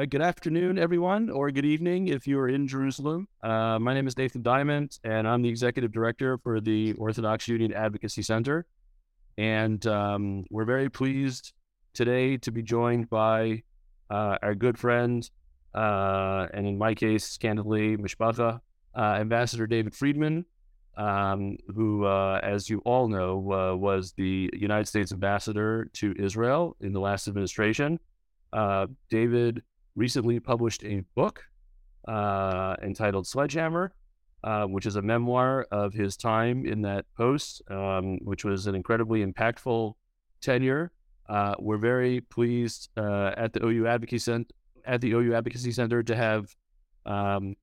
Uh, 0.00 0.06
good 0.06 0.22
afternoon, 0.22 0.78
everyone, 0.78 1.28
or 1.28 1.50
good 1.50 1.66
evening 1.66 2.08
if 2.08 2.26
you 2.26 2.38
are 2.38 2.48
in 2.48 2.66
Jerusalem. 2.66 3.28
Uh, 3.42 3.78
my 3.78 3.92
name 3.92 4.06
is 4.06 4.16
Nathan 4.16 4.40
Diament, 4.40 4.98
and 5.04 5.28
I'm 5.28 5.42
the 5.42 5.50
executive 5.50 5.92
director 5.92 6.38
for 6.38 6.58
the 6.58 6.94
Orthodox 6.94 7.46
Union 7.46 7.74
Advocacy 7.74 8.22
Center. 8.22 8.64
And 9.36 9.86
um, 9.86 10.46
we're 10.48 10.64
very 10.64 10.88
pleased 10.88 11.52
today 11.92 12.38
to 12.38 12.50
be 12.50 12.62
joined 12.62 13.10
by 13.10 13.62
uh, 14.08 14.38
our 14.40 14.54
good 14.54 14.78
friend, 14.78 15.28
uh, 15.74 16.46
and 16.54 16.66
in 16.66 16.78
my 16.78 16.94
case, 16.94 17.36
candidly, 17.36 17.98
Mishpacha, 17.98 18.58
uh, 18.96 19.00
Ambassador 19.00 19.66
David 19.66 19.94
Friedman, 19.94 20.46
um, 20.96 21.58
who, 21.74 22.06
uh, 22.06 22.40
as 22.42 22.70
you 22.70 22.78
all 22.86 23.06
know, 23.06 23.36
was 23.36 24.14
the 24.16 24.48
United 24.54 24.88
States 24.88 25.12
ambassador 25.12 25.90
to 25.92 26.14
Israel 26.18 26.74
in 26.80 26.94
the 26.94 27.00
last 27.00 27.28
administration. 27.28 28.00
David 29.10 29.62
recently 29.96 30.40
published 30.40 30.84
a 30.84 31.02
book 31.14 31.44
uh, 32.06 32.76
entitled 32.82 33.26
Sledgehammer, 33.26 33.92
uh, 34.42 34.64
which 34.64 34.86
is 34.86 34.96
a 34.96 35.02
memoir 35.02 35.66
of 35.70 35.92
his 35.92 36.16
time 36.16 36.64
in 36.64 36.82
that 36.82 37.04
post, 37.16 37.62
um, 37.70 38.18
which 38.24 38.44
was 38.44 38.66
an 38.66 38.74
incredibly 38.74 39.24
impactful 39.24 39.94
tenure. 40.40 40.92
Uh, 41.28 41.54
we're 41.58 41.78
very 41.78 42.20
pleased 42.20 42.88
uh, 42.96 43.32
at 43.36 43.52
the 43.52 43.64
OU 43.64 43.86
Advocacy 43.86 44.18
Center, 44.18 44.54
at 44.84 45.00
the 45.00 45.12
OU 45.12 45.34
Advocacy 45.34 45.72
Center 45.72 46.02
to 46.02 46.16
have 46.16 46.54
um, 47.06 47.54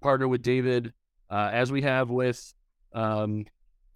partnered 0.00 0.30
with 0.30 0.42
David, 0.42 0.92
uh, 1.30 1.50
as 1.52 1.70
we 1.70 1.82
have 1.82 2.10
with 2.10 2.52
um, 2.92 3.44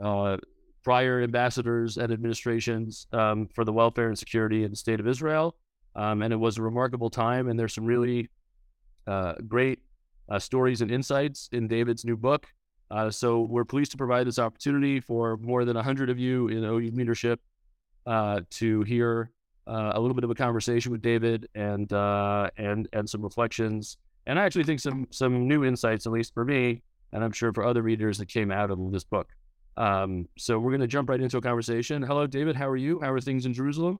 uh, 0.00 0.36
prior 0.84 1.22
ambassadors 1.22 1.96
and 1.96 2.12
administrations 2.12 3.06
um, 3.12 3.48
for 3.54 3.64
the 3.64 3.72
welfare 3.72 4.08
and 4.08 4.18
security 4.18 4.62
in 4.62 4.70
the 4.70 4.76
state 4.76 5.00
of 5.00 5.08
Israel. 5.08 5.56
Um, 5.96 6.22
and 6.22 6.32
it 6.32 6.36
was 6.36 6.58
a 6.58 6.62
remarkable 6.62 7.10
time. 7.10 7.48
And 7.48 7.58
there's 7.58 7.74
some 7.74 7.84
really 7.84 8.28
uh, 9.06 9.34
great 9.46 9.80
uh, 10.28 10.38
stories 10.38 10.80
and 10.80 10.90
insights 10.90 11.48
in 11.52 11.68
David's 11.68 12.04
new 12.04 12.16
book. 12.16 12.46
Uh, 12.90 13.10
so 13.10 13.40
we're 13.40 13.64
pleased 13.64 13.90
to 13.92 13.96
provide 13.96 14.26
this 14.26 14.38
opportunity 14.38 15.00
for 15.00 15.36
more 15.38 15.64
than 15.64 15.76
100 15.76 16.10
of 16.10 16.18
you 16.18 16.48
in 16.48 16.64
OU 16.64 16.90
leadership 16.94 17.40
uh, 18.06 18.40
to 18.50 18.82
hear 18.82 19.30
uh, 19.66 19.92
a 19.94 20.00
little 20.00 20.14
bit 20.14 20.24
of 20.24 20.30
a 20.30 20.34
conversation 20.34 20.92
with 20.92 21.00
David 21.00 21.48
and 21.54 21.92
uh, 21.92 22.50
and 22.56 22.88
and 22.92 23.08
some 23.08 23.22
reflections. 23.22 23.96
And 24.26 24.38
I 24.38 24.44
actually 24.44 24.64
think 24.64 24.80
some 24.80 25.06
some 25.10 25.48
new 25.48 25.64
insights, 25.64 26.06
at 26.06 26.12
least 26.12 26.34
for 26.34 26.44
me, 26.44 26.82
and 27.12 27.24
I'm 27.24 27.32
sure 27.32 27.52
for 27.52 27.64
other 27.64 27.82
readers 27.82 28.18
that 28.18 28.26
came 28.26 28.50
out 28.50 28.70
of 28.70 28.92
this 28.92 29.04
book. 29.04 29.28
Um, 29.76 30.28
so 30.38 30.58
we're 30.58 30.70
going 30.70 30.80
to 30.82 30.86
jump 30.86 31.08
right 31.08 31.20
into 31.20 31.36
a 31.38 31.40
conversation. 31.40 32.02
Hello, 32.02 32.26
David. 32.26 32.56
How 32.56 32.68
are 32.68 32.76
you? 32.76 33.00
How 33.00 33.10
are 33.12 33.20
things 33.20 33.46
in 33.46 33.54
Jerusalem? 33.54 33.98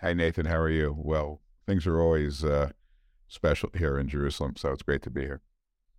Hi, 0.00 0.12
Nathan. 0.12 0.46
How 0.46 0.58
are 0.58 0.70
you? 0.70 0.94
Well, 0.96 1.40
things 1.66 1.84
are 1.84 2.00
always 2.00 2.44
uh, 2.44 2.70
special 3.26 3.70
here 3.76 3.98
in 3.98 4.08
Jerusalem, 4.08 4.54
so 4.56 4.70
it's 4.70 4.82
great 4.82 5.02
to 5.02 5.10
be 5.10 5.22
here. 5.22 5.40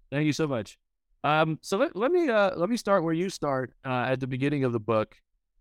Thank 0.09 0.25
you 0.25 0.31
so 0.31 0.47
much. 0.47 0.77
Um, 1.25 1.59
so 1.61 1.77
let, 1.77 1.97
let 1.97 2.09
me 2.09 2.29
uh, 2.29 2.55
let 2.55 2.69
me 2.69 2.77
start 2.77 3.03
where 3.03 3.13
you 3.13 3.29
start 3.29 3.73
uh, 3.85 4.05
at 4.07 4.21
the 4.21 4.27
beginning 4.27 4.63
of 4.63 4.71
the 4.71 4.79
book, 4.79 5.17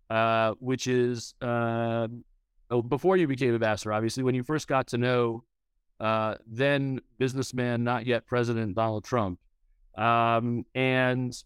uh, 0.09 0.53
which 0.59 0.87
is 0.87 1.33
um, 1.41 2.23
oh, 2.71 2.81
before 2.81 3.17
you 3.17 3.27
became 3.27 3.53
ambassador. 3.53 3.91
Obviously, 3.91 4.23
when 4.23 4.35
you 4.35 4.43
first 4.43 4.69
got 4.69 4.87
to 4.87 4.97
know 4.97 5.43
uh, 5.99 6.35
then 6.47 7.01
businessman, 7.17 7.83
not 7.83 8.05
yet 8.05 8.25
President 8.25 8.73
Donald 8.73 9.03
Trump, 9.03 9.37
um, 9.97 10.65
and 10.75 11.43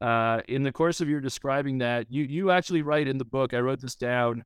uh, 0.00 0.40
in 0.46 0.62
the 0.62 0.70
course 0.70 1.00
of 1.00 1.08
your 1.08 1.20
describing 1.20 1.78
that, 1.78 2.06
you 2.12 2.22
you 2.22 2.52
actually 2.52 2.82
write 2.82 3.08
in 3.08 3.18
the 3.18 3.24
book. 3.24 3.54
I 3.54 3.58
wrote 3.58 3.80
this 3.80 3.96
down 3.96 4.44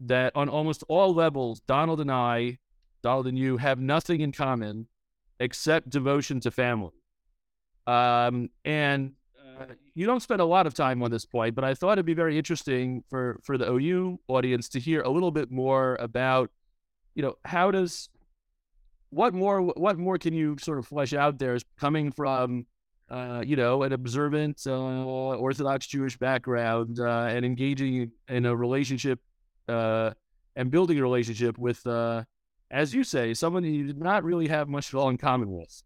that 0.00 0.34
on 0.34 0.48
almost 0.48 0.84
all 0.88 1.14
levels, 1.14 1.60
Donald 1.60 2.00
and 2.00 2.10
I, 2.10 2.58
Donald 3.02 3.26
and 3.26 3.38
you, 3.38 3.56
have 3.56 3.78
nothing 3.78 4.20
in 4.20 4.32
common 4.32 4.86
except 5.40 5.90
devotion 5.90 6.40
to 6.40 6.50
family. 6.50 6.92
Um, 7.86 8.50
and 8.64 9.12
uh, 9.38 9.64
you 9.94 10.06
don't 10.06 10.20
spend 10.20 10.40
a 10.40 10.44
lot 10.44 10.66
of 10.66 10.74
time 10.74 11.02
on 11.02 11.10
this 11.10 11.24
point, 11.24 11.54
but 11.54 11.64
I 11.64 11.74
thought 11.74 11.92
it'd 11.92 12.06
be 12.06 12.14
very 12.14 12.36
interesting 12.36 13.02
for 13.08 13.40
for 13.42 13.56
the 13.56 13.70
OU 13.70 14.20
audience 14.28 14.68
to 14.70 14.80
hear 14.80 15.02
a 15.02 15.08
little 15.08 15.30
bit 15.30 15.50
more 15.50 15.96
about, 16.00 16.50
you 17.14 17.22
know, 17.22 17.36
how 17.44 17.70
does 17.70 18.08
what 19.10 19.32
more 19.32 19.62
what 19.62 19.98
more 19.98 20.18
can 20.18 20.34
you 20.34 20.56
sort 20.60 20.78
of 20.78 20.86
flesh 20.86 21.14
out 21.14 21.38
there 21.38 21.54
is 21.54 21.64
coming 21.78 22.12
from 22.12 22.66
uh, 23.10 23.42
you 23.46 23.56
know, 23.56 23.84
an 23.84 23.92
observant 23.92 24.60
uh, 24.66 24.70
Orthodox 24.72 25.86
Jewish 25.86 26.18
background 26.18 27.00
uh, 27.00 27.28
and 27.30 27.44
engaging 27.44 28.12
in 28.28 28.44
a 28.44 28.54
relationship 28.54 29.18
uh, 29.68 30.12
and 30.56 30.70
building 30.70 30.98
a 30.98 31.02
relationship 31.02 31.58
with, 31.58 31.86
uh, 31.86 32.24
as 32.70 32.94
you 32.94 33.04
say, 33.04 33.34
someone 33.34 33.64
you 33.64 33.86
did 33.86 33.98
not 33.98 34.24
really 34.24 34.48
have 34.48 34.68
much 34.68 34.92
at 34.92 34.98
all 34.98 35.08
in 35.08 35.16
common 35.16 35.50
with. 35.50 35.82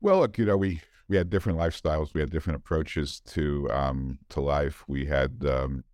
Well, 0.00 0.20
look, 0.20 0.38
you 0.38 0.44
know, 0.44 0.56
we 0.56 0.80
we 1.08 1.16
had 1.16 1.30
different 1.30 1.58
lifestyles. 1.58 2.14
We 2.14 2.20
had 2.20 2.30
different 2.30 2.58
approaches 2.58 3.20
to 3.28 3.68
um, 3.70 4.18
to 4.28 4.40
life. 4.40 4.84
We 4.86 5.06
had 5.06 5.44
um, 5.46 5.84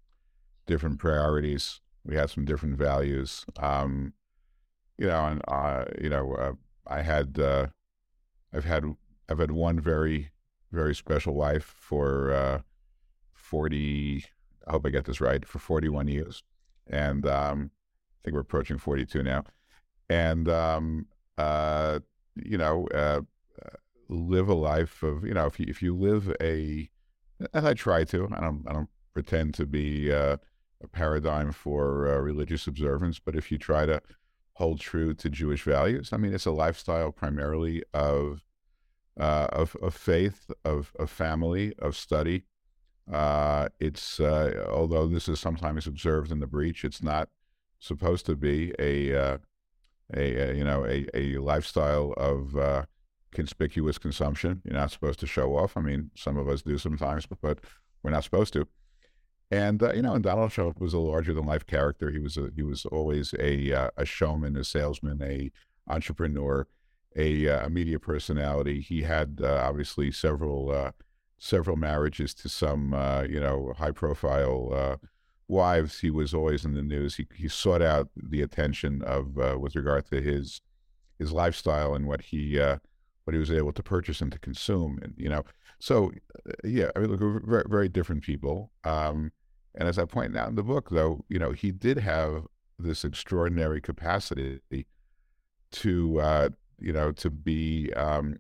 different 0.66 0.98
priorities. 0.98 1.80
We 2.04 2.16
had 2.16 2.30
some 2.30 2.44
different 2.44 2.76
values. 2.76 3.46
Um, 3.58 4.12
you 4.98 5.06
know, 5.06 5.24
and 5.26 5.42
uh, 5.48 5.84
you 6.00 6.10
know, 6.10 6.34
uh, 6.34 6.52
I 6.86 7.02
had 7.02 7.38
uh, 7.38 7.68
I've 8.52 8.64
had 8.64 8.84
I've 9.28 9.38
had 9.38 9.50
one 9.50 9.80
very 9.80 10.30
very 10.70 10.94
special 10.94 11.34
wife 11.34 11.74
for 11.78 12.32
uh, 12.32 12.60
forty 13.32 14.24
I 14.66 14.72
hope 14.72 14.86
I 14.86 14.90
get 14.90 15.04
this 15.04 15.20
right, 15.20 15.46
for 15.46 15.58
41 15.58 16.08
years. 16.08 16.42
And 16.86 17.26
um, 17.26 17.70
I 17.72 18.18
think 18.24 18.34
we're 18.34 18.40
approaching 18.40 18.78
42 18.78 19.22
now. 19.22 19.44
And, 20.08 20.48
um, 20.48 21.06
uh, 21.38 22.00
you 22.36 22.58
know, 22.58 22.88
uh, 22.88 23.20
live 24.08 24.48
a 24.48 24.54
life 24.54 25.02
of, 25.02 25.24
you 25.24 25.34
know, 25.34 25.46
if 25.46 25.58
you, 25.58 25.66
if 25.68 25.82
you 25.82 25.94
live 25.94 26.34
a, 26.40 26.88
and 27.52 27.66
I 27.66 27.74
try 27.74 28.04
to, 28.04 28.28
I 28.32 28.40
don't, 28.40 28.64
I 28.68 28.72
don't 28.72 28.88
pretend 29.12 29.54
to 29.54 29.66
be 29.66 30.12
uh, 30.12 30.36
a 30.82 30.88
paradigm 30.88 31.52
for 31.52 32.08
uh, 32.08 32.18
religious 32.18 32.66
observance, 32.66 33.18
but 33.18 33.36
if 33.36 33.50
you 33.50 33.58
try 33.58 33.86
to 33.86 34.00
hold 34.54 34.80
true 34.80 35.14
to 35.14 35.30
Jewish 35.30 35.62
values, 35.62 36.12
I 36.12 36.16
mean, 36.16 36.34
it's 36.34 36.46
a 36.46 36.52
lifestyle 36.52 37.12
primarily 37.12 37.82
of, 37.92 38.44
uh, 39.18 39.48
of, 39.52 39.76
of 39.82 39.94
faith, 39.94 40.50
of, 40.64 40.92
of 40.98 41.10
family, 41.10 41.74
of 41.78 41.96
study, 41.96 42.44
uh, 43.12 43.68
it's 43.80 44.18
uh, 44.18 44.66
although 44.70 45.06
this 45.06 45.28
is 45.28 45.38
sometimes 45.38 45.86
observed 45.86 46.32
in 46.32 46.40
the 46.40 46.46
breach, 46.46 46.84
it's 46.84 47.02
not 47.02 47.28
supposed 47.78 48.24
to 48.26 48.34
be 48.34 48.72
a, 48.78 49.14
uh, 49.14 49.38
a, 50.16 50.50
a, 50.50 50.54
you 50.54 50.64
know 50.64 50.86
a, 50.86 51.06
a 51.14 51.36
lifestyle 51.38 52.14
of 52.16 52.56
uh, 52.56 52.84
conspicuous 53.32 53.98
consumption. 53.98 54.62
You're 54.64 54.78
not 54.78 54.90
supposed 54.90 55.20
to 55.20 55.26
show 55.26 55.56
off. 55.56 55.76
I 55.76 55.80
mean, 55.80 56.10
some 56.16 56.38
of 56.38 56.48
us 56.48 56.62
do 56.62 56.78
sometimes, 56.78 57.26
but, 57.26 57.58
we're 58.02 58.10
not 58.10 58.24
supposed 58.24 58.52
to. 58.52 58.68
And 59.50 59.82
uh, 59.82 59.94
you 59.94 60.02
know, 60.02 60.14
and 60.14 60.22
Donald 60.22 60.50
Trump 60.50 60.78
was 60.78 60.92
a 60.92 60.98
larger 60.98 61.32
than 61.32 61.46
life 61.46 61.66
character. 61.66 62.10
He 62.10 62.18
was 62.18 62.36
a, 62.36 62.50
he 62.54 62.62
was 62.62 62.84
always 62.86 63.34
a 63.38 63.72
uh, 63.72 63.90
a 63.96 64.04
showman, 64.04 64.56
a 64.56 64.64
salesman, 64.64 65.22
a 65.22 65.50
entrepreneur, 65.88 66.66
a, 67.16 67.46
a 67.46 67.70
media 67.70 67.98
personality. 67.98 68.80
He 68.80 69.02
had 69.02 69.40
obviously 69.42 70.10
several 70.10 70.92
several 71.38 71.76
marriages 71.76 72.34
to 72.34 72.48
some, 72.48 72.94
uh, 72.94 73.22
you 73.22 73.40
know, 73.40 73.72
high 73.76 73.90
profile 73.90 74.70
uh, 74.72 74.96
wives. 75.48 76.00
He 76.00 76.10
was 76.10 76.32
always 76.32 76.64
in 76.64 76.74
the 76.74 76.82
news. 76.82 77.16
He, 77.16 77.26
he 77.34 77.48
sought 77.48 77.82
out 77.82 78.08
the 78.16 78.42
attention 78.42 79.02
of, 79.02 79.38
uh, 79.38 79.58
with 79.58 79.76
regard 79.76 80.06
to 80.06 80.20
his, 80.20 80.60
his 81.18 81.32
lifestyle 81.32 81.94
and 81.94 82.06
what 82.06 82.22
he, 82.22 82.58
uh, 82.58 82.78
what 83.24 83.34
he 83.34 83.40
was 83.40 83.50
able 83.50 83.72
to 83.72 83.82
purchase 83.82 84.20
and 84.20 84.32
to 84.32 84.38
consume. 84.38 84.98
And, 85.02 85.14
you 85.16 85.28
know, 85.28 85.44
so 85.78 86.12
uh, 86.48 86.52
yeah, 86.64 86.90
I 86.94 87.00
mean, 87.00 87.10
look, 87.10 87.44
very, 87.44 87.64
very 87.68 87.88
different 87.88 88.22
people. 88.22 88.70
Um, 88.84 89.32
and 89.74 89.88
as 89.88 89.98
I 89.98 90.04
point 90.04 90.36
out 90.36 90.48
in 90.48 90.54
the 90.54 90.62
book, 90.62 90.90
though, 90.90 91.24
you 91.28 91.38
know, 91.38 91.52
he 91.52 91.72
did 91.72 91.98
have 91.98 92.46
this 92.78 93.04
extraordinary 93.04 93.80
capacity 93.80 94.60
to, 95.72 96.20
uh, 96.20 96.48
you 96.78 96.92
know, 96.92 97.12
to 97.12 97.30
be, 97.30 97.92
um, 97.94 98.38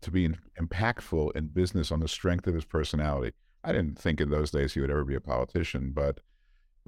to 0.00 0.10
be 0.10 0.28
impactful 0.60 1.34
in 1.34 1.46
business 1.48 1.90
on 1.90 2.00
the 2.00 2.08
strength 2.08 2.46
of 2.46 2.54
his 2.54 2.64
personality. 2.64 3.32
I 3.64 3.72
didn't 3.72 3.98
think 3.98 4.20
in 4.20 4.30
those 4.30 4.50
days 4.50 4.74
he 4.74 4.80
would 4.80 4.90
ever 4.90 5.04
be 5.04 5.14
a 5.14 5.20
politician, 5.20 5.92
but 5.94 6.20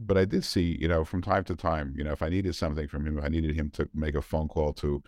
but 0.02 0.16
I 0.16 0.24
did 0.24 0.44
see, 0.44 0.78
you 0.80 0.88
know, 0.88 1.04
from 1.04 1.20
time 1.20 1.44
to 1.44 1.54
time, 1.54 1.94
you 1.96 2.02
know, 2.02 2.12
if 2.12 2.22
I 2.22 2.30
needed 2.30 2.54
something 2.54 2.88
from 2.88 3.06
him, 3.06 3.18
if 3.18 3.24
I 3.24 3.28
needed 3.28 3.54
him 3.54 3.70
to 3.72 3.88
make 3.92 4.14
a 4.14 4.22
phone 4.22 4.48
call 4.48 4.72
to 4.74 5.02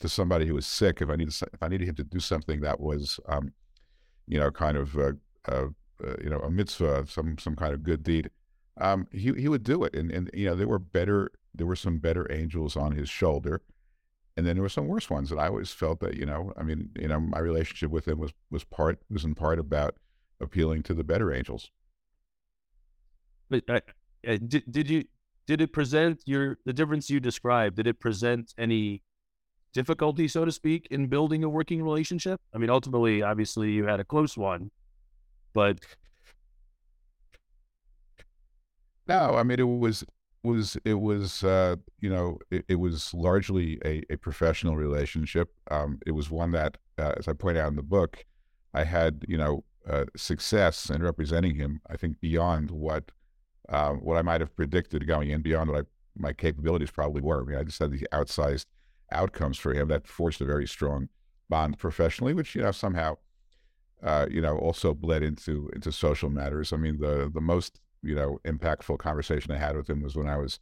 to 0.00 0.08
somebody 0.08 0.46
who 0.46 0.54
was 0.54 0.66
sick, 0.66 1.00
if 1.00 1.08
I 1.08 1.16
needed 1.16 1.34
if 1.52 1.62
I 1.62 1.68
needed 1.68 1.88
him 1.88 1.94
to 1.96 2.04
do 2.04 2.18
something 2.18 2.60
that 2.60 2.80
was, 2.80 3.20
um, 3.26 3.52
you 4.26 4.38
know, 4.38 4.50
kind 4.50 4.76
of 4.76 4.96
uh, 4.96 5.12
uh, 5.46 5.66
uh, 6.04 6.14
you 6.22 6.30
know 6.30 6.40
a 6.40 6.50
mitzvah, 6.50 7.06
some 7.06 7.38
some 7.38 7.54
kind 7.54 7.74
of 7.74 7.82
good 7.82 8.02
deed, 8.02 8.30
um, 8.80 9.06
he 9.12 9.32
he 9.34 9.48
would 9.48 9.62
do 9.62 9.84
it, 9.84 9.94
and 9.94 10.10
and 10.10 10.30
you 10.34 10.46
know 10.46 10.56
there 10.56 10.68
were 10.68 10.78
better 10.78 11.30
there 11.54 11.66
were 11.66 11.76
some 11.76 11.98
better 11.98 12.30
angels 12.32 12.76
on 12.76 12.92
his 12.92 13.08
shoulder 13.08 13.60
and 14.36 14.46
then 14.46 14.56
there 14.56 14.62
were 14.62 14.68
some 14.68 14.88
worse 14.88 15.10
ones 15.10 15.30
that 15.30 15.38
I 15.38 15.48
always 15.48 15.70
felt 15.70 16.00
that 16.00 16.16
you 16.16 16.26
know, 16.26 16.52
I 16.56 16.62
mean, 16.62 16.90
you 16.98 17.08
know, 17.08 17.20
my 17.20 17.38
relationship 17.38 17.90
with 17.90 18.08
him 18.08 18.18
was 18.18 18.32
was 18.50 18.64
part 18.64 18.98
was 19.10 19.24
in 19.24 19.34
part 19.34 19.58
about 19.58 19.96
appealing 20.40 20.82
to 20.84 20.94
the 20.94 21.04
better 21.04 21.32
angels. 21.32 21.70
But 23.50 23.64
uh, 23.68 23.80
uh, 24.26 24.38
did 24.46 24.64
did 24.70 24.90
you 24.90 25.04
did 25.46 25.60
it 25.60 25.72
present 25.72 26.22
your 26.24 26.58
the 26.64 26.72
difference 26.72 27.10
you 27.10 27.20
described? 27.20 27.76
Did 27.76 27.86
it 27.86 28.00
present 28.00 28.54
any 28.56 29.02
difficulty, 29.72 30.28
so 30.28 30.44
to 30.44 30.52
speak, 30.52 30.88
in 30.90 31.06
building 31.06 31.44
a 31.44 31.48
working 31.48 31.82
relationship? 31.82 32.40
I 32.54 32.58
mean, 32.58 32.70
ultimately, 32.70 33.22
obviously, 33.22 33.72
you 33.72 33.86
had 33.86 34.00
a 34.00 34.04
close 34.04 34.36
one, 34.36 34.70
but 35.52 35.80
no, 39.06 39.34
I 39.34 39.42
mean, 39.42 39.60
it 39.60 39.64
was 39.64 40.04
was 40.42 40.76
it 40.84 40.94
was 40.94 41.44
uh, 41.44 41.76
you 42.00 42.10
know 42.10 42.38
it, 42.50 42.64
it 42.68 42.74
was 42.76 43.12
largely 43.14 43.78
a, 43.84 44.02
a 44.10 44.16
professional 44.16 44.76
relationship. 44.76 45.52
Um, 45.70 45.98
it 46.06 46.12
was 46.12 46.30
one 46.30 46.50
that, 46.52 46.78
uh, 46.98 47.12
as 47.16 47.28
I 47.28 47.32
point 47.32 47.58
out 47.58 47.68
in 47.68 47.76
the 47.76 47.82
book, 47.82 48.24
I 48.74 48.84
had 48.84 49.24
you 49.28 49.38
know 49.38 49.64
uh, 49.88 50.04
success 50.16 50.90
in 50.90 51.02
representing 51.02 51.54
him. 51.54 51.80
I 51.88 51.96
think 51.96 52.20
beyond 52.20 52.70
what 52.70 53.10
uh, 53.68 53.92
what 53.92 54.16
I 54.16 54.22
might 54.22 54.40
have 54.40 54.54
predicted 54.54 55.06
going 55.06 55.30
in, 55.30 55.42
beyond 55.42 55.70
what 55.70 55.84
I, 55.84 55.88
my 56.16 56.32
capabilities 56.32 56.90
probably 56.90 57.22
were. 57.22 57.42
I 57.42 57.44
mean, 57.44 57.58
I 57.58 57.64
just 57.64 57.78
had 57.78 57.92
these 57.92 58.04
outsized 58.12 58.66
outcomes 59.10 59.58
for 59.58 59.74
him 59.74 59.88
that 59.88 60.06
forced 60.06 60.40
a 60.40 60.44
very 60.44 60.66
strong 60.66 61.08
bond 61.48 61.78
professionally, 61.78 62.34
which 62.34 62.54
you 62.54 62.62
know 62.62 62.72
somehow 62.72 63.16
uh, 64.02 64.26
you 64.30 64.40
know 64.40 64.58
also 64.58 64.94
bled 64.94 65.22
into 65.22 65.70
into 65.74 65.92
social 65.92 66.30
matters. 66.30 66.72
I 66.72 66.76
mean, 66.76 66.98
the 66.98 67.30
the 67.32 67.40
most 67.40 67.80
you 68.02 68.14
know 68.14 68.38
impactful 68.44 68.98
conversation 68.98 69.52
I 69.52 69.58
had 69.58 69.76
with 69.76 69.88
him 69.88 70.02
was 70.02 70.16
when 70.16 70.28
I 70.28 70.36
was 70.36 70.58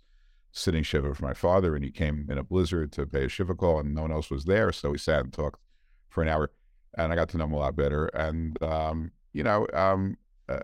sitting 0.53 0.83
shiva 0.83 1.15
for 1.15 1.25
my 1.25 1.35
father, 1.35 1.75
and 1.75 1.85
he 1.85 1.91
came 1.91 2.27
in 2.29 2.39
a 2.39 2.43
blizzard 2.43 2.93
to 2.93 3.07
pay 3.07 3.25
a 3.25 3.29
shiva 3.29 3.55
call, 3.55 3.81
and 3.81 3.95
no 3.95 4.03
one 4.03 4.13
else 4.13 4.31
was 4.31 4.45
there, 4.45 4.73
so 4.73 4.91
we 4.91 4.99
sat 4.99 5.21
and 5.21 5.33
talked 5.33 5.61
for 6.09 6.23
an 6.23 6.29
hour, 6.29 6.51
and 6.99 7.13
I 7.13 7.17
got 7.17 7.29
to 7.31 7.39
know 7.39 7.45
him 7.45 7.53
a 7.53 7.59
lot 7.59 7.77
better. 7.77 8.07
And 8.07 8.61
um, 8.63 9.13
you 9.33 9.43
know, 9.45 9.67
um, 9.73 10.17
uh, 10.49 10.61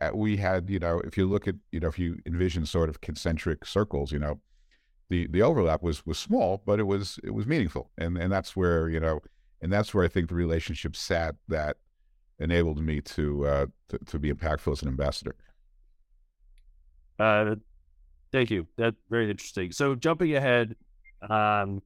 uh 0.00 0.10
we 0.14 0.36
had 0.36 0.68
you 0.68 0.78
know, 0.78 1.00
if 1.00 1.16
you 1.16 1.26
look 1.26 1.48
at 1.48 1.54
you 1.70 1.80
know, 1.80 1.88
if 1.88 1.98
you 1.98 2.18
envision 2.26 2.66
sort 2.66 2.88
of 2.88 3.00
concentric 3.00 3.64
circles, 3.64 4.12
you 4.12 4.18
know, 4.18 4.40
the 5.08 5.26
the 5.28 5.42
overlap 5.42 5.82
was 5.82 6.04
was 6.06 6.18
small, 6.18 6.62
but 6.66 6.78
it 6.78 6.86
was 6.86 7.18
it 7.24 7.30
was 7.30 7.46
meaningful, 7.46 7.90
and 7.98 8.18
and 8.18 8.32
that's 8.32 8.54
where 8.54 8.88
you 8.88 9.00
know, 9.00 9.20
and 9.60 9.72
that's 9.72 9.94
where 9.94 10.04
I 10.04 10.08
think 10.08 10.28
the 10.28 10.34
relationship 10.34 10.96
sat 10.96 11.34
that 11.48 11.78
enabled 12.38 12.82
me 12.82 13.00
to 13.00 13.46
uh, 13.46 13.66
to, 13.88 13.98
to 13.98 14.18
be 14.18 14.32
impactful 14.32 14.72
as 14.72 14.82
an 14.82 14.88
ambassador. 14.88 15.34
Uh, 17.18 17.56
thank 18.32 18.50
you. 18.50 18.66
That's 18.76 18.96
very 19.10 19.30
interesting. 19.30 19.72
So 19.72 19.94
jumping 19.94 20.34
ahead, 20.34 20.76
um, 21.28 21.82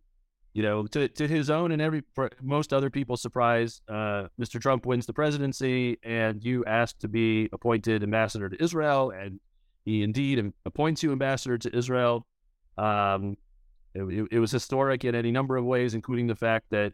you 0.54 0.62
know, 0.62 0.86
to, 0.86 1.08
to 1.08 1.28
his 1.28 1.50
own 1.50 1.72
and 1.72 1.82
every 1.82 2.02
most 2.40 2.72
other 2.72 2.88
people's 2.88 3.20
surprise, 3.20 3.82
uh, 3.88 4.28
Mr. 4.40 4.60
Trump 4.60 4.86
wins 4.86 5.04
the 5.04 5.12
presidency, 5.12 5.98
and 6.02 6.42
you 6.42 6.64
asked 6.64 7.00
to 7.00 7.08
be 7.08 7.48
appointed 7.52 8.02
ambassador 8.02 8.48
to 8.48 8.62
Israel, 8.62 9.10
and 9.10 9.38
he 9.84 10.02
indeed 10.02 10.52
appoints 10.64 11.02
you 11.02 11.12
ambassador 11.12 11.58
to 11.58 11.76
Israel. 11.76 12.26
Um, 12.78 13.36
it, 13.94 14.28
it, 14.30 14.38
was 14.38 14.50
historic 14.50 15.04
in 15.04 15.14
any 15.14 15.30
number 15.30 15.56
of 15.56 15.64
ways, 15.64 15.94
including 15.94 16.26
the 16.26 16.34
fact 16.34 16.66
that 16.70 16.92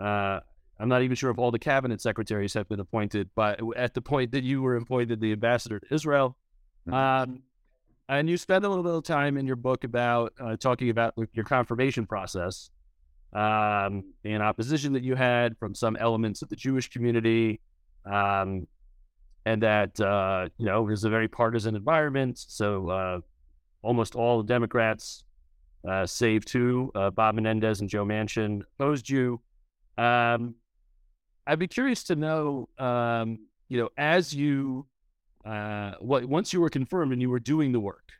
uh, 0.00 0.40
I'm 0.78 0.88
not 0.88 1.02
even 1.02 1.14
sure 1.14 1.30
if 1.30 1.38
all 1.38 1.50
the 1.50 1.58
cabinet 1.58 2.00
secretaries 2.00 2.54
have 2.54 2.68
been 2.68 2.80
appointed, 2.80 3.28
but 3.36 3.60
at 3.76 3.94
the 3.94 4.00
point 4.00 4.32
that 4.32 4.42
you 4.42 4.62
were 4.62 4.76
appointed 4.76 5.20
the 5.20 5.32
ambassador 5.32 5.78
to 5.78 5.94
Israel, 5.94 6.36
mm-hmm. 6.88 6.94
um, 6.94 7.42
and 8.10 8.28
you 8.28 8.36
spend 8.36 8.64
a 8.64 8.68
little 8.68 8.82
bit 8.82 8.92
of 8.92 9.04
time 9.04 9.36
in 9.36 9.46
your 9.46 9.56
book 9.56 9.84
about 9.84 10.32
uh, 10.40 10.56
talking 10.56 10.90
about 10.90 11.14
your 11.32 11.44
confirmation 11.44 12.06
process 12.06 12.70
um, 13.32 14.02
and 14.24 14.42
opposition 14.42 14.92
that 14.94 15.04
you 15.04 15.14
had 15.14 15.56
from 15.58 15.76
some 15.76 15.96
elements 15.96 16.42
of 16.42 16.48
the 16.48 16.56
Jewish 16.56 16.90
community, 16.90 17.60
um, 18.04 18.66
and 19.46 19.62
that 19.62 19.98
uh, 20.00 20.48
you 20.58 20.66
know 20.66 20.82
it 20.82 20.90
was 20.90 21.04
a 21.04 21.08
very 21.08 21.28
partisan 21.28 21.76
environment. 21.76 22.36
So 22.36 22.88
uh, 22.88 23.20
almost 23.82 24.16
all 24.16 24.42
the 24.42 24.48
Democrats, 24.48 25.22
uh, 25.88 26.04
save 26.04 26.44
two, 26.44 26.90
uh, 26.96 27.10
Bob 27.10 27.36
Menendez 27.36 27.80
and 27.80 27.88
Joe 27.88 28.04
Manchin, 28.04 28.62
opposed 28.74 29.08
you. 29.08 29.40
Um, 29.96 30.56
I'd 31.46 31.60
be 31.60 31.68
curious 31.68 32.02
to 32.04 32.16
know, 32.16 32.68
um, 32.76 33.38
you 33.68 33.78
know, 33.78 33.90
as 33.96 34.34
you 34.34 34.86
uh, 35.44 35.92
what 36.00 36.24
once 36.24 36.52
you 36.52 36.60
were 36.60 36.70
confirmed 36.70 37.12
and 37.12 37.22
you 37.22 37.30
were 37.30 37.40
doing 37.40 37.72
the 37.72 37.80
work, 37.80 38.12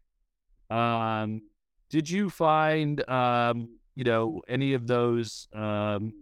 um, 0.70 1.42
did 1.90 2.08
you 2.08 2.30
find 2.30 3.08
um, 3.08 3.78
you 3.94 4.04
know 4.04 4.40
any 4.48 4.74
of 4.74 4.86
those 4.86 5.48
um, 5.52 6.12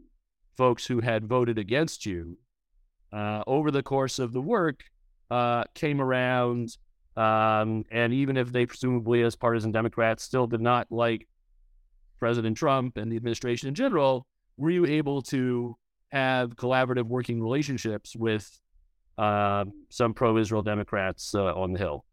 folks 0.57 0.87
who 0.87 1.01
had 1.01 1.27
voted 1.27 1.59
against 1.59 2.05
you 2.05 2.37
uh, 3.13 3.43
over 3.47 3.71
the 3.71 3.83
course 3.83 4.19
of 4.19 4.33
the 4.33 4.41
work 4.41 4.83
uh, 5.31 5.65
came 5.75 6.01
around, 6.01 6.77
um, 7.17 7.85
and 7.91 8.13
even 8.13 8.37
if 8.37 8.51
they 8.53 8.67
presumably, 8.67 9.23
as 9.23 9.37
partisan 9.37 9.73
Democrats, 9.73 10.25
still 10.25 10.47
did 10.47 10.61
not 10.61 10.87
like 10.91 11.29
President 12.19 12.57
Trump 12.57 12.97
and 12.97 13.11
the 13.13 13.17
administration 13.17 13.69
in 13.69 13.75
general, 13.75 14.27
were 14.57 14.71
you 14.71 14.85
able 14.87 15.23
to 15.23 15.77
have 16.11 16.57
collaborative 16.57 17.07
working 17.07 17.41
relationships 17.41 18.17
with 18.17 18.59
um, 19.19 19.73
some 19.91 20.15
pro-Israel 20.15 20.63
Democrats 20.63 21.35
uh, 21.35 21.55
on 21.55 21.73
the 21.73 21.79
Hill? 21.79 22.05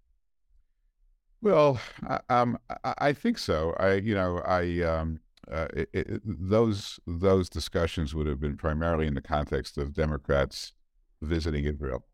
Well, 1.42 1.80
I, 2.08 2.20
um, 2.30 2.58
I 2.98 3.14
think 3.14 3.38
so. 3.38 3.76
I, 3.80 3.94
you 3.96 4.16
know, 4.16 4.40
I 4.40 4.82
um, 4.82 5.20
uh, 5.52 5.68
it, 5.74 5.90
it, 5.94 6.22
those 6.26 7.00
those 7.06 7.50
discussions 7.50 8.16
would 8.16 8.26
have 8.26 8.40
been 8.40 8.58
primarily 8.58 9.06
in 9.06 9.14
the 9.14 9.22
context 9.22 9.78
of 9.78 9.94
Democrats 9.94 10.74
visiting 11.22 11.66
Israel. 11.66 12.06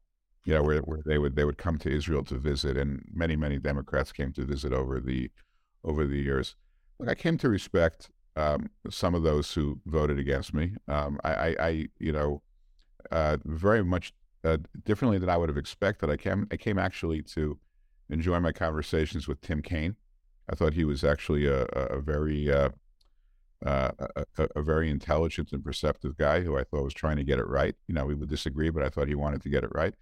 You 0.43 0.55
know, 0.55 0.63
where, 0.63 0.81
where 0.81 0.99
they 1.05 1.17
would 1.17 1.35
they 1.35 1.45
would 1.45 1.57
come 1.57 1.77
to 1.79 1.89
Israel 1.89 2.23
to 2.25 2.37
visit, 2.37 2.75
and 2.75 3.03
many 3.13 3.35
many 3.35 3.57
Democrats 3.57 4.11
came 4.11 4.33
to 4.33 4.43
visit 4.43 4.73
over 4.73 4.99
the 4.99 5.31
over 5.83 6.05
the 6.05 6.19
years. 6.19 6.55
Look, 6.99 7.09
I 7.09 7.15
came 7.15 7.37
to 7.37 7.49
respect 7.49 8.09
um, 8.35 8.69
some 8.89 9.15
of 9.15 9.23
those 9.23 9.53
who 9.53 9.79
voted 9.85 10.19
against 10.19 10.53
me. 10.53 10.73
Um, 10.87 11.19
I, 11.23 11.33
I, 11.33 11.55
I, 11.59 11.87
you 11.99 12.11
know, 12.11 12.41
uh, 13.11 13.37
very 13.45 13.83
much 13.83 14.13
uh, 14.43 14.57
differently 14.83 15.17
than 15.17 15.29
I 15.29 15.37
would 15.37 15.49
have 15.49 15.57
expected. 15.57 16.09
I 16.09 16.17
came, 16.17 16.47
I 16.51 16.57
came 16.57 16.79
actually 16.79 17.21
to 17.23 17.59
enjoy 18.09 18.39
my 18.39 18.51
conversations 18.51 19.27
with 19.27 19.41
Tim 19.41 19.61
Kaine. 19.61 19.95
I 20.49 20.55
thought 20.55 20.73
he 20.73 20.83
was 20.83 21.03
actually 21.03 21.45
a, 21.47 21.63
a 21.63 22.01
very, 22.01 22.51
uh, 22.51 22.69
uh, 23.65 23.91
a, 24.15 24.47
a, 24.55 24.61
very 24.61 24.89
intelligent 24.89 25.51
and 25.51 25.63
perceptive 25.63 26.17
guy 26.17 26.41
who 26.41 26.57
I 26.57 26.63
thought 26.63 26.83
was 26.83 26.95
trying 26.95 27.17
to 27.17 27.23
get 27.23 27.39
it 27.39 27.47
right. 27.47 27.75
You 27.87 27.93
know, 27.93 28.05
we 28.05 28.15
would 28.15 28.29
disagree, 28.29 28.71
but 28.71 28.83
I 28.83 28.89
thought 28.89 29.07
he 29.07 29.15
wanted 29.15 29.43
to 29.43 29.49
get 29.49 29.63
it 29.63 29.69
right. 29.73 29.93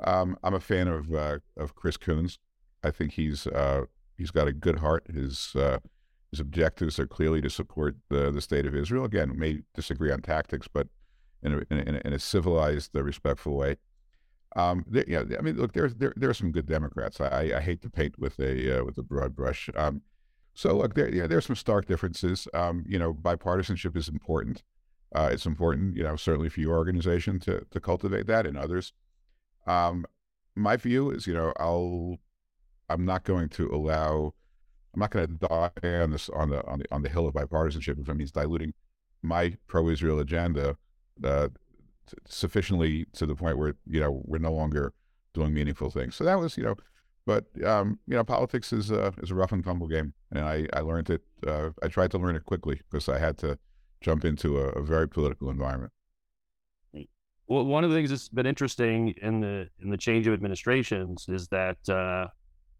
Um, 0.00 0.38
I'm 0.42 0.54
a 0.54 0.60
fan 0.60 0.88
of 0.88 1.14
uh, 1.14 1.38
of 1.56 1.74
Chris 1.74 1.98
Coons. 1.98 2.38
I 2.82 2.90
think 2.90 3.12
he's 3.12 3.46
uh, 3.46 3.82
he's 4.16 4.30
got 4.30 4.48
a 4.48 4.52
good 4.52 4.78
heart. 4.78 5.04
His 5.12 5.54
his 6.30 6.40
objectives 6.40 6.98
are 6.98 7.06
clearly 7.06 7.40
to 7.42 7.50
support 7.50 7.94
the 8.08 8.30
the 8.30 8.40
state 8.40 8.66
of 8.66 8.74
Israel. 8.74 9.04
Again, 9.04 9.38
may 9.38 9.58
disagree 9.74 10.10
on 10.10 10.22
tactics, 10.22 10.66
but 10.66 10.88
in 11.44 11.54
a, 11.54 11.74
in 11.74 11.96
a, 11.96 12.00
in 12.04 12.12
a 12.12 12.18
civilized, 12.18 12.96
uh, 12.96 13.02
respectful 13.02 13.56
way. 13.56 13.76
Um, 14.56 14.84
I 14.94 15.40
mean, 15.42 15.56
look, 15.56 15.72
there's 15.72 15.94
there 15.96 16.12
there 16.16 16.30
are 16.30 16.34
some 16.34 16.52
good 16.52 16.66
Democrats. 16.66 17.20
I, 17.20 17.52
I 17.56 17.60
hate 17.60 17.82
to 17.82 17.90
paint 17.90 18.18
with 18.18 18.38
a 18.38 18.80
uh, 18.80 18.84
with 18.84 18.96
a 18.98 19.02
broad 19.02 19.34
brush. 19.34 19.68
Um, 19.74 20.02
so 20.54 20.76
look, 20.76 20.94
there 20.94 21.08
yeah, 21.08 21.26
there's 21.26 21.46
some 21.46 21.56
stark 21.56 21.86
differences. 21.86 22.46
Um, 22.54 22.84
you 22.86 22.98
know, 22.98 23.12
bipartisanship 23.12 23.96
is 23.96 24.08
important. 24.08 24.62
Uh, 25.14 25.28
it's 25.32 25.46
important, 25.46 25.96
you 25.96 26.02
know, 26.02 26.16
certainly 26.16 26.48
for 26.48 26.60
your 26.60 26.76
organization 26.76 27.40
to 27.40 27.66
to 27.70 27.80
cultivate 27.80 28.26
that 28.28 28.46
and 28.46 28.56
others. 28.56 28.92
Um, 29.66 30.06
my 30.54 30.76
view 30.76 31.10
is, 31.10 31.26
you 31.26 31.34
know, 31.34 31.52
I'll 31.58 32.18
I'm 32.88 33.04
not 33.04 33.24
going 33.24 33.48
to 33.50 33.68
allow 33.70 34.34
I'm 34.94 35.00
not 35.00 35.10
going 35.10 35.26
to 35.26 35.48
die 35.48 35.98
on 36.00 36.10
this 36.12 36.28
on 36.28 36.50
the 36.50 36.64
on 36.66 36.78
the 36.78 36.84
on 36.92 37.02
the 37.02 37.08
hill 37.08 37.26
of 37.26 37.34
bipartisanship 37.34 38.00
if 38.00 38.08
it 38.08 38.14
means 38.14 38.30
diluting 38.30 38.72
my 39.22 39.56
pro-Israel 39.66 40.20
agenda 40.20 40.76
uh, 41.22 41.48
sufficiently 42.26 43.06
to 43.12 43.26
the 43.26 43.34
point 43.34 43.58
where 43.58 43.74
you 43.86 44.00
know 44.00 44.22
we're 44.24 44.38
no 44.38 44.52
longer 44.52 44.92
doing 45.32 45.52
meaningful 45.52 45.90
things. 45.90 46.16
So 46.16 46.24
that 46.24 46.38
was 46.38 46.56
you 46.56 46.64
know, 46.64 46.76
but 47.26 47.44
um, 47.64 47.98
you 48.06 48.16
know, 48.16 48.24
politics 48.24 48.72
is 48.72 48.90
a 48.90 49.12
is 49.22 49.30
a 49.30 49.34
rough 49.34 49.52
and 49.52 49.64
tumble 49.64 49.88
game, 49.88 50.14
and 50.30 50.44
I 50.44 50.66
I 50.72 50.80
learned 50.80 51.10
it. 51.10 51.22
Uh, 51.46 51.70
I 51.82 51.88
tried 51.88 52.10
to 52.12 52.18
learn 52.18 52.36
it 52.36 52.44
quickly 52.44 52.80
because 52.90 53.08
I 53.08 53.18
had 53.18 53.38
to 53.38 53.58
jump 54.00 54.24
into 54.24 54.58
a, 54.58 54.68
a, 54.70 54.82
very 54.82 55.08
political 55.08 55.48
environment. 55.48 55.90
Well, 57.46 57.64
one 57.64 57.82
of 57.82 57.90
the 57.90 57.96
things 57.96 58.10
that's 58.10 58.28
been 58.28 58.46
interesting 58.46 59.14
in 59.22 59.40
the 59.40 59.68
in 59.82 59.90
the 59.90 59.96
change 59.96 60.26
of 60.26 60.34
administrations 60.34 61.26
is 61.28 61.48
that 61.48 61.88
uh, 61.88 62.28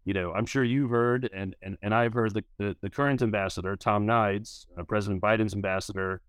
you 0.05 0.13
know 0.13 0.31
I'm 0.33 0.45
sure 0.45 0.63
you've 0.63 0.91
heard 0.91 1.29
and 1.33 1.55
and, 1.61 1.77
and 1.81 1.93
I've 1.93 2.13
heard 2.13 2.33
the, 2.33 2.43
the, 2.57 2.75
the 2.81 2.89
current 2.89 3.21
ambassador 3.21 3.75
Tom 3.75 4.05
Nides, 4.05 4.67
uh, 4.77 4.83
President 4.83 5.21
Biden's 5.21 5.53
ambassador 5.53 6.21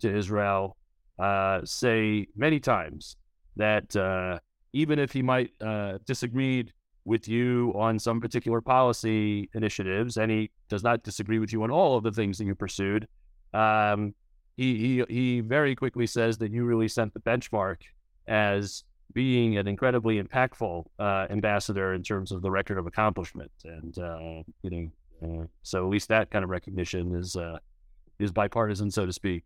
to 0.00 0.16
Israel, 0.16 0.76
uh, 1.20 1.60
say 1.64 2.26
many 2.34 2.58
times 2.60 3.16
that 3.56 3.94
uh, 3.96 4.38
even 4.72 4.98
if 4.98 5.12
he 5.12 5.22
might 5.22 5.50
uh, 5.60 5.98
disagreed 6.06 6.72
with 7.04 7.28
you 7.28 7.72
on 7.76 7.98
some 7.98 8.20
particular 8.20 8.60
policy 8.60 9.48
initiatives, 9.54 10.16
and 10.16 10.30
he 10.30 10.50
does 10.68 10.82
not 10.82 11.02
disagree 11.02 11.38
with 11.38 11.52
you 11.52 11.62
on 11.62 11.70
all 11.70 11.96
of 11.96 12.02
the 12.04 12.12
things 12.12 12.38
that 12.38 12.44
you 12.44 12.54
pursued, 12.54 13.06
um, 13.54 14.14
he, 14.56 14.76
he 14.76 15.04
he 15.08 15.40
very 15.40 15.74
quickly 15.74 16.06
says 16.06 16.38
that 16.38 16.50
you 16.52 16.64
really 16.64 16.88
set 16.88 17.12
the 17.14 17.20
benchmark 17.20 17.78
as 18.26 18.84
being 19.12 19.58
an 19.58 19.66
incredibly 19.66 20.22
impactful 20.22 20.84
uh, 20.98 21.26
ambassador 21.30 21.94
in 21.94 22.02
terms 22.02 22.32
of 22.32 22.42
the 22.42 22.50
record 22.50 22.78
of 22.78 22.86
accomplishment. 22.86 23.50
And 23.64 23.98
uh, 23.98 24.42
you 24.62 24.70
know, 24.70 24.90
Uh, 25.22 25.46
so 25.62 25.84
at 25.84 25.90
least 25.90 26.08
that 26.08 26.30
kind 26.30 26.44
of 26.44 26.50
recognition 26.50 27.14
is 27.14 27.36
uh, 27.36 27.58
is 28.18 28.32
bipartisan, 28.32 28.90
so 28.90 29.04
to 29.04 29.12
speak. 29.12 29.42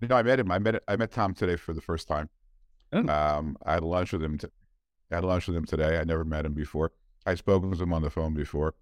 You 0.00 0.08
know, 0.08 0.16
I 0.16 0.22
met 0.22 0.40
him. 0.40 0.50
I 0.50 0.58
met 0.58 0.82
I 0.88 0.96
met 0.96 1.10
Tom 1.10 1.34
today 1.34 1.56
for 1.56 1.72
the 1.72 1.80
first 1.80 2.08
time. 2.08 2.28
Oh. 2.92 3.06
Um, 3.08 3.56
I 3.64 3.74
had 3.74 3.82
lunch 3.82 4.12
with 4.12 4.22
him. 4.22 4.38
T- 4.38 4.48
I 5.10 5.16
had 5.16 5.24
lunch 5.24 5.46
with 5.46 5.56
him 5.56 5.64
today. 5.64 5.98
I 5.98 6.04
never 6.04 6.24
met 6.24 6.44
him 6.44 6.54
before. 6.54 6.92
I'd 7.26 7.38
spoken 7.38 7.70
with 7.70 7.80
him 7.80 7.92
on 7.92 8.02
the 8.02 8.10
phone 8.10 8.34
before. 8.34 8.74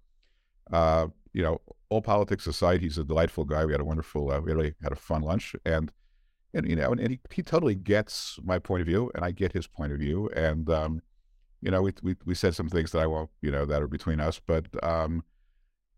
Uh, 0.71 1.07
you 1.33 1.41
know, 1.41 1.61
all 1.89 2.01
politics 2.01 2.47
aside, 2.47 2.81
he's 2.81 2.97
a 2.97 3.03
delightful 3.03 3.45
guy. 3.45 3.65
We 3.65 3.73
had 3.73 3.81
a 3.81 3.85
wonderful, 3.85 4.31
uh, 4.31 4.39
we 4.39 4.51
really 4.51 4.75
had 4.81 4.91
a 4.91 4.95
fun 4.95 5.21
lunch, 5.21 5.55
and 5.65 5.91
and 6.53 6.69
you 6.69 6.75
know, 6.75 6.91
and, 6.91 6.99
and 6.99 7.11
he, 7.11 7.19
he 7.31 7.43
totally 7.43 7.75
gets 7.75 8.39
my 8.43 8.59
point 8.59 8.81
of 8.81 8.87
view, 8.87 9.11
and 9.15 9.23
I 9.23 9.31
get 9.31 9.53
his 9.53 9.67
point 9.67 9.91
of 9.91 9.99
view, 9.99 10.29
and 10.35 10.69
um, 10.69 11.01
you 11.61 11.71
know, 11.71 11.81
we 11.81 11.93
we 12.01 12.15
we 12.25 12.35
said 12.35 12.55
some 12.55 12.69
things 12.69 12.91
that 12.91 12.99
I 12.99 13.07
won't, 13.07 13.29
you 13.41 13.51
know, 13.51 13.65
that 13.65 13.81
are 13.81 13.87
between 13.87 14.19
us, 14.19 14.39
but 14.45 14.65
um, 14.83 15.23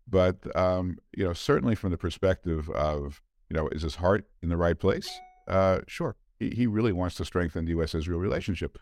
but 0.08 0.54
um, 0.56 0.98
you 1.16 1.24
know, 1.24 1.32
certainly 1.32 1.74
from 1.74 1.90
the 1.90 1.98
perspective 1.98 2.68
of 2.70 3.20
you 3.50 3.56
know, 3.56 3.68
is 3.68 3.82
his 3.82 3.96
heart 3.96 4.24
in 4.42 4.48
the 4.48 4.56
right 4.56 4.78
place? 4.78 5.10
Uh, 5.48 5.80
sure. 5.86 6.16
He, 6.38 6.50
he 6.50 6.66
really 6.66 6.92
wants 6.92 7.16
to 7.16 7.24
strengthen 7.24 7.64
the 7.64 7.72
U.S. 7.72 7.94
Israel 7.94 8.20
relationship. 8.20 8.78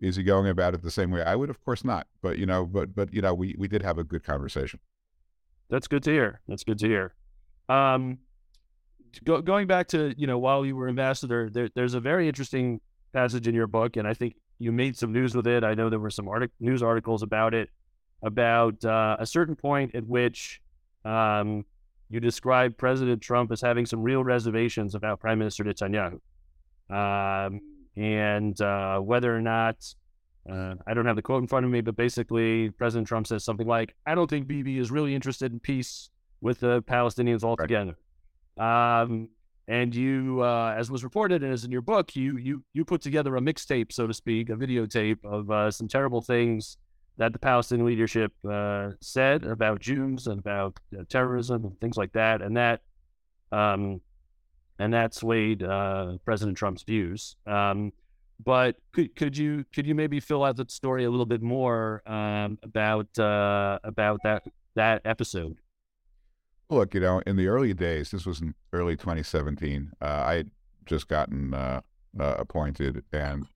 Is 0.00 0.16
he 0.16 0.22
going 0.22 0.48
about 0.48 0.74
it 0.74 0.82
the 0.82 0.90
same 0.90 1.10
way 1.10 1.22
I 1.22 1.36
would? 1.36 1.50
Of 1.50 1.62
course 1.64 1.84
not. 1.84 2.06
But 2.22 2.38
you 2.38 2.46
know, 2.46 2.66
but 2.66 2.94
but 2.94 3.12
you 3.14 3.22
know, 3.22 3.34
we 3.34 3.54
we 3.58 3.68
did 3.68 3.82
have 3.82 3.98
a 3.98 4.04
good 4.04 4.24
conversation. 4.24 4.80
That's 5.70 5.86
good 5.86 6.02
to 6.04 6.10
hear. 6.10 6.40
That's 6.48 6.64
good 6.64 6.78
to 6.80 6.86
hear. 6.86 7.14
Um, 7.68 8.18
go, 9.24 9.40
going 9.40 9.66
back 9.66 9.88
to 9.88 10.14
you 10.16 10.26
know 10.26 10.38
while 10.38 10.66
you 10.66 10.76
were 10.76 10.88
ambassador, 10.88 11.48
there, 11.50 11.68
there's 11.74 11.94
a 11.94 12.00
very 12.00 12.28
interesting 12.28 12.80
passage 13.12 13.48
in 13.48 13.54
your 13.54 13.66
book, 13.66 13.96
and 13.96 14.06
I 14.06 14.14
think 14.14 14.36
you 14.58 14.72
made 14.72 14.96
some 14.96 15.12
news 15.12 15.34
with 15.34 15.46
it. 15.46 15.64
I 15.64 15.74
know 15.74 15.88
there 15.88 15.98
were 15.98 16.10
some 16.10 16.28
artic- 16.28 16.52
news 16.60 16.82
articles 16.82 17.22
about 17.22 17.54
it, 17.54 17.70
about 18.22 18.84
uh, 18.84 19.16
a 19.18 19.26
certain 19.26 19.56
point 19.56 19.94
at 19.94 20.06
which 20.06 20.60
um, 21.04 21.64
you 22.08 22.20
described 22.20 22.78
President 22.78 23.20
Trump 23.20 23.50
as 23.52 23.60
having 23.60 23.86
some 23.86 24.02
real 24.02 24.22
reservations 24.22 24.94
about 24.94 25.20
Prime 25.20 25.38
Minister 25.38 25.64
Netanyahu, 25.64 26.20
um, 26.90 27.60
and 27.96 28.60
uh, 28.60 28.98
whether 28.98 29.34
or 29.34 29.40
not 29.40 29.76
uh, 30.50 30.74
I 30.86 30.94
don't 30.94 31.06
have 31.06 31.16
the 31.16 31.22
quote 31.22 31.42
in 31.42 31.48
front 31.48 31.66
of 31.66 31.72
me, 31.72 31.80
but 31.80 31.96
basically, 31.96 32.70
President 32.70 33.08
Trump 33.08 33.26
says 33.26 33.44
something 33.44 33.66
like, 33.66 33.94
"I 34.06 34.14
don't 34.14 34.30
think 34.30 34.46
Bibi 34.46 34.78
is 34.78 34.90
really 34.90 35.14
interested 35.14 35.52
in 35.52 35.60
peace 35.60 36.10
with 36.40 36.60
the 36.60 36.82
Palestinians 36.82 37.42
altogether." 37.42 37.96
Right. 38.56 39.02
Um, 39.02 39.28
and 39.68 39.94
you, 39.94 40.42
uh, 40.42 40.74
as 40.78 40.90
was 40.90 41.02
reported 41.02 41.42
and 41.42 41.52
as 41.52 41.64
in 41.64 41.72
your 41.72 41.82
book, 41.82 42.14
you 42.14 42.36
you 42.36 42.62
you 42.72 42.84
put 42.84 43.00
together 43.00 43.36
a 43.36 43.40
mixtape, 43.40 43.90
so 43.92 44.06
to 44.06 44.14
speak, 44.14 44.48
a 44.48 44.54
videotape 44.54 45.24
of 45.24 45.50
uh, 45.50 45.70
some 45.70 45.88
terrible 45.88 46.20
things 46.20 46.76
that 47.18 47.32
the 47.32 47.38
Palestinian 47.38 47.86
leadership 47.86 48.32
uh, 48.48 48.90
said 49.00 49.44
about 49.44 49.80
Jews 49.80 50.26
and 50.26 50.38
about 50.38 50.78
uh, 50.96 51.04
terrorism 51.08 51.64
and 51.64 51.80
things 51.80 51.96
like 51.96 52.12
that, 52.12 52.42
and 52.42 52.56
that 52.56 52.82
um, 53.52 54.00
and 54.78 54.92
that 54.92 55.14
swayed 55.14 55.62
uh, 55.62 56.18
President 56.24 56.56
Trump's 56.56 56.82
views. 56.82 57.36
Um, 57.46 57.92
but 58.44 58.76
could 58.92 59.16
could 59.16 59.36
you 59.36 59.64
could 59.74 59.86
you 59.86 59.94
maybe 59.94 60.20
fill 60.20 60.44
out 60.44 60.56
the 60.56 60.66
story 60.68 61.04
a 61.04 61.10
little 61.10 61.26
bit 61.26 61.42
more 61.42 62.02
um, 62.06 62.58
about 62.62 63.18
uh, 63.18 63.78
about 63.82 64.20
that 64.24 64.42
that 64.74 65.02
episode? 65.04 65.56
Look, 66.68 66.94
you 66.94 67.00
know, 67.00 67.22
in 67.26 67.36
the 67.36 67.46
early 67.46 67.72
days, 67.72 68.10
this 68.10 68.26
was 68.26 68.40
in 68.40 68.54
early 68.72 68.96
2017. 68.96 69.92
Uh, 70.00 70.04
I 70.04 70.34
had 70.34 70.50
just 70.84 71.06
gotten 71.08 71.54
uh, 71.54 71.80
appointed, 72.18 73.04
and 73.12 73.46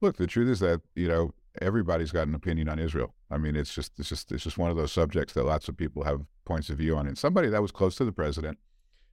look, 0.00 0.16
the 0.16 0.26
truth 0.26 0.48
is 0.48 0.60
that 0.60 0.80
you 0.96 1.06
know 1.06 1.34
everybody's 1.60 2.12
got 2.12 2.28
an 2.28 2.34
opinion 2.34 2.68
on 2.68 2.78
Israel. 2.78 3.14
I 3.30 3.38
mean, 3.38 3.56
it's 3.56 3.74
just 3.74 3.92
it's 3.98 4.08
just 4.08 4.32
it's 4.32 4.44
just 4.44 4.58
one 4.58 4.70
of 4.70 4.76
those 4.76 4.92
subjects 4.92 5.34
that 5.34 5.44
lots 5.44 5.68
of 5.68 5.76
people 5.76 6.04
have 6.04 6.22
points 6.44 6.70
of 6.70 6.78
view 6.78 6.96
on. 6.96 7.06
And 7.06 7.18
somebody 7.18 7.48
that 7.48 7.62
was 7.62 7.72
close 7.72 7.96
to 7.96 8.04
the 8.04 8.12
president, 8.12 8.58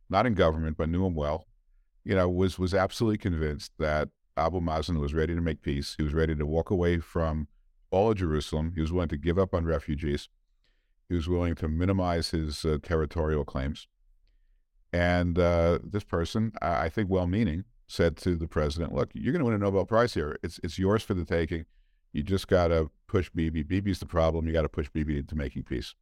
not 0.10 0.26
in 0.26 0.34
government 0.34 0.78
but 0.78 0.90
knew 0.90 1.06
him 1.06 1.16
well, 1.16 1.48
you 2.04 2.16
know, 2.16 2.30
was 2.30 2.60
was 2.60 2.74
absolutely 2.74 3.18
convinced 3.18 3.72
that 3.80 4.10
Abu 4.36 4.60
Mazen 4.60 5.00
was 5.00 5.14
ready 5.14 5.36
to 5.36 5.42
make 5.42 5.62
peace. 5.62 5.96
He 5.98 6.04
was 6.04 6.14
ready 6.14 6.36
to 6.36 6.46
walk 6.46 6.70
away 6.70 7.00
from 7.00 7.48
all 7.92 8.12
of 8.12 8.18
Jerusalem. 8.18 8.74
He 8.76 8.82
was 8.82 8.92
willing 8.92 9.10
to 9.10 9.18
give 9.18 9.38
up 9.38 9.54
on 9.54 9.66
refugees. 9.66 10.30
He 11.10 11.16
was 11.16 11.30
willing 11.30 11.56
to 11.56 11.68
minimize 11.68 12.32
his 12.32 12.66
uh, 12.66 12.78
territorial 12.82 13.46
claims. 13.46 13.88
And 14.92 15.38
uh, 15.38 15.80
this 15.84 16.04
person, 16.04 16.54
I 16.62 16.90
think 16.90 17.10
well 17.10 17.28
meaning, 17.28 17.66
said 17.88 18.18
to 18.18 18.36
the 18.36 18.48
president, 18.48 18.94
Look, 18.94 19.12
you're 19.14 19.34
going 19.34 19.40
to 19.40 19.46
win 19.46 19.54
a 19.54 19.58
Nobel 19.58 19.86
Prize 19.86 20.14
here. 20.14 20.38
It's, 20.44 20.60
it's 20.64 20.80
yours 20.80 21.04
for 21.04 21.14
the 21.14 21.26
taking. 21.26 21.66
You 22.14 22.24
just 22.24 22.48
got 22.48 22.68
to 22.68 22.90
push 23.08 23.30
Bibi. 23.30 23.64
Bibi's 23.64 24.00
the 24.00 24.06
problem. 24.06 24.48
You 24.48 24.54
got 24.54 24.62
to 24.62 24.70
push 24.70 24.90
Bibi 24.90 25.18
into 25.18 25.36
making 25.36 25.64
peace. 25.64 25.96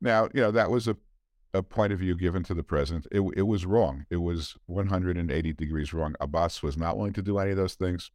Now, 0.00 0.28
you 0.34 0.40
know, 0.40 0.50
that 0.50 0.70
was 0.70 0.88
a 0.88 0.96
a 1.54 1.62
point 1.62 1.92
of 1.92 1.98
view 1.98 2.14
given 2.14 2.42
to 2.44 2.54
the 2.54 2.62
president. 2.62 3.06
It, 3.10 3.22
it 3.36 3.42
was 3.42 3.66
wrong. 3.66 4.06
It 4.10 4.16
was 4.16 4.56
180 4.66 5.52
degrees 5.54 5.92
wrong. 5.92 6.14
Abbas 6.20 6.62
was 6.62 6.76
not 6.76 6.96
willing 6.96 7.14
to 7.14 7.22
do 7.22 7.38
any 7.38 7.50
of 7.52 7.56
those 7.56 7.74
things. 7.74 8.10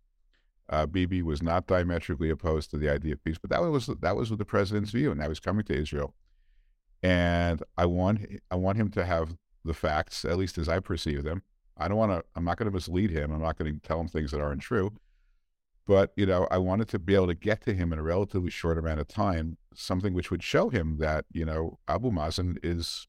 Uh, 0.69 0.85
Bibi 0.85 1.21
was 1.21 1.41
not 1.41 1.67
diametrically 1.67 2.29
opposed 2.29 2.69
to 2.71 2.77
the 2.77 2.89
idea 2.89 3.13
of 3.13 3.23
peace, 3.23 3.37
but 3.37 3.49
that 3.49 3.61
was 3.61 3.87
that 3.87 4.15
was 4.15 4.29
the 4.29 4.45
president's 4.45 4.91
view, 4.91 5.11
and 5.11 5.19
now 5.19 5.27
he's 5.27 5.39
coming 5.39 5.65
to 5.65 5.73
Israel. 5.73 6.13
And 7.03 7.61
I 7.77 7.87
want 7.87 8.21
I 8.49 8.55
want 8.55 8.77
him 8.77 8.89
to 8.91 9.03
have 9.03 9.35
the 9.65 9.73
facts, 9.73 10.23
at 10.23 10.37
least 10.37 10.57
as 10.57 10.69
I 10.69 10.79
perceive 10.79 11.23
them. 11.23 11.43
I 11.77 11.87
don't 11.87 11.97
want 11.97 12.11
to. 12.11 12.23
I'm 12.35 12.45
not 12.45 12.57
going 12.57 12.69
to 12.69 12.73
mislead 12.73 13.11
him. 13.11 13.31
I'm 13.31 13.41
not 13.41 13.57
going 13.57 13.73
to 13.73 13.79
tell 13.81 13.99
him 13.99 14.07
things 14.07 14.31
that 14.31 14.39
aren't 14.39 14.61
true. 14.61 14.93
But 15.87 16.11
you 16.15 16.25
know, 16.25 16.47
I 16.51 16.57
wanted 16.57 16.87
to 16.89 16.99
be 16.99 17.15
able 17.15 17.27
to 17.27 17.35
get 17.35 17.61
to 17.61 17.73
him 17.73 17.91
in 17.91 17.99
a 17.99 18.03
relatively 18.03 18.49
short 18.49 18.77
amount 18.77 18.99
of 18.99 19.07
time, 19.07 19.57
something 19.73 20.13
which 20.13 20.31
would 20.31 20.43
show 20.43 20.69
him 20.69 20.97
that 20.99 21.25
you 21.31 21.45
know 21.45 21.79
Abu 21.87 22.11
Mazen 22.11 22.57
is 22.63 23.07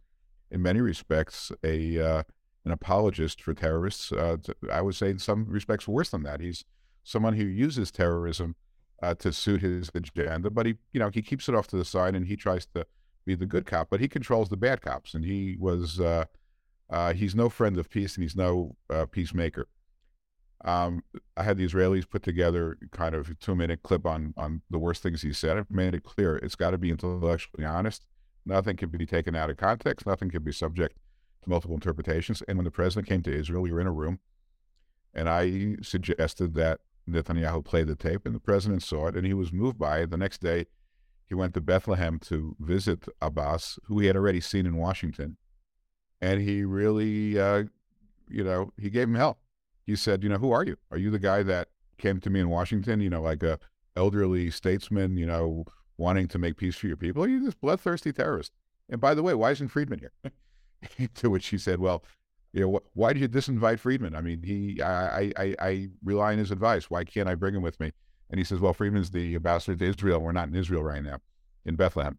in 0.50 0.62
many 0.62 0.80
respects, 0.80 1.52
a 1.64 1.98
uh, 1.98 2.22
an 2.64 2.72
apologist 2.72 3.42
for 3.42 3.54
terrorists. 3.54 4.12
Uh, 4.12 4.36
I 4.70 4.82
would 4.82 4.94
say, 4.94 5.10
in 5.10 5.18
some 5.18 5.46
respects, 5.48 5.88
worse 5.88 6.10
than 6.10 6.22
that. 6.24 6.40
He's 6.40 6.64
someone 7.04 7.34
who 7.34 7.44
uses 7.44 7.90
terrorism 7.90 8.54
uh, 9.02 9.14
to 9.14 9.32
suit 9.32 9.62
his 9.62 9.90
agenda, 9.94 10.50
but 10.50 10.66
he, 10.66 10.76
you 10.92 11.00
know, 11.00 11.10
he 11.12 11.22
keeps 11.22 11.48
it 11.48 11.54
off 11.54 11.66
to 11.68 11.76
the 11.76 11.84
side 11.84 12.14
and 12.14 12.26
he 12.26 12.36
tries 12.36 12.66
to 12.66 12.86
be 13.24 13.34
the 13.34 13.46
good 13.46 13.66
cop, 13.66 13.88
but 13.90 14.00
he 14.00 14.08
controls 14.08 14.48
the 14.48 14.56
bad 14.56 14.80
cops, 14.80 15.14
and 15.14 15.24
he 15.24 15.56
was. 15.58 16.00
Uh, 16.00 16.24
uh, 16.90 17.14
he's 17.14 17.34
no 17.34 17.48
friend 17.48 17.78
of 17.78 17.88
peace, 17.88 18.16
and 18.16 18.22
he's 18.22 18.36
no 18.36 18.76
uh, 18.90 19.06
peacemaker. 19.06 19.66
Um, 20.64 21.02
I 21.36 21.42
had 21.42 21.56
the 21.56 21.66
Israelis 21.66 22.08
put 22.08 22.22
together 22.22 22.78
kind 22.92 23.14
of 23.14 23.30
a 23.30 23.34
two 23.34 23.56
minute 23.56 23.82
clip 23.82 24.06
on 24.06 24.32
on 24.36 24.62
the 24.70 24.78
worst 24.78 25.02
things 25.02 25.22
he 25.22 25.32
said. 25.32 25.58
I've 25.58 25.70
made 25.70 25.94
it 25.94 26.04
clear 26.04 26.36
it's 26.36 26.54
got 26.54 26.70
to 26.70 26.78
be 26.78 26.90
intellectually 26.90 27.64
honest. 27.64 28.06
Nothing 28.44 28.76
can 28.76 28.88
be 28.88 29.06
taken 29.06 29.34
out 29.34 29.50
of 29.50 29.56
context. 29.56 30.06
Nothing 30.06 30.30
can 30.30 30.42
be 30.42 30.52
subject 30.52 30.96
to 31.42 31.50
multiple 31.50 31.76
interpretations. 31.76 32.42
And 32.46 32.58
when 32.58 32.64
the 32.64 32.70
president 32.70 33.08
came 33.08 33.22
to 33.22 33.36
Israel, 33.36 33.62
we 33.62 33.72
were 33.72 33.80
in 33.80 33.86
a 33.86 33.92
room, 33.92 34.20
and 35.14 35.28
I 35.28 35.76
suggested 35.82 36.54
that 36.54 36.80
Netanyahu 37.08 37.64
play 37.64 37.82
the 37.82 37.96
tape, 37.96 38.24
and 38.24 38.34
the 38.34 38.40
president 38.40 38.82
saw 38.82 39.08
it, 39.08 39.16
and 39.16 39.26
he 39.26 39.34
was 39.34 39.52
moved 39.52 39.78
by 39.78 40.00
it. 40.00 40.10
The 40.10 40.16
next 40.16 40.40
day, 40.40 40.66
he 41.26 41.34
went 41.34 41.54
to 41.54 41.60
Bethlehem 41.60 42.18
to 42.20 42.56
visit 42.60 43.06
Abbas, 43.20 43.78
who 43.86 43.98
he 43.98 44.06
had 44.06 44.16
already 44.16 44.40
seen 44.40 44.66
in 44.66 44.76
Washington, 44.76 45.36
and 46.20 46.40
he 46.40 46.64
really, 46.64 47.38
uh, 47.38 47.64
you 48.28 48.44
know, 48.44 48.72
he 48.78 48.90
gave 48.90 49.08
him 49.08 49.14
hell. 49.14 49.38
He 49.86 49.96
said, 49.96 50.22
"You 50.22 50.28
know, 50.28 50.38
who 50.38 50.52
are 50.52 50.64
you? 50.64 50.76
Are 50.90 50.98
you 50.98 51.10
the 51.10 51.18
guy 51.18 51.42
that 51.42 51.68
came 51.98 52.20
to 52.20 52.30
me 52.30 52.40
in 52.40 52.48
Washington? 52.48 53.00
You 53.00 53.10
know, 53.10 53.22
like 53.22 53.42
a 53.42 53.58
elderly 53.96 54.50
statesman? 54.50 55.16
You 55.16 55.26
know, 55.26 55.64
wanting 55.96 56.28
to 56.28 56.38
make 56.38 56.56
peace 56.56 56.76
for 56.76 56.86
your 56.86 56.96
people. 56.96 57.22
Are 57.22 57.28
You're 57.28 57.40
this 57.40 57.54
bloodthirsty 57.54 58.12
terrorist. 58.12 58.52
And 58.88 59.00
by 59.00 59.14
the 59.14 59.22
way, 59.22 59.34
why 59.34 59.52
isn't 59.52 59.68
Friedman 59.68 60.00
here? 60.00 61.08
to 61.14 61.30
which 61.30 61.46
he 61.48 61.58
said, 61.58 61.78
well, 61.78 62.04
you 62.52 62.60
know, 62.60 62.72
wh- 62.78 62.96
why 62.96 63.12
did 63.12 63.22
you 63.22 63.28
disinvite 63.28 63.78
Friedman? 63.78 64.14
I 64.14 64.20
mean, 64.20 64.42
he, 64.42 64.82
I, 64.82 65.32
I, 65.36 65.54
I 65.58 65.88
rely 66.04 66.32
on 66.32 66.38
his 66.38 66.50
advice. 66.50 66.90
Why 66.90 67.04
can't 67.04 67.28
I 67.28 67.34
bring 67.34 67.54
him 67.54 67.62
with 67.62 67.80
me? 67.80 67.92
And 68.30 68.38
he 68.38 68.44
says, 68.44 68.60
well, 68.60 68.74
Friedman's 68.74 69.10
the 69.10 69.34
ambassador 69.34 69.76
to 69.76 69.84
Israel. 69.84 70.20
We're 70.20 70.32
not 70.32 70.48
in 70.48 70.56
Israel 70.56 70.82
right 70.82 71.02
now, 71.02 71.18
in 71.64 71.76
Bethlehem. 71.76 72.18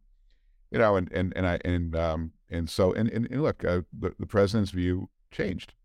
You 0.72 0.80
know, 0.80 0.96
and 0.96 1.12
and 1.12 1.34
and 1.36 1.46
I 1.46 1.60
and 1.64 1.96
um 1.96 2.32
and 2.50 2.68
so 2.68 2.94
and 2.94 3.08
and, 3.10 3.28
and 3.30 3.44
look, 3.44 3.64
uh, 3.64 3.82
the, 3.98 4.16
the 4.18 4.26
president's 4.26 4.72
view 4.72 5.10
changed, 5.32 5.76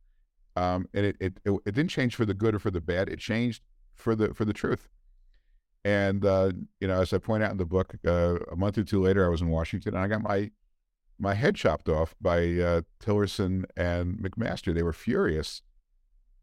um, 0.58 0.88
and 0.92 1.06
it, 1.06 1.16
it 1.20 1.40
it 1.44 1.52
it 1.66 1.74
didn't 1.74 1.90
change 1.90 2.16
for 2.16 2.26
the 2.26 2.34
good 2.34 2.54
or 2.54 2.58
for 2.58 2.70
the 2.70 2.80
bad. 2.80 3.08
It 3.08 3.20
changed 3.20 3.62
for 3.94 4.16
the 4.16 4.34
for 4.34 4.44
the 4.44 4.52
truth. 4.52 4.88
And 5.84 6.24
uh, 6.24 6.50
you 6.80 6.88
know, 6.88 7.00
as 7.00 7.12
I 7.12 7.18
point 7.18 7.42
out 7.42 7.52
in 7.52 7.56
the 7.58 7.64
book, 7.64 7.94
uh, 8.06 8.36
a 8.50 8.56
month 8.56 8.76
or 8.78 8.84
two 8.84 9.00
later, 9.00 9.24
I 9.24 9.28
was 9.28 9.40
in 9.40 9.48
Washington, 9.48 9.94
and 9.94 10.02
I 10.02 10.08
got 10.08 10.22
my 10.22 10.50
my 11.18 11.34
head 11.34 11.54
chopped 11.54 11.88
off 11.88 12.14
by 12.20 12.38
uh, 12.38 12.82
Tillerson 13.00 13.64
and 13.76 14.18
McMaster. 14.18 14.74
They 14.74 14.82
were 14.82 14.92
furious. 14.92 15.62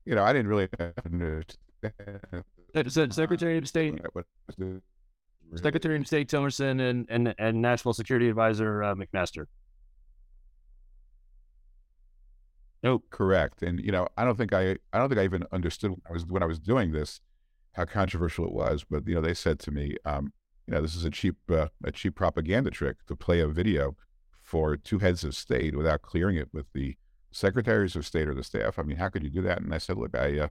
You 0.05 0.15
know, 0.15 0.24
I 0.24 0.31
didn't 0.34 0.48
really 0.48 0.69
understand. 1.05 1.57
Secretary 3.13 3.57
of 3.57 3.67
State, 3.67 3.95
Secretary 5.55 5.98
of 5.98 6.07
State 6.07 6.29
Tillerson 6.29 6.79
and 6.89 7.05
and, 7.10 7.36
and 7.38 7.62
National 7.62 7.93
Security 7.93 8.29
Advisor 8.29 8.84
uh, 8.84 8.95
McMaster. 8.95 9.48
No, 12.86 13.01
correct. 13.10 13.63
And 13.63 13.80
you 13.80 13.92
know, 13.92 14.08
I 14.15 14.24
don't 14.24 14.38
think 14.38 14.54
I 14.54 14.77
I 14.94 15.00
don't 15.00 15.10
think 15.10 15.20
I 15.20 15.24
even 15.24 15.44
understood 15.51 15.89
when 15.89 16.01
I 16.08 16.13
was 16.13 16.25
when 16.27 16.44
I 16.44 16.46
was 16.46 16.60
doing 16.60 16.92
this 16.92 17.20
how 17.74 17.86
controversial 17.86 18.46
it 18.46 18.54
was, 18.54 18.86
but 18.88 19.08
you 19.08 19.15
know, 19.15 19.22
they 19.22 19.34
said 19.34 19.58
to 19.62 19.72
me, 19.72 19.96
um, 20.06 20.32
you 20.68 20.75
know, 20.75 20.82
this 20.84 20.96
is 20.96 21.04
a 21.04 21.10
cheap 21.10 21.36
uh, 21.50 21.70
a 21.84 21.92
cheap 21.92 22.13
propaganda 22.13 22.70
trick 22.70 22.98
to 23.08 23.15
play 23.15 23.39
a 23.39 23.48
video 23.48 23.96
for 24.44 24.77
two 24.77 25.00
heads 25.00 25.24
of 25.24 25.36
state 25.36 25.75
without 25.75 26.04
clearing 26.04 26.38
it 26.38 26.50
with 26.54 26.68
the 26.74 26.96
secretaries 27.32 27.96
of 27.96 28.06
state 28.06 28.27
or 28.27 28.36
the 28.36 28.44
staff. 28.44 28.77
I 28.77 28.84
mean, 28.84 28.98
how 28.98 29.10
could 29.10 29.24
you 29.24 29.32
do 29.32 29.42
that? 29.42 29.62
And 29.62 29.74
I 29.74 29.80
said, 29.80 29.98
look, 29.98 30.15
I 30.15 30.42
uh, 30.42 30.48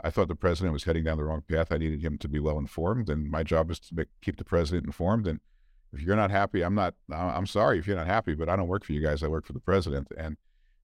I 0.00 0.10
thought 0.10 0.28
the 0.28 0.36
president 0.36 0.74
was 0.74 0.84
heading 0.84 1.02
down 1.02 1.18
the 1.18 1.24
wrong 1.24 1.42
path. 1.42 1.72
I 1.72 1.78
needed 1.78 2.02
him 2.02 2.18
to 2.18 2.28
be 2.28 2.38
well 2.38 2.58
informed, 2.58 3.10
and 3.10 3.28
my 3.28 3.42
job 3.42 3.72
is 3.72 3.80
to 3.80 3.96
make, 3.96 4.08
keep 4.22 4.36
the 4.36 4.44
president 4.44 4.86
informed. 4.86 5.26
And 5.26 5.40
if 5.92 6.02
you're 6.02 6.14
not 6.14 6.30
happy, 6.30 6.62
I'm 6.62 6.76
not. 6.76 6.94
I'm 7.12 7.46
sorry 7.46 7.80
if 7.80 7.88
you're 7.88 7.96
not 7.96 8.06
happy, 8.06 8.34
but 8.34 8.48
I 8.48 8.54
don't 8.54 8.68
work 8.68 8.84
for 8.84 8.92
you 8.92 9.02
guys. 9.02 9.24
I 9.24 9.26
work 9.26 9.44
for 9.44 9.54
the 9.54 9.60
president, 9.60 10.06
and 10.16 10.36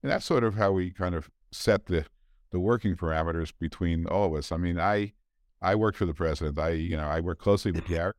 and 0.03 0.11
that's 0.11 0.25
sort 0.25 0.45
of 0.45 0.55
how 0.55 0.73
we 0.73 0.91
kind 0.91 1.15
of 1.15 1.31
set 1.51 1.87
the 1.87 2.07
the 2.51 2.61
working 2.61 2.97
parameters 2.97 3.53
between 3.59 4.07
all 4.07 4.27
of 4.27 4.35
us. 4.35 4.51
I 4.51 4.57
mean, 4.57 4.79
I 4.79 5.13
I 5.63 5.75
work 5.75 5.95
for 5.95 6.07
the 6.07 6.15
president. 6.15 6.59
I 6.59 6.71
you 6.71 6.97
know 6.97 7.07
I 7.07 7.21
work 7.21 7.39
closely 7.39 7.73
with 7.73 7.87
Gary. 7.87 8.13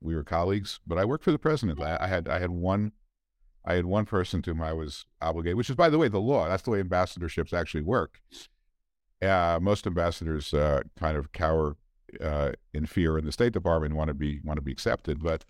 We 0.00 0.14
were 0.14 0.24
colleagues, 0.24 0.80
but 0.86 0.98
I 0.98 1.04
worked 1.04 1.24
for 1.24 1.32
the 1.32 1.38
president. 1.38 1.80
I, 1.80 1.96
I 2.00 2.06
had 2.06 2.28
I 2.28 2.38
had 2.38 2.50
one 2.50 2.92
I 3.64 3.74
had 3.74 3.86
one 3.86 4.04
person 4.04 4.42
to 4.42 4.50
whom 4.50 4.62
I 4.62 4.72
was 4.74 5.06
obligated, 5.22 5.56
which 5.56 5.70
is, 5.70 5.76
by 5.76 5.88
the 5.88 5.98
way, 5.98 6.08
the 6.08 6.20
law. 6.20 6.48
That's 6.48 6.62
the 6.62 6.70
way 6.70 6.82
ambassadorships 6.82 7.54
actually 7.54 7.82
work. 7.82 8.20
Uh, 9.22 9.58
most 9.60 9.86
ambassadors 9.86 10.52
uh, 10.52 10.82
kind 10.98 11.16
of 11.16 11.32
cower 11.32 11.76
uh, 12.20 12.52
in 12.74 12.84
fear 12.84 13.16
in 13.16 13.24
the 13.24 13.32
State 13.32 13.52
Department, 13.52 13.94
want 13.94 14.08
to 14.08 14.14
be 14.14 14.40
want 14.44 14.58
to 14.58 14.62
be 14.62 14.72
accepted. 14.72 15.22
But 15.22 15.44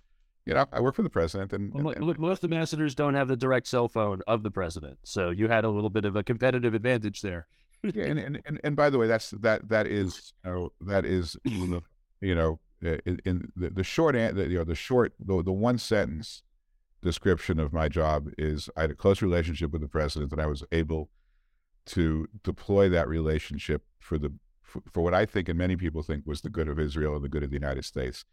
you 0.46 0.54
know, 0.54 0.66
I 0.72 0.80
work 0.80 0.94
for 0.94 1.02
the 1.02 1.10
president, 1.10 1.52
and, 1.52 1.72
well, 1.72 1.94
and, 1.94 2.18
most 2.18 2.44
ambassadors 2.44 2.94
don't 2.94 3.14
have 3.14 3.28
the 3.28 3.36
direct 3.36 3.66
cell 3.66 3.88
phone 3.88 4.20
of 4.26 4.42
the 4.42 4.50
president, 4.50 4.98
so 5.02 5.30
you 5.30 5.48
had 5.48 5.64
a 5.64 5.70
little 5.70 5.90
bit 5.90 6.04
of 6.04 6.16
a 6.16 6.22
competitive 6.22 6.74
advantage 6.74 7.22
there. 7.22 7.46
yeah, 7.82 8.04
and, 8.04 8.18
and, 8.26 8.42
and 8.44 8.60
and 8.62 8.76
by 8.76 8.90
the 8.90 8.98
way, 8.98 9.06
that's 9.06 9.30
that 9.30 9.68
that 9.68 9.86
is 9.86 10.32
you 10.44 10.50
know, 10.50 10.72
that 10.82 11.04
is 11.04 11.36
you 11.44 12.34
know 12.34 12.60
in, 12.82 13.20
in 13.24 13.52
the, 13.56 13.70
the 13.70 13.84
short 13.84 14.14
the, 14.14 14.46
you 14.48 14.58
know 14.58 14.64
the 14.64 14.74
short 14.74 15.14
the, 15.18 15.42
the 15.42 15.52
one 15.52 15.78
sentence 15.78 16.42
description 17.02 17.58
of 17.58 17.72
my 17.72 17.88
job 17.88 18.28
is 18.38 18.68
I 18.76 18.82
had 18.82 18.90
a 18.90 18.94
close 18.94 19.22
relationship 19.22 19.72
with 19.72 19.82
the 19.82 19.88
president, 19.88 20.32
and 20.32 20.40
I 20.40 20.46
was 20.46 20.64
able 20.72 21.10
to 21.86 22.26
deploy 22.42 22.88
that 22.88 23.08
relationship 23.08 23.82
for 23.98 24.18
the 24.18 24.32
for, 24.62 24.82
for 24.90 25.02
what 25.02 25.14
I 25.14 25.26
think 25.26 25.48
and 25.48 25.58
many 25.58 25.76
people 25.76 26.02
think 26.02 26.26
was 26.26 26.40
the 26.40 26.50
good 26.50 26.68
of 26.68 26.78
Israel 26.78 27.14
and 27.14 27.24
the 27.24 27.28
good 27.28 27.42
of 27.42 27.50
the 27.50 27.56
United 27.56 27.84
States. 27.84 28.24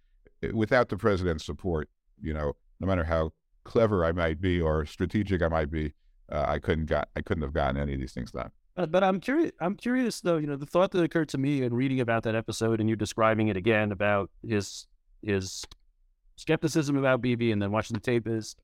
Eh, 0.41 0.49
without 0.53 0.89
the 0.89 0.97
president's 0.97 1.45
support, 1.45 1.89
you 2.21 2.33
know, 2.33 2.53
no 2.79 2.87
matter 2.87 3.03
how 3.03 3.31
clever 3.63 4.05
I 4.05 4.11
might 4.11 4.41
be 4.41 4.59
or 4.59 4.85
strategic 4.85 5.41
I 5.41 5.47
might 5.47 5.71
be, 5.71 5.93
uh, 6.31 6.45
I 6.47 6.59
couldn't 6.59 6.85
got 6.85 7.09
I 7.15 7.21
couldn't 7.21 7.43
have 7.43 7.53
gotten 7.53 7.77
any 7.77 7.93
of 7.93 7.99
these 7.99 8.13
things 8.13 8.31
done. 8.31 8.51
But, 8.75 8.91
but 8.91 9.03
I'm 9.03 9.19
curious. 9.19 9.51
I'm 9.59 9.75
curious 9.75 10.21
though. 10.21 10.37
You 10.37 10.47
know, 10.47 10.55
the 10.55 10.65
thought 10.65 10.91
that 10.91 11.03
occurred 11.03 11.29
to 11.29 11.37
me 11.37 11.63
in 11.63 11.73
reading 11.73 11.99
about 11.99 12.23
that 12.23 12.35
episode 12.35 12.79
and 12.79 12.89
you 12.89 12.95
describing 12.95 13.49
it 13.49 13.57
again 13.57 13.91
about 13.91 14.29
his 14.47 14.87
his 15.21 15.65
skepticism 16.37 16.97
about 16.97 17.21
Bibi 17.21 17.51
and 17.51 17.61
then 17.61 17.71
watching 17.71 17.93
the 17.93 17.99
tape 17.99 18.27
is, 18.27 18.55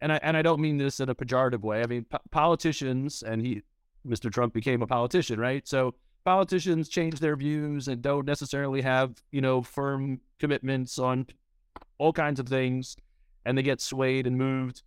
and 0.00 0.12
I 0.12 0.20
and 0.22 0.36
I 0.36 0.42
don't 0.42 0.60
mean 0.60 0.76
this 0.76 1.00
in 1.00 1.08
a 1.08 1.14
pejorative 1.14 1.62
way. 1.62 1.82
I 1.82 1.86
mean 1.86 2.04
po- 2.04 2.18
politicians 2.30 3.22
and 3.22 3.40
he, 3.40 3.62
Mr. 4.06 4.30
Trump 4.30 4.52
became 4.52 4.82
a 4.82 4.86
politician, 4.86 5.40
right? 5.40 5.66
So 5.66 5.94
politicians 6.24 6.88
change 6.88 7.20
their 7.20 7.36
views 7.36 7.88
and 7.88 8.02
don't 8.02 8.26
necessarily 8.26 8.82
have 8.82 9.22
you 9.32 9.40
know 9.40 9.62
firm 9.62 10.20
commitments 10.38 10.98
on 10.98 11.26
all 11.98 12.12
kinds 12.12 12.40
of 12.40 12.48
things, 12.48 12.96
and 13.44 13.56
they 13.56 13.62
get 13.62 13.80
swayed 13.80 14.26
and 14.26 14.36
moved. 14.36 14.82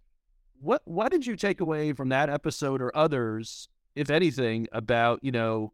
What 0.60 0.82
what 0.86 1.12
did 1.12 1.26
you 1.26 1.36
take 1.36 1.62
away 1.62 1.94
from 1.94 2.10
that 2.10 2.30
episode 2.30 2.82
or 2.82 2.96
others, 2.96 3.68
if 3.96 4.10
anything, 4.10 4.68
about 4.72 5.20
you 5.24 5.32
know 5.32 5.74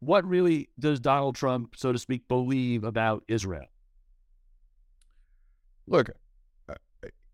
what 0.00 0.24
really 0.24 0.68
does 0.78 1.00
Donald 1.00 1.34
Trump, 1.34 1.74
so 1.76 1.92
to 1.92 1.98
speak, 1.98 2.28
believe 2.28 2.84
about 2.84 3.24
Israel? 3.28 3.66
Look, 5.86 6.10
uh, 6.68 6.74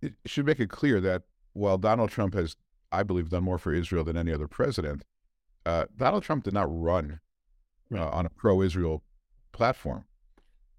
it 0.01 0.15
should 0.27 0.47
make 0.47 0.61
it 0.61 0.71
clear 0.71 1.01
that 1.01 1.23
while 1.53 1.77
Donald 1.77 2.11
Trump 2.11 2.35
has, 2.35 2.57
I 2.93 3.03
believe, 3.03 3.29
done 3.29 3.45
more 3.45 3.59
for 3.59 3.73
Israel 3.73 4.05
than 4.05 4.17
any 4.17 4.33
other 4.33 4.49
president, 4.49 5.05
uh, 5.67 5.87
Donald 5.97 6.23
Trump 6.23 6.45
did 6.45 6.55
not 6.55 6.67
run 6.71 7.21
uh, 7.93 8.09
on 8.09 8.27
a 8.27 8.31
pro-Israel 8.31 9.03
platform. 9.53 10.05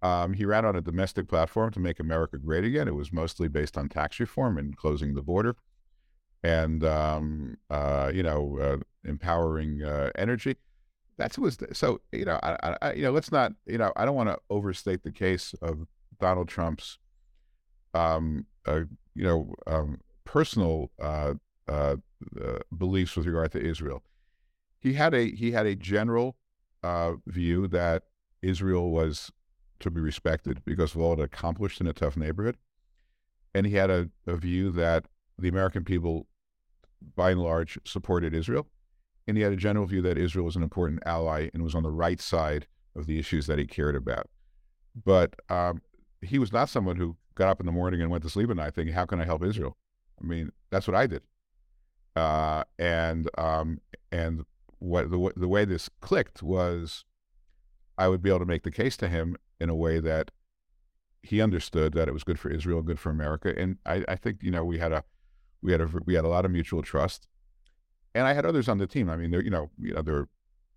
Um, 0.02 0.34
he 0.34 0.46
ran 0.46 0.66
on 0.66 0.76
a 0.76 0.82
domestic 0.82 1.28
platform 1.28 1.72
to 1.72 1.80
make 1.80 2.00
America 2.00 2.38
great 2.38 2.64
again. 2.64 2.88
It 2.88 2.96
was 2.96 3.12
mostly 3.12 3.48
based 3.48 3.78
on 3.78 3.90
tax 3.90 4.20
reform 4.20 4.58
and 4.58 4.76
closing 4.76 5.16
the 5.16 5.22
border, 5.22 5.56
and 6.44 6.84
um, 6.84 7.58
uh, 7.70 8.12
you 8.14 8.24
know, 8.24 8.60
uh, 8.60 8.78
empowering 9.08 9.84
uh, 9.84 10.12
energy. 10.16 10.58
That's 11.18 11.38
was 11.38 11.58
so. 11.72 12.02
You 12.12 12.26
know, 12.26 12.40
I, 12.44 12.76
I, 12.82 12.94
you 12.94 13.04
know, 13.04 13.12
let's 13.12 13.32
not. 13.32 13.54
You 13.66 13.78
know, 13.78 13.94
I 13.96 14.06
don't 14.06 14.16
want 14.16 14.30
to 14.30 14.38
overstate 14.50 15.04
the 15.04 15.12
case 15.12 15.56
of 15.62 15.88
Donald 16.20 16.50
Trump's 16.50 17.00
um, 17.96 18.46
uh, 18.68 18.82
you 19.16 19.24
know, 19.24 19.54
um, 19.66 20.02
personal 20.26 20.92
uh, 21.02 21.34
uh, 21.68 21.96
beliefs 22.78 23.16
with 23.16 23.26
regard 23.26 23.52
to 23.54 23.62
Israel. 23.62 24.04
He 24.80 24.94
had 24.94 25.14
a 25.14 25.32
he 25.32 25.52
had 25.52 25.66
a 25.66 25.76
general 25.76 26.36
view 27.26 27.68
that 27.68 28.04
Israel 28.44 28.92
was 28.92 29.32
to 29.80 29.92
be 29.92 30.02
respected 30.02 30.64
because 30.66 30.96
of 30.96 31.02
all 31.02 31.14
it 31.14 31.20
accomplished 31.20 31.82
in 31.82 31.88
a 31.88 31.94
tough 31.94 32.18
neighborhood, 32.18 32.58
and 33.54 33.66
he 33.66 33.76
had 33.76 33.90
a, 33.90 34.10
a 34.28 34.36
view 34.36 34.72
that 34.72 35.06
the 35.38 35.48
American 35.50 35.84
people, 35.84 36.28
by 37.16 37.32
and 37.32 37.42
large, 37.42 37.78
supported 37.86 38.34
Israel, 38.34 38.68
and 39.28 39.38
he 39.38 39.44
had 39.44 39.54
a 39.54 39.58
general 39.58 39.86
view 39.86 40.02
that 40.02 40.18
Israel 40.18 40.46
was 40.46 40.56
an 40.56 40.64
important 40.64 41.02
ally 41.06 41.50
and 41.54 41.64
was 41.64 41.76
on 41.76 41.84
the 41.84 41.92
right 41.92 42.22
side 42.22 42.68
of 42.96 43.08
the 43.08 43.20
issues 43.20 43.48
that 43.48 43.60
he 43.60 43.66
cared 43.66 43.96
about. 43.96 44.30
But 45.04 45.36
um, 45.50 45.82
he 46.22 46.40
was 46.40 46.54
not 46.54 46.70
someone 46.70 46.96
who 46.96 47.18
got 47.36 47.50
up 47.50 47.60
in 47.60 47.66
the 47.66 47.72
morning 47.72 48.02
and 48.02 48.10
went 48.10 48.24
to 48.24 48.30
sleep 48.30 48.50
at 48.50 48.56
night 48.56 48.74
thinking, 48.74 48.94
how 48.94 49.06
can 49.06 49.20
I 49.20 49.26
help 49.26 49.44
Israel? 49.44 49.76
I 50.22 50.26
mean, 50.26 50.52
that's 50.70 50.88
what 50.88 50.96
I 50.96 51.08
did. 51.08 51.24
Uh, 52.16 52.64
and 52.80 53.30
um, 53.38 53.82
and 54.12 54.46
what 54.80 55.12
the, 55.12 55.32
the 55.36 55.48
way 55.48 55.66
this 55.66 55.90
clicked 56.00 56.42
was 56.42 57.04
I 57.98 58.08
would 58.08 58.22
be 58.22 58.30
able 58.30 58.40
to 58.40 58.46
make 58.46 58.64
the 58.64 58.72
case 58.72 58.96
to 58.98 59.10
him 59.10 59.36
in 59.60 59.70
a 59.70 59.76
way 59.76 60.00
that 60.00 60.32
he 61.22 61.42
understood 61.42 61.94
that 61.94 62.08
it 62.08 62.14
was 62.14 62.24
good 62.24 62.40
for 62.40 62.50
Israel, 62.52 62.82
good 62.82 63.00
for 63.00 63.10
America. 63.10 63.54
And 63.58 63.78
I, 63.86 64.04
I 64.08 64.16
think, 64.16 64.44
you 64.44 64.52
know, 64.52 64.64
we 64.64 64.78
had 64.78 64.92
a, 64.92 65.04
we 65.62 65.72
had 65.72 65.82
a, 65.82 65.90
we 66.06 66.14
had 66.14 66.26
a 66.26 66.30
lot 66.30 66.46
of 66.46 66.52
mutual 66.52 66.84
trust 66.84 67.28
and 68.16 68.26
I 68.26 68.34
had 68.34 68.46
others 68.46 68.70
on 68.70 68.78
the 68.78 68.88
team. 68.88 69.10
I 69.10 69.18
mean, 69.18 69.30
there, 69.30 69.44
you 69.44 69.50
know, 69.50 69.70
you 69.78 69.94
know, 69.94 70.02
there, 70.02 70.30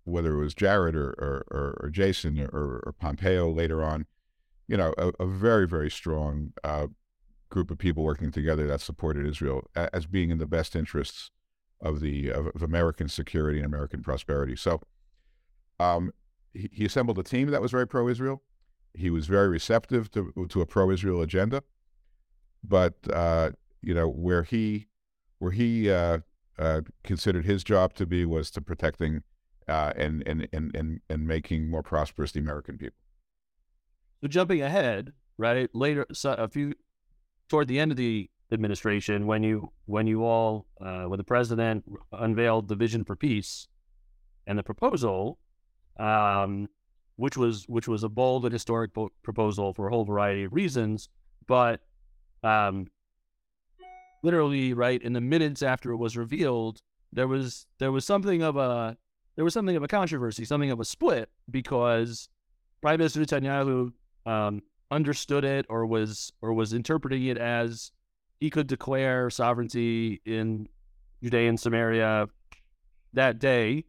whether 0.03 0.33
it 0.33 0.39
was 0.39 0.53
Jared 0.53 0.95
or, 0.95 1.09
or, 1.11 1.77
or, 1.81 1.89
Jason 1.89 2.39
or, 2.51 2.81
or 2.85 2.93
Pompeo 2.99 3.49
later 3.49 3.81
on, 3.81 4.05
you 4.67 4.75
know, 4.75 4.93
a, 4.97 5.13
a 5.19 5.25
very, 5.25 5.65
very 5.65 5.89
strong 5.89 6.51
uh, 6.63 6.87
group 7.49 7.71
of 7.71 7.77
people 7.77 8.03
working 8.03 8.31
together 8.31 8.67
that 8.67 8.81
supported 8.81 9.25
Israel 9.25 9.63
as 9.75 10.05
being 10.05 10.31
in 10.31 10.37
the 10.37 10.45
best 10.45 10.75
interests 10.75 11.31
of 11.81 12.01
the 12.01 12.29
of, 12.29 12.47
of 12.47 12.61
American 12.61 13.07
security 13.07 13.59
and 13.59 13.65
American 13.65 14.03
prosperity. 14.03 14.55
So, 14.55 14.81
um, 15.79 16.11
he, 16.53 16.69
he, 16.73 16.85
assembled 16.85 17.17
a 17.19 17.23
team 17.23 17.49
that 17.51 17.61
was 17.61 17.71
very 17.71 17.87
pro-Israel. 17.87 18.43
He 18.93 19.09
was 19.09 19.27
very 19.27 19.47
receptive 19.47 20.11
to 20.11 20.47
to 20.49 20.61
a 20.61 20.65
pro-Israel 20.65 21.21
agenda, 21.21 21.63
but 22.63 22.95
uh, 23.11 23.51
you 23.81 23.93
know 23.93 24.07
where 24.07 24.43
he 24.43 24.87
where 25.39 25.51
he 25.51 25.89
uh, 25.89 26.19
uh 26.57 26.81
considered 27.03 27.45
his 27.45 27.63
job 27.63 27.93
to 27.95 28.05
be 28.05 28.25
was 28.25 28.51
to 28.51 28.61
protecting 28.61 29.23
uh, 29.67 29.93
and, 29.95 30.23
and 30.25 30.47
and 30.51 30.75
and 30.75 31.01
and 31.09 31.27
making 31.27 31.69
more 31.69 31.83
prosperous 31.83 32.31
the 32.31 32.39
American 32.39 32.77
people. 32.77 32.97
So 34.21 34.27
jumping 34.27 34.61
ahead, 34.61 35.13
right 35.37 35.69
later, 35.73 36.05
so 36.11 36.33
a 36.33 36.47
few 36.47 36.73
toward 37.47 37.67
the 37.67 37.79
end 37.79 37.91
of 37.91 37.97
the 37.97 38.29
administration, 38.51 39.27
when 39.27 39.43
you 39.43 39.71
when 39.85 40.07
you 40.07 40.23
all 40.23 40.65
uh, 40.81 41.03
when 41.03 41.17
the 41.17 41.23
president 41.23 41.85
unveiled 42.11 42.67
the 42.67 42.75
vision 42.75 43.03
for 43.03 43.15
peace 43.15 43.67
and 44.47 44.57
the 44.57 44.63
proposal, 44.63 45.37
um, 45.99 46.67
which 47.19 47.35
was 47.35 47.65
which 47.67 47.87
was 47.87 48.03
a 48.03 48.09
bold 48.09 48.45
and 48.45 48.53
historic 48.53 48.91
proposal 49.23 49.73
for 49.73 49.87
a 49.87 49.91
whole 49.91 50.05
variety 50.05 50.43
of 50.45 50.53
reasons, 50.53 51.09
but 51.47 51.81
um, 52.43 52.87
literally 54.23 54.73
right 54.73 55.01
in 55.01 55.11
the 55.11 55.19
minutes 55.21 55.61
after 55.61 55.91
it 55.91 55.97
was 55.97 56.15
revealed, 56.15 56.81
there 57.11 57.27
was 57.27 57.65
there 57.77 57.91
was 57.91 58.05
something 58.05 58.41
of 58.41 58.55
a 58.55 58.97
there 59.35 59.43
was 59.43 59.53
something 59.53 59.75
of 59.75 59.83
a 59.83 59.87
controversy, 59.87 60.45
something 60.45 60.71
of 60.71 60.79
a 60.79 60.85
split 60.85 61.29
because 61.51 62.29
Prime 62.81 62.99
Minister 62.99 63.19
Netanyahu 63.19 63.91
um, 64.25 64.61
understood 64.89 65.43
it 65.43 65.65
or 65.67 65.85
was 65.85 66.31
or 66.41 66.53
was 66.53 66.71
interpreting 66.71 67.25
it 67.25 67.37
as 67.37 67.91
he 68.39 68.49
could 68.49 68.67
declare 68.67 69.29
sovereignty 69.29 70.21
in 70.25 70.69
Judea 71.21 71.49
and 71.49 71.59
Samaria 71.59 72.29
that 73.11 73.39
day. 73.39 73.83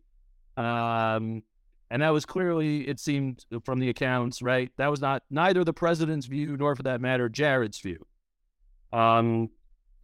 Um, 0.56 1.44
and 1.90 2.02
that 2.02 2.10
was 2.10 2.24
clearly, 2.24 2.88
it 2.88 3.00
seemed 3.00 3.44
from 3.64 3.80
the 3.80 3.88
accounts, 3.88 4.42
right? 4.42 4.70
That 4.76 4.90
was 4.90 5.00
not 5.00 5.24
neither 5.28 5.64
the 5.64 5.72
president's 5.72 6.26
view 6.26 6.56
nor, 6.56 6.76
for 6.76 6.84
that 6.84 7.00
matter, 7.00 7.28
Jared's 7.28 7.80
view. 7.80 8.06
Um, 8.92 9.50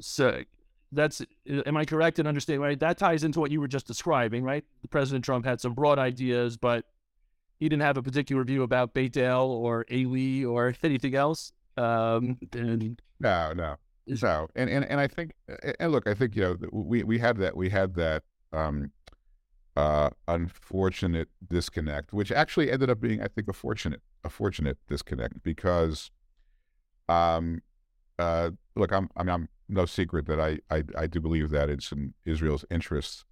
so 0.00 0.42
that's, 0.90 1.22
am 1.48 1.76
I 1.76 1.84
correct 1.84 2.18
in 2.18 2.26
understanding, 2.26 2.60
right? 2.60 2.78
That 2.80 2.98
ties 2.98 3.22
into 3.22 3.38
what 3.38 3.52
you 3.52 3.60
were 3.60 3.68
just 3.68 3.86
describing, 3.86 4.42
right? 4.42 4.64
The 4.82 4.88
President 4.88 5.24
Trump 5.24 5.44
had 5.44 5.60
some 5.60 5.74
broad 5.74 5.98
ideas, 5.98 6.56
but 6.56 6.84
he 7.60 7.68
didn't 7.68 7.82
have 7.82 7.96
a 7.96 8.02
particular 8.02 8.42
view 8.44 8.64
about 8.64 8.92
Beit 8.92 9.16
El 9.16 9.48
or 9.48 9.86
Eli 9.90 10.44
or 10.44 10.74
anything 10.82 11.14
else. 11.14 11.52
Um, 11.76 12.38
and 12.52 13.00
no, 13.20 13.52
no, 13.52 13.76
no. 14.06 14.48
And 14.56 14.70
and 14.70 14.84
and 14.86 14.98
I 14.98 15.06
think, 15.06 15.32
and 15.78 15.92
look, 15.92 16.06
I 16.06 16.14
think 16.14 16.34
you 16.34 16.42
know, 16.42 16.56
we 16.72 17.02
we 17.02 17.18
had 17.18 17.36
that 17.38 17.54
we 17.54 17.68
had 17.68 17.94
that 17.96 18.22
um, 18.52 18.90
uh, 19.76 20.10
unfortunate 20.26 21.28
disconnect, 21.46 22.12
which 22.12 22.32
actually 22.32 22.70
ended 22.70 22.90
up 22.90 23.00
being, 23.00 23.20
I 23.20 23.28
think, 23.28 23.48
a 23.48 23.52
fortunate 23.52 24.00
a 24.24 24.30
fortunate 24.30 24.78
disconnect 24.88 25.42
because, 25.42 26.10
um, 27.08 27.62
uh, 28.18 28.50
look, 28.74 28.92
I'm 28.92 29.10
I 29.16 29.22
mean, 29.22 29.34
I'm 29.34 29.48
no 29.68 29.86
secret 29.86 30.26
that 30.26 30.40
I 30.40 30.58
I, 30.74 30.84
I 30.96 31.06
do 31.06 31.20
believe 31.20 31.50
that 31.50 31.68
it's 31.70 31.92
in 31.92 32.14
Israel's 32.24 32.64
interests 32.70 33.24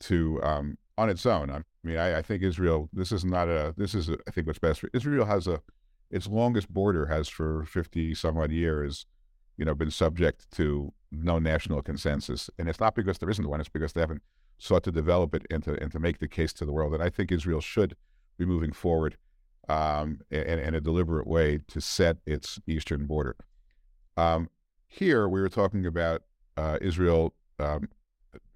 to 0.00 0.42
um, 0.42 0.78
on 0.98 1.08
its 1.08 1.24
own. 1.26 1.50
I 1.50 1.62
mean, 1.84 1.98
I, 1.98 2.18
I 2.18 2.22
think 2.22 2.42
Israel. 2.42 2.88
This 2.92 3.12
is 3.12 3.24
not 3.24 3.48
a. 3.48 3.74
This 3.76 3.94
is 3.94 4.08
a, 4.08 4.18
I 4.26 4.32
think 4.32 4.46
what's 4.46 4.58
best 4.58 4.80
for 4.80 4.90
Israel 4.92 5.26
has 5.26 5.46
a 5.46 5.62
its 6.12 6.26
longest 6.28 6.68
border 6.68 7.06
has 7.06 7.28
for 7.28 7.64
50 7.64 8.14
some 8.14 8.36
odd 8.36 8.52
years, 8.52 9.06
you 9.56 9.64
know, 9.64 9.74
been 9.74 9.90
subject 9.90 10.46
to 10.52 10.92
no 11.10 11.38
national 11.38 11.82
consensus. 11.82 12.50
And 12.58 12.68
it's 12.68 12.78
not 12.78 12.94
because 12.94 13.18
there 13.18 13.30
isn't 13.30 13.48
one, 13.48 13.60
it's 13.60 13.70
because 13.70 13.94
they 13.94 14.02
haven't 14.02 14.22
sought 14.62 14.84
to 14.84 14.92
develop 14.92 15.34
it 15.34 15.44
and 15.50 15.64
to, 15.64 15.80
and 15.82 15.90
to 15.90 15.98
make 15.98 16.20
the 16.20 16.28
case 16.28 16.52
to 16.52 16.64
the 16.64 16.72
world. 16.72 16.94
And 16.94 17.02
I 17.02 17.10
think 17.10 17.32
Israel 17.32 17.60
should 17.60 17.96
be 18.38 18.44
moving 18.44 18.72
forward 18.72 19.16
um, 19.68 20.20
in, 20.30 20.60
in, 20.60 20.74
a 20.74 20.80
deliberate 20.80 21.26
way 21.26 21.58
to 21.66 21.80
set 21.80 22.18
its 22.26 22.60
eastern 22.66 23.06
border. 23.06 23.34
Um, 24.16 24.48
here, 24.86 25.28
we 25.28 25.40
were 25.40 25.48
talking 25.48 25.84
about 25.84 26.22
uh, 26.56 26.78
Israel 26.80 27.34
um, 27.58 27.88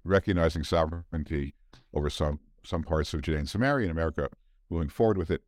recognizing 0.05 0.63
sovereignty 0.63 1.53
over 1.93 2.09
some, 2.09 2.39
some 2.63 2.83
parts 2.83 3.13
of 3.13 3.21
Judea 3.21 3.39
and 3.39 3.49
Samaria 3.49 3.89
and 3.89 3.91
America 3.91 4.29
moving 4.69 4.89
forward 4.89 5.17
with 5.17 5.29
it 5.29 5.41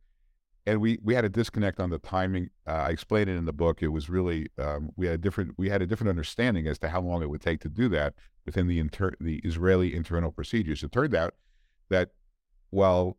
and 0.66 0.80
we 0.80 0.98
we 1.02 1.14
had 1.14 1.24
a 1.24 1.28
disconnect 1.28 1.80
on 1.80 1.90
the 1.90 1.98
timing. 1.98 2.50
Uh, 2.66 2.72
I 2.72 2.90
explained 2.90 3.30
it 3.30 3.36
in 3.36 3.44
the 3.44 3.52
book. 3.52 3.82
It 3.82 3.88
was 3.88 4.08
really 4.08 4.48
um, 4.58 4.90
we 4.96 5.06
had 5.06 5.14
a 5.14 5.18
different 5.18 5.54
we 5.56 5.70
had 5.70 5.82
a 5.82 5.86
different 5.86 6.10
understanding 6.10 6.66
as 6.66 6.78
to 6.80 6.88
how 6.88 7.00
long 7.00 7.22
it 7.22 7.30
would 7.30 7.40
take 7.40 7.60
to 7.60 7.68
do 7.68 7.88
that 7.90 8.14
within 8.44 8.66
the 8.66 8.78
inter- 8.78 9.14
the 9.20 9.38
Israeli 9.38 9.94
internal 9.94 10.32
procedures. 10.32 10.82
It 10.82 10.92
turned 10.92 11.14
out 11.14 11.34
that 11.88 12.10
while 12.70 13.16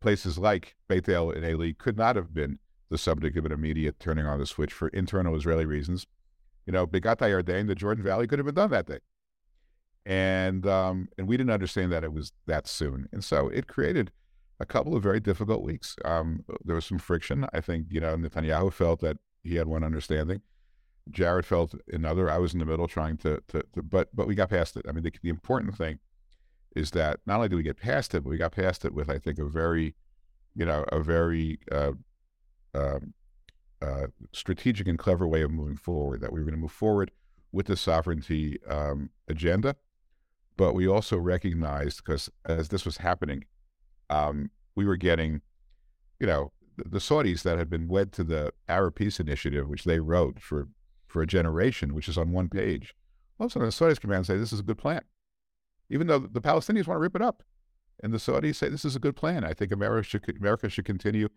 places 0.00 0.38
like 0.38 0.76
Beit 0.88 1.08
El 1.08 1.30
and 1.30 1.44
Eli 1.44 1.72
could 1.72 1.96
not 1.96 2.16
have 2.16 2.32
been 2.32 2.58
the 2.90 2.98
subject 2.98 3.36
of 3.36 3.44
an 3.44 3.52
immediate 3.52 3.98
turning 3.98 4.26
on 4.26 4.38
the 4.38 4.46
switch 4.46 4.72
for 4.72 4.88
internal 4.88 5.36
Israeli 5.36 5.66
reasons, 5.66 6.06
you 6.66 6.72
know, 6.72 6.86
Begat 6.86 7.18
Yarden, 7.18 7.66
the 7.66 7.74
Jordan 7.74 8.04
Valley, 8.04 8.26
could 8.26 8.38
have 8.38 8.46
been 8.46 8.54
done 8.54 8.70
that 8.70 8.86
day. 8.86 8.98
And 10.06 10.66
um, 10.66 11.08
and 11.18 11.26
we 11.26 11.36
didn't 11.36 11.52
understand 11.52 11.92
that 11.92 12.04
it 12.04 12.12
was 12.12 12.32
that 12.46 12.66
soon, 12.66 13.08
and 13.12 13.22
so 13.22 13.48
it 13.48 13.66
created 13.66 14.10
a 14.60 14.66
couple 14.66 14.96
of 14.96 15.02
very 15.02 15.20
difficult 15.20 15.62
weeks. 15.62 15.96
Um, 16.04 16.44
there 16.64 16.74
was 16.74 16.86
some 16.86 16.98
friction. 16.98 17.46
I 17.52 17.60
think, 17.60 17.86
you 17.90 18.00
know, 18.00 18.16
Netanyahu 18.16 18.72
felt 18.72 19.00
that 19.00 19.18
he 19.42 19.56
had 19.56 19.68
one 19.68 19.84
understanding. 19.84 20.42
Jared 21.10 21.46
felt 21.46 21.74
another. 21.90 22.30
I 22.30 22.38
was 22.38 22.52
in 22.52 22.58
the 22.58 22.66
middle 22.66 22.88
trying 22.88 23.16
to, 23.18 23.42
to, 23.48 23.62
to 23.74 23.82
but 23.82 24.08
but 24.14 24.26
we 24.26 24.34
got 24.34 24.50
past 24.50 24.76
it. 24.76 24.84
I 24.88 24.92
mean, 24.92 25.04
the, 25.04 25.12
the, 25.22 25.30
important 25.30 25.76
thing 25.76 26.00
is 26.76 26.90
that 26.90 27.20
not 27.24 27.36
only 27.36 27.48
did 27.48 27.56
we 27.56 27.62
get 27.62 27.78
past 27.78 28.14
it, 28.14 28.24
but 28.24 28.30
we 28.30 28.36
got 28.36 28.52
past 28.52 28.84
it 28.84 28.92
with, 28.92 29.08
I 29.08 29.18
think, 29.18 29.38
a 29.38 29.46
very, 29.46 29.94
you 30.54 30.66
know, 30.66 30.84
a 30.92 31.00
very 31.00 31.60
uh, 31.72 31.92
uh, 32.74 32.98
uh, 33.80 34.06
strategic 34.32 34.86
and 34.86 34.98
clever 34.98 35.26
way 35.26 35.42
of 35.42 35.50
moving 35.50 35.76
forward. 35.76 36.20
That 36.20 36.32
we 36.32 36.40
were 36.40 36.44
going 36.44 36.56
to 36.56 36.60
move 36.60 36.72
forward 36.72 37.10
with 37.52 37.66
the 37.66 37.76
sovereignty 37.76 38.58
um, 38.68 39.08
agenda, 39.28 39.76
but 40.58 40.74
we 40.74 40.86
also 40.86 41.16
recognized 41.16 42.04
because 42.04 42.28
as 42.44 42.68
this 42.68 42.84
was 42.84 42.98
happening, 42.98 43.46
um, 44.10 44.50
we 44.74 44.84
were 44.84 44.96
getting, 44.96 45.40
you 46.20 46.26
know, 46.26 46.52
the, 46.76 46.98
Saudis 46.98 47.42
that 47.42 47.58
had 47.58 47.68
been 47.68 47.88
wed 47.88 48.12
to 48.12 48.24
the 48.24 48.52
Arab 48.68 48.94
Peace 48.94 49.18
Initiative, 49.18 49.68
which 49.68 49.84
they 49.84 50.00
wrote 50.00 50.40
for 50.40 50.68
for 51.06 51.22
a 51.22 51.26
generation, 51.26 51.94
which 51.94 52.08
is 52.08 52.18
on 52.18 52.32
one 52.32 52.48
page. 52.48 52.94
All 53.38 53.46
of 53.46 53.50
a 53.50 53.52
sudden, 53.52 53.68
the 53.68 53.72
Saudis 53.72 54.00
come 54.00 54.10
and 54.10 54.26
say 54.26 54.36
this 54.36 54.52
is 54.52 54.60
a 54.60 54.64
good 54.64 54.78
plan, 54.78 55.00
even 55.90 56.06
though 56.06 56.18
the 56.18 56.40
Palestinians 56.40 56.86
want 56.86 56.98
to 56.98 57.02
rip 57.02 57.16
it 57.16 57.22
up, 57.22 57.42
and 58.02 58.12
the 58.12 58.18
Saudis 58.18 58.56
say 58.56 58.68
this 58.68 58.84
is 58.84 58.94
a 58.94 59.00
good 59.00 59.16
plan. 59.16 59.44
I 59.44 59.54
think 59.54 59.72
America 59.72 60.06
should 60.06 60.36
America 60.36 60.68
should 60.68 60.84
continue 60.84 61.28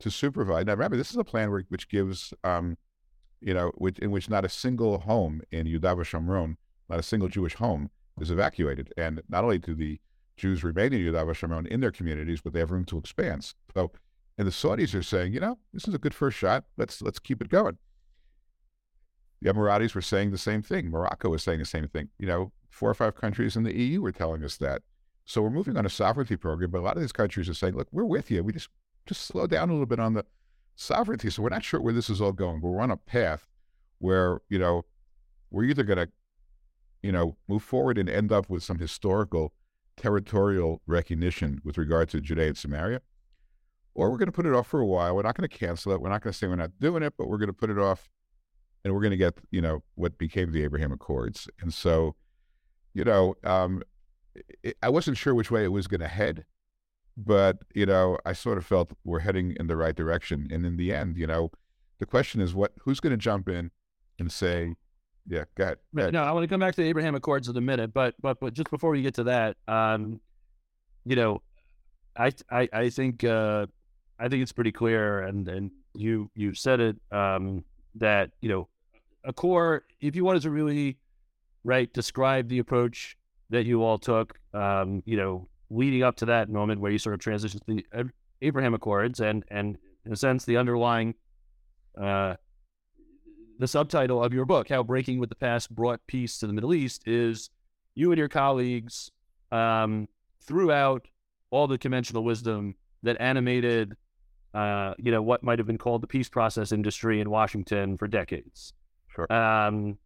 to 0.00 0.10
supervise. 0.10 0.66
Now, 0.66 0.72
remember, 0.72 0.96
this 0.96 1.10
is 1.10 1.16
a 1.16 1.24
plan 1.24 1.50
where, 1.50 1.64
which 1.68 1.88
gives, 1.88 2.34
um, 2.42 2.76
you 3.40 3.54
know, 3.54 3.72
which, 3.76 3.98
in 3.98 4.10
which 4.10 4.28
not 4.28 4.44
a 4.44 4.48
single 4.48 4.98
home 4.98 5.40
in 5.50 5.66
Yudav 5.66 5.98
Shomron, 5.98 6.56
not 6.88 6.98
a 6.98 7.02
single 7.02 7.28
Jewish 7.28 7.54
home, 7.54 7.90
is 8.20 8.30
evacuated, 8.30 8.92
and 8.96 9.22
not 9.28 9.44
only 9.44 9.58
do 9.58 9.74
the 9.74 10.00
Jews 10.36 10.64
remain 10.64 10.92
in 10.92 11.00
Yudav 11.00 11.26
Shomron 11.28 11.66
in 11.66 11.80
their 11.80 11.92
communities, 11.92 12.40
but 12.40 12.52
they 12.52 12.58
have 12.60 12.70
room 12.70 12.84
to 12.86 12.98
expand. 12.98 13.52
So, 13.74 13.92
and 14.36 14.46
the 14.46 14.52
Saudis 14.52 14.94
are 14.94 15.02
saying, 15.02 15.32
you 15.32 15.40
know, 15.40 15.58
this 15.72 15.86
is 15.86 15.94
a 15.94 15.98
good 15.98 16.14
first 16.14 16.36
shot. 16.36 16.64
Let's 16.76 17.00
let's 17.00 17.18
keep 17.18 17.40
it 17.40 17.48
going. 17.48 17.78
The 19.40 19.52
Emiratis 19.52 19.94
were 19.94 20.00
saying 20.00 20.30
the 20.30 20.38
same 20.38 20.62
thing. 20.62 20.90
Morocco 20.90 21.28
was 21.30 21.42
saying 21.42 21.58
the 21.58 21.64
same 21.64 21.86
thing. 21.86 22.08
You 22.18 22.26
know, 22.26 22.52
four 22.70 22.90
or 22.90 22.94
five 22.94 23.14
countries 23.14 23.56
in 23.56 23.62
the 23.62 23.76
EU 23.76 24.02
were 24.02 24.12
telling 24.12 24.42
us 24.42 24.56
that. 24.56 24.82
So 25.24 25.40
we're 25.40 25.50
moving 25.50 25.76
on 25.76 25.86
a 25.86 25.90
sovereignty 25.90 26.36
program, 26.36 26.70
but 26.70 26.78
a 26.78 26.82
lot 26.82 26.96
of 26.96 27.02
these 27.02 27.12
countries 27.12 27.48
are 27.48 27.54
saying, 27.54 27.76
look, 27.76 27.88
we're 27.92 28.04
with 28.04 28.30
you. 28.30 28.42
We 28.42 28.52
just 28.52 28.68
just 29.06 29.22
slow 29.22 29.46
down 29.46 29.68
a 29.68 29.72
little 29.72 29.86
bit 29.86 30.00
on 30.00 30.14
the 30.14 30.24
sovereignty. 30.74 31.30
So 31.30 31.42
we're 31.42 31.50
not 31.50 31.64
sure 31.64 31.80
where 31.80 31.92
this 31.92 32.10
is 32.10 32.20
all 32.20 32.32
going, 32.32 32.60
but 32.60 32.68
we're 32.68 32.82
on 32.82 32.90
a 32.90 32.96
path 32.96 33.46
where, 33.98 34.40
you 34.48 34.58
know, 34.58 34.84
we're 35.50 35.64
either 35.64 35.84
going 35.84 35.98
to, 35.98 36.08
you 37.02 37.12
know, 37.12 37.36
move 37.48 37.62
forward 37.62 37.98
and 37.98 38.08
end 38.08 38.32
up 38.32 38.48
with 38.48 38.62
some 38.62 38.78
historical 38.78 39.52
territorial 39.96 40.80
recognition 40.86 41.60
with 41.64 41.78
regard 41.78 42.08
to 42.10 42.20
Judea 42.20 42.48
and 42.48 42.56
Samaria, 42.56 43.00
or 43.94 44.10
we're 44.10 44.18
going 44.18 44.26
to 44.26 44.32
put 44.32 44.46
it 44.46 44.54
off 44.54 44.66
for 44.66 44.80
a 44.80 44.86
while. 44.86 45.14
We're 45.14 45.22
not 45.22 45.36
going 45.36 45.48
to 45.48 45.56
cancel 45.56 45.92
it. 45.92 46.00
We're 46.00 46.08
not 46.08 46.22
going 46.22 46.32
to 46.32 46.38
say 46.38 46.46
we're 46.46 46.56
not 46.56 46.78
doing 46.80 47.02
it, 47.02 47.14
but 47.16 47.28
we're 47.28 47.38
going 47.38 47.48
to 47.48 47.52
put 47.52 47.70
it 47.70 47.78
off, 47.78 48.08
and 48.84 48.92
we're 48.92 49.00
going 49.00 49.12
to 49.12 49.16
get 49.16 49.38
you 49.50 49.60
know 49.60 49.82
what 49.94 50.18
became 50.18 50.52
the 50.52 50.62
Abraham 50.64 50.92
Accords. 50.92 51.48
And 51.60 51.72
so, 51.72 52.16
you 52.92 53.04
know, 53.04 53.34
um, 53.44 53.82
it, 54.62 54.76
I 54.82 54.88
wasn't 54.88 55.16
sure 55.16 55.34
which 55.34 55.50
way 55.50 55.64
it 55.64 55.72
was 55.72 55.86
going 55.86 56.00
to 56.00 56.08
head, 56.08 56.44
but 57.16 57.58
you 57.74 57.86
know, 57.86 58.18
I 58.24 58.32
sort 58.32 58.58
of 58.58 58.66
felt 58.66 58.92
we're 59.04 59.20
heading 59.20 59.56
in 59.58 59.66
the 59.66 59.76
right 59.76 59.94
direction. 59.94 60.48
And 60.50 60.66
in 60.66 60.76
the 60.76 60.92
end, 60.92 61.16
you 61.16 61.26
know, 61.26 61.50
the 61.98 62.06
question 62.06 62.40
is 62.40 62.54
what 62.54 62.72
who's 62.80 63.00
going 63.00 63.12
to 63.12 63.16
jump 63.16 63.48
in 63.48 63.70
and 64.18 64.30
say 64.30 64.74
yeah, 65.26 65.44
go 65.54 65.64
ahead. 65.64 65.78
Go 65.94 66.02
ahead. 66.02 66.12
No, 66.12 66.22
I 66.22 66.32
want 66.32 66.44
to 66.44 66.48
come 66.48 66.60
back 66.60 66.74
to 66.74 66.82
the 66.82 66.88
Abraham 66.88 67.14
Accords 67.14 67.48
in 67.48 67.56
a 67.56 67.60
minute, 67.60 67.94
but 67.94 68.14
but 68.20 68.38
but 68.40 68.52
just 68.52 68.70
before 68.70 68.90
we 68.90 69.02
get 69.02 69.14
to 69.14 69.24
that, 69.24 69.56
um, 69.66 70.20
you 71.04 71.16
know, 71.16 71.42
I 72.16 72.32
I 72.50 72.68
I 72.72 72.90
think 72.90 73.24
uh, 73.24 73.66
I 74.18 74.28
think 74.28 74.42
it's 74.42 74.52
pretty 74.52 74.72
clear, 74.72 75.20
and 75.20 75.48
and 75.48 75.70
you 75.94 76.30
you 76.34 76.54
said 76.54 76.80
it 76.80 76.96
um, 77.10 77.64
that 77.94 78.30
you 78.40 78.48
know, 78.48 78.68
a 79.24 79.32
core. 79.32 79.84
If 80.00 80.14
you 80.14 80.24
wanted 80.24 80.42
to 80.42 80.50
really, 80.50 80.98
right, 81.64 81.92
describe 81.92 82.48
the 82.48 82.58
approach 82.58 83.16
that 83.50 83.64
you 83.64 83.82
all 83.82 83.98
took, 83.98 84.38
um, 84.52 85.02
you 85.06 85.16
know, 85.16 85.48
leading 85.70 86.02
up 86.02 86.16
to 86.16 86.26
that 86.26 86.50
moment 86.50 86.80
where 86.80 86.90
you 86.90 86.98
sort 86.98 87.14
of 87.14 87.20
transitioned 87.20 87.64
to 87.66 87.82
the 87.82 88.10
Abraham 88.42 88.74
Accords, 88.74 89.20
and 89.20 89.42
and 89.48 89.78
in 90.04 90.12
a 90.12 90.16
sense, 90.16 90.44
the 90.44 90.58
underlying 90.58 91.14
uh, 91.98 92.34
the 93.58 93.68
subtitle 93.68 94.22
of 94.22 94.32
your 94.32 94.44
book, 94.44 94.68
How 94.68 94.82
Breaking 94.82 95.18
with 95.18 95.28
the 95.28 95.34
Past 95.36 95.74
Brought 95.74 96.00
Peace 96.06 96.38
to 96.38 96.46
the 96.46 96.52
Middle 96.52 96.74
East, 96.74 97.06
is 97.06 97.50
you 97.94 98.10
and 98.10 98.18
your 98.18 98.28
colleagues 98.28 99.10
um, 99.52 100.08
throughout 100.40 101.06
all 101.50 101.66
the 101.66 101.78
conventional 101.78 102.24
wisdom 102.24 102.74
that 103.02 103.16
animated, 103.20 103.96
uh, 104.54 104.94
you 104.98 105.12
know, 105.12 105.22
what 105.22 105.42
might 105.42 105.58
have 105.58 105.66
been 105.66 105.78
called 105.78 106.02
the 106.02 106.06
peace 106.06 106.28
process 106.28 106.72
industry 106.72 107.20
in 107.20 107.30
Washington 107.30 107.96
for 107.96 108.08
decades. 108.08 108.72
Sure. 109.08 109.32
Um, 109.32 109.98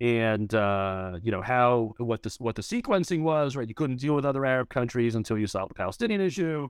and 0.00 0.54
uh, 0.54 1.18
you 1.22 1.32
know 1.32 1.42
how 1.42 1.94
what 1.98 2.22
the 2.22 2.34
what 2.38 2.54
the 2.54 2.62
sequencing 2.62 3.22
was, 3.22 3.56
right? 3.56 3.68
You 3.68 3.74
couldn't 3.74 3.96
deal 4.00 4.14
with 4.14 4.24
other 4.24 4.46
Arab 4.46 4.68
countries 4.68 5.14
until 5.14 5.38
you 5.38 5.46
solved 5.46 5.70
the 5.70 5.74
Palestinian 5.74 6.20
issue. 6.20 6.68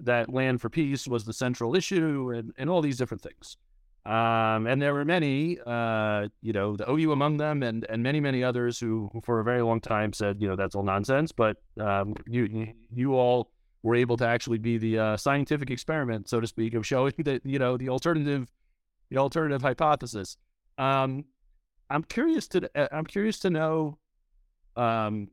That 0.00 0.32
land 0.32 0.62
for 0.62 0.70
peace 0.70 1.06
was 1.06 1.26
the 1.26 1.32
central 1.34 1.76
issue, 1.76 2.32
and, 2.34 2.52
and 2.56 2.70
all 2.70 2.80
these 2.80 2.96
different 2.96 3.22
things. 3.22 3.58
Um, 4.06 4.66
and 4.66 4.80
there 4.80 4.94
were 4.94 5.04
many, 5.04 5.58
uh, 5.66 6.28
you 6.40 6.54
know, 6.54 6.74
the 6.74 6.90
OU 6.90 7.12
among 7.12 7.36
them, 7.36 7.62
and 7.62 7.84
and 7.90 8.02
many 8.02 8.18
many 8.18 8.42
others 8.42 8.78
who, 8.78 9.10
for 9.22 9.40
a 9.40 9.44
very 9.44 9.62
long 9.62 9.80
time 9.80 10.14
said, 10.14 10.40
you 10.40 10.48
know, 10.48 10.56
that's 10.56 10.74
all 10.74 10.82
nonsense. 10.82 11.32
But 11.32 11.58
um, 11.78 12.14
you 12.26 12.72
you 12.90 13.14
all 13.14 13.50
were 13.82 13.94
able 13.94 14.16
to 14.16 14.26
actually 14.26 14.58
be 14.58 14.78
the 14.78 14.98
uh, 14.98 15.16
scientific 15.16 15.70
experiment, 15.70 16.28
so 16.28 16.40
to 16.40 16.46
speak, 16.46 16.74
of 16.74 16.86
showing 16.86 17.12
that 17.18 17.44
you 17.44 17.58
know 17.58 17.76
the 17.76 17.90
alternative, 17.90 18.50
the 19.10 19.18
alternative 19.18 19.60
hypothesis. 19.60 20.38
Um, 20.78 21.26
I'm 21.90 22.02
curious 22.04 22.48
to 22.48 22.70
uh, 22.74 22.88
I'm 22.92 23.04
curious 23.04 23.38
to 23.40 23.50
know, 23.50 23.98
um, 24.76 25.28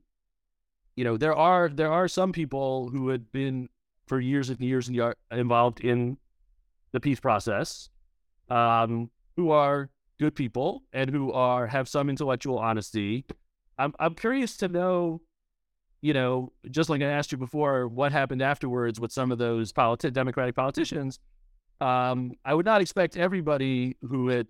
you 0.98 1.06
know, 1.06 1.16
there 1.16 1.36
are 1.36 1.70
there 1.70 1.92
are 1.92 2.10
some 2.10 2.34
people 2.34 2.90
who 2.90 3.08
had 3.10 3.32
been 3.32 3.70
for 4.08 4.20
years 4.20 4.50
and 4.50 4.60
years 4.60 4.88
and 4.88 4.96
years 4.96 5.16
involved 5.32 5.80
in 5.80 6.18
the 6.92 7.00
peace 7.00 7.20
process 7.22 7.90
um, 8.50 9.10
who 9.36 9.52
are 9.52 9.90
good 10.20 10.36
people 10.36 10.84
and 10.94 11.10
who 11.10 11.32
are 11.32 11.68
have 11.68 11.88
some 11.88 12.10
intellectual 12.10 12.58
honesty. 12.58 13.26
I'm 13.78 13.94
I'm 14.00 14.16
curious 14.16 14.58
to 14.58 14.68
know, 14.68 15.22
you 16.02 16.14
know, 16.14 16.52
just 16.72 16.90
like 16.90 17.02
I 17.02 17.06
asked 17.06 17.32
you 17.32 17.38
before, 17.38 17.88
what 17.88 18.12
happened 18.12 18.42
afterwards 18.42 19.00
with 19.00 19.12
some 19.12 19.32
of 19.32 19.38
those 19.38 19.72
politi- 19.72 20.14
Democratic 20.14 20.56
politicians. 20.56 21.20
Um, 21.80 22.32
I 22.44 22.56
would 22.56 22.66
not 22.66 22.82
expect 22.82 23.18
everybody 23.18 23.98
who 24.02 24.30
had 24.30 24.48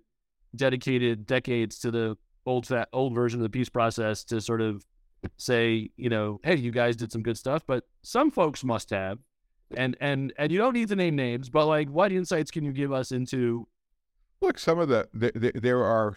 dedicated 0.56 1.26
decades 1.26 1.78
to 1.80 1.90
the 1.90 2.16
old 2.46 2.66
fat, 2.66 2.88
old 2.92 3.14
version 3.14 3.38
of 3.40 3.42
the 3.42 3.50
peace 3.50 3.68
process 3.68 4.24
to 4.24 4.40
sort 4.40 4.62
of 4.62 4.84
say, 5.36 5.90
you 5.96 6.08
know, 6.08 6.40
hey, 6.42 6.56
you 6.56 6.70
guys 6.70 6.96
did 6.96 7.12
some 7.12 7.22
good 7.22 7.36
stuff, 7.36 7.62
but 7.66 7.84
some 8.02 8.30
folks 8.30 8.64
must 8.64 8.90
have. 8.90 9.18
And 9.76 9.96
and 10.00 10.32
and 10.38 10.50
you 10.50 10.56
don't 10.56 10.72
need 10.72 10.88
to 10.88 10.96
name 10.96 11.14
names, 11.14 11.50
but 11.50 11.66
like, 11.66 11.90
what 11.90 12.10
insights 12.10 12.50
can 12.50 12.64
you 12.64 12.72
give 12.72 12.90
us 12.90 13.12
into? 13.12 13.68
Look, 14.40 14.58
some 14.58 14.78
of 14.78 14.88
the, 14.88 15.08
the, 15.12 15.32
the 15.34 15.52
there 15.60 15.82
are 15.82 16.16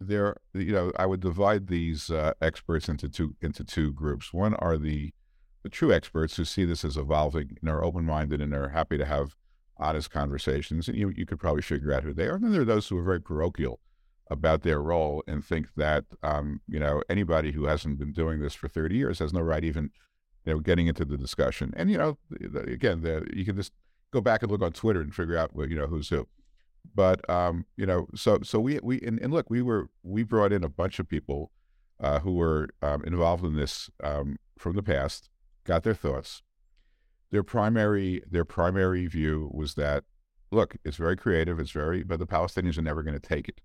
there 0.00 0.36
you 0.52 0.72
know 0.72 0.92
I 0.96 1.06
would 1.06 1.20
divide 1.20 1.68
these 1.68 2.10
uh, 2.10 2.32
experts 2.40 2.88
into 2.88 3.08
two 3.08 3.36
into 3.40 3.64
two 3.64 3.92
groups. 3.92 4.32
One 4.32 4.54
are 4.54 4.76
the 4.76 5.12
the 5.62 5.68
true 5.70 5.92
experts 5.92 6.36
who 6.36 6.44
see 6.44 6.64
this 6.64 6.84
as 6.84 6.96
evolving 6.96 7.56
and 7.60 7.70
are 7.70 7.82
open 7.82 8.04
minded 8.04 8.40
and 8.40 8.54
are 8.54 8.68
happy 8.68 8.98
to 8.98 9.04
have 9.04 9.34
honest 9.78 10.10
conversations. 10.10 10.88
And 10.88 10.96
you 10.96 11.12
you 11.16 11.26
could 11.26 11.38
probably 11.38 11.62
figure 11.62 11.92
out 11.92 12.02
who 12.02 12.12
they 12.12 12.26
are. 12.26 12.34
And 12.34 12.44
then 12.44 12.52
there 12.52 12.62
are 12.62 12.66
those 12.66 12.88
who 12.88 12.98
are 12.98 13.04
very 13.04 13.20
parochial 13.20 13.80
about 14.30 14.62
their 14.62 14.80
role 14.80 15.22
and 15.26 15.44
think 15.44 15.68
that 15.76 16.04
um, 16.22 16.60
you 16.68 16.80
know 16.80 17.02
anybody 17.08 17.52
who 17.52 17.66
hasn't 17.66 17.98
been 17.98 18.12
doing 18.12 18.40
this 18.40 18.54
for 18.54 18.68
30 18.68 18.96
years 18.96 19.18
has 19.18 19.32
no 19.32 19.40
right 19.40 19.64
even 19.64 19.90
you 20.44 20.54
know 20.54 20.60
getting 20.60 20.86
into 20.86 21.04
the 21.04 21.16
discussion. 21.16 21.72
And 21.76 21.90
you 21.90 21.98
know 21.98 22.18
again, 22.54 23.02
the, 23.02 23.26
you 23.32 23.44
can 23.44 23.56
just 23.56 23.72
go 24.12 24.20
back 24.20 24.42
and 24.42 24.50
look 24.50 24.62
on 24.62 24.72
Twitter 24.72 25.00
and 25.00 25.14
figure 25.14 25.36
out 25.36 25.50
you 25.56 25.76
know 25.76 25.86
who's 25.86 26.08
who. 26.08 26.28
But 26.94 27.28
um, 27.30 27.66
you 27.76 27.86
know, 27.86 28.06
so 28.14 28.40
so 28.42 28.60
we 28.60 28.78
we 28.82 29.00
and, 29.00 29.18
and, 29.20 29.32
look, 29.32 29.50
we 29.50 29.62
were 29.62 29.88
we 30.02 30.22
brought 30.22 30.52
in 30.52 30.64
a 30.64 30.68
bunch 30.68 30.98
of 30.98 31.08
people 31.08 31.50
uh, 32.00 32.20
who 32.20 32.34
were 32.34 32.68
um, 32.82 33.04
involved 33.04 33.44
in 33.44 33.56
this 33.56 33.90
um, 34.02 34.36
from 34.58 34.76
the 34.76 34.82
past, 34.82 35.28
got 35.64 35.82
their 35.82 35.94
thoughts. 35.94 36.42
Their 37.30 37.42
primary 37.42 38.22
their 38.30 38.44
primary 38.44 39.06
view 39.06 39.50
was 39.52 39.74
that 39.74 40.04
look, 40.50 40.76
it's 40.84 40.96
very 40.96 41.16
creative, 41.16 41.58
it's 41.58 41.72
very, 41.72 42.04
but 42.04 42.18
the 42.20 42.26
Palestinians 42.26 42.78
are 42.78 42.82
never 42.82 43.02
going 43.02 43.18
to 43.18 43.28
take 43.28 43.48
it. 43.48 43.60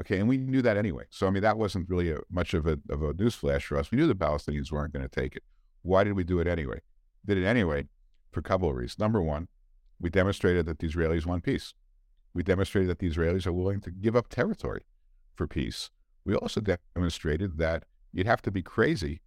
Okay, 0.00 0.18
and 0.18 0.28
we 0.28 0.36
knew 0.36 0.62
that 0.62 0.76
anyway. 0.76 1.04
So 1.10 1.26
I 1.26 1.30
mean, 1.30 1.42
that 1.42 1.58
wasn't 1.58 1.88
really 1.88 2.10
a, 2.10 2.18
much 2.30 2.54
of 2.54 2.66
a 2.66 2.78
of 2.90 3.02
a 3.02 3.14
newsflash 3.14 3.62
for 3.62 3.78
us. 3.78 3.90
We 3.90 3.96
knew 3.96 4.06
the 4.06 4.14
Palestinians 4.14 4.70
weren't 4.70 4.92
going 4.92 5.08
to 5.08 5.20
take 5.20 5.36
it. 5.36 5.42
Why 5.82 6.04
did 6.04 6.12
we 6.14 6.24
do 6.24 6.40
it 6.40 6.46
anyway? 6.46 6.80
Did 7.24 7.38
it 7.38 7.46
anyway 7.46 7.86
for 8.30 8.40
a 8.40 8.42
couple 8.42 8.68
of 8.68 8.76
reasons. 8.76 8.98
Number 8.98 9.22
one, 9.22 9.48
we 10.00 10.10
demonstrated 10.10 10.66
that 10.66 10.78
the 10.78 10.88
Israelis 10.88 11.26
want 11.26 11.44
peace. 11.44 11.74
We 12.34 12.42
demonstrated 12.42 12.88
that 12.90 12.98
the 12.98 13.10
Israelis 13.10 13.46
are 13.46 13.52
willing 13.52 13.80
to 13.80 13.90
give 13.90 14.16
up 14.16 14.28
territory 14.28 14.82
for 15.34 15.46
peace. 15.46 15.90
We 16.24 16.34
also 16.34 16.60
demonstrated 16.60 17.58
that 17.58 17.84
you'd 18.12 18.26
have 18.26 18.42
to 18.42 18.50
be 18.50 18.62
crazy 18.62 19.20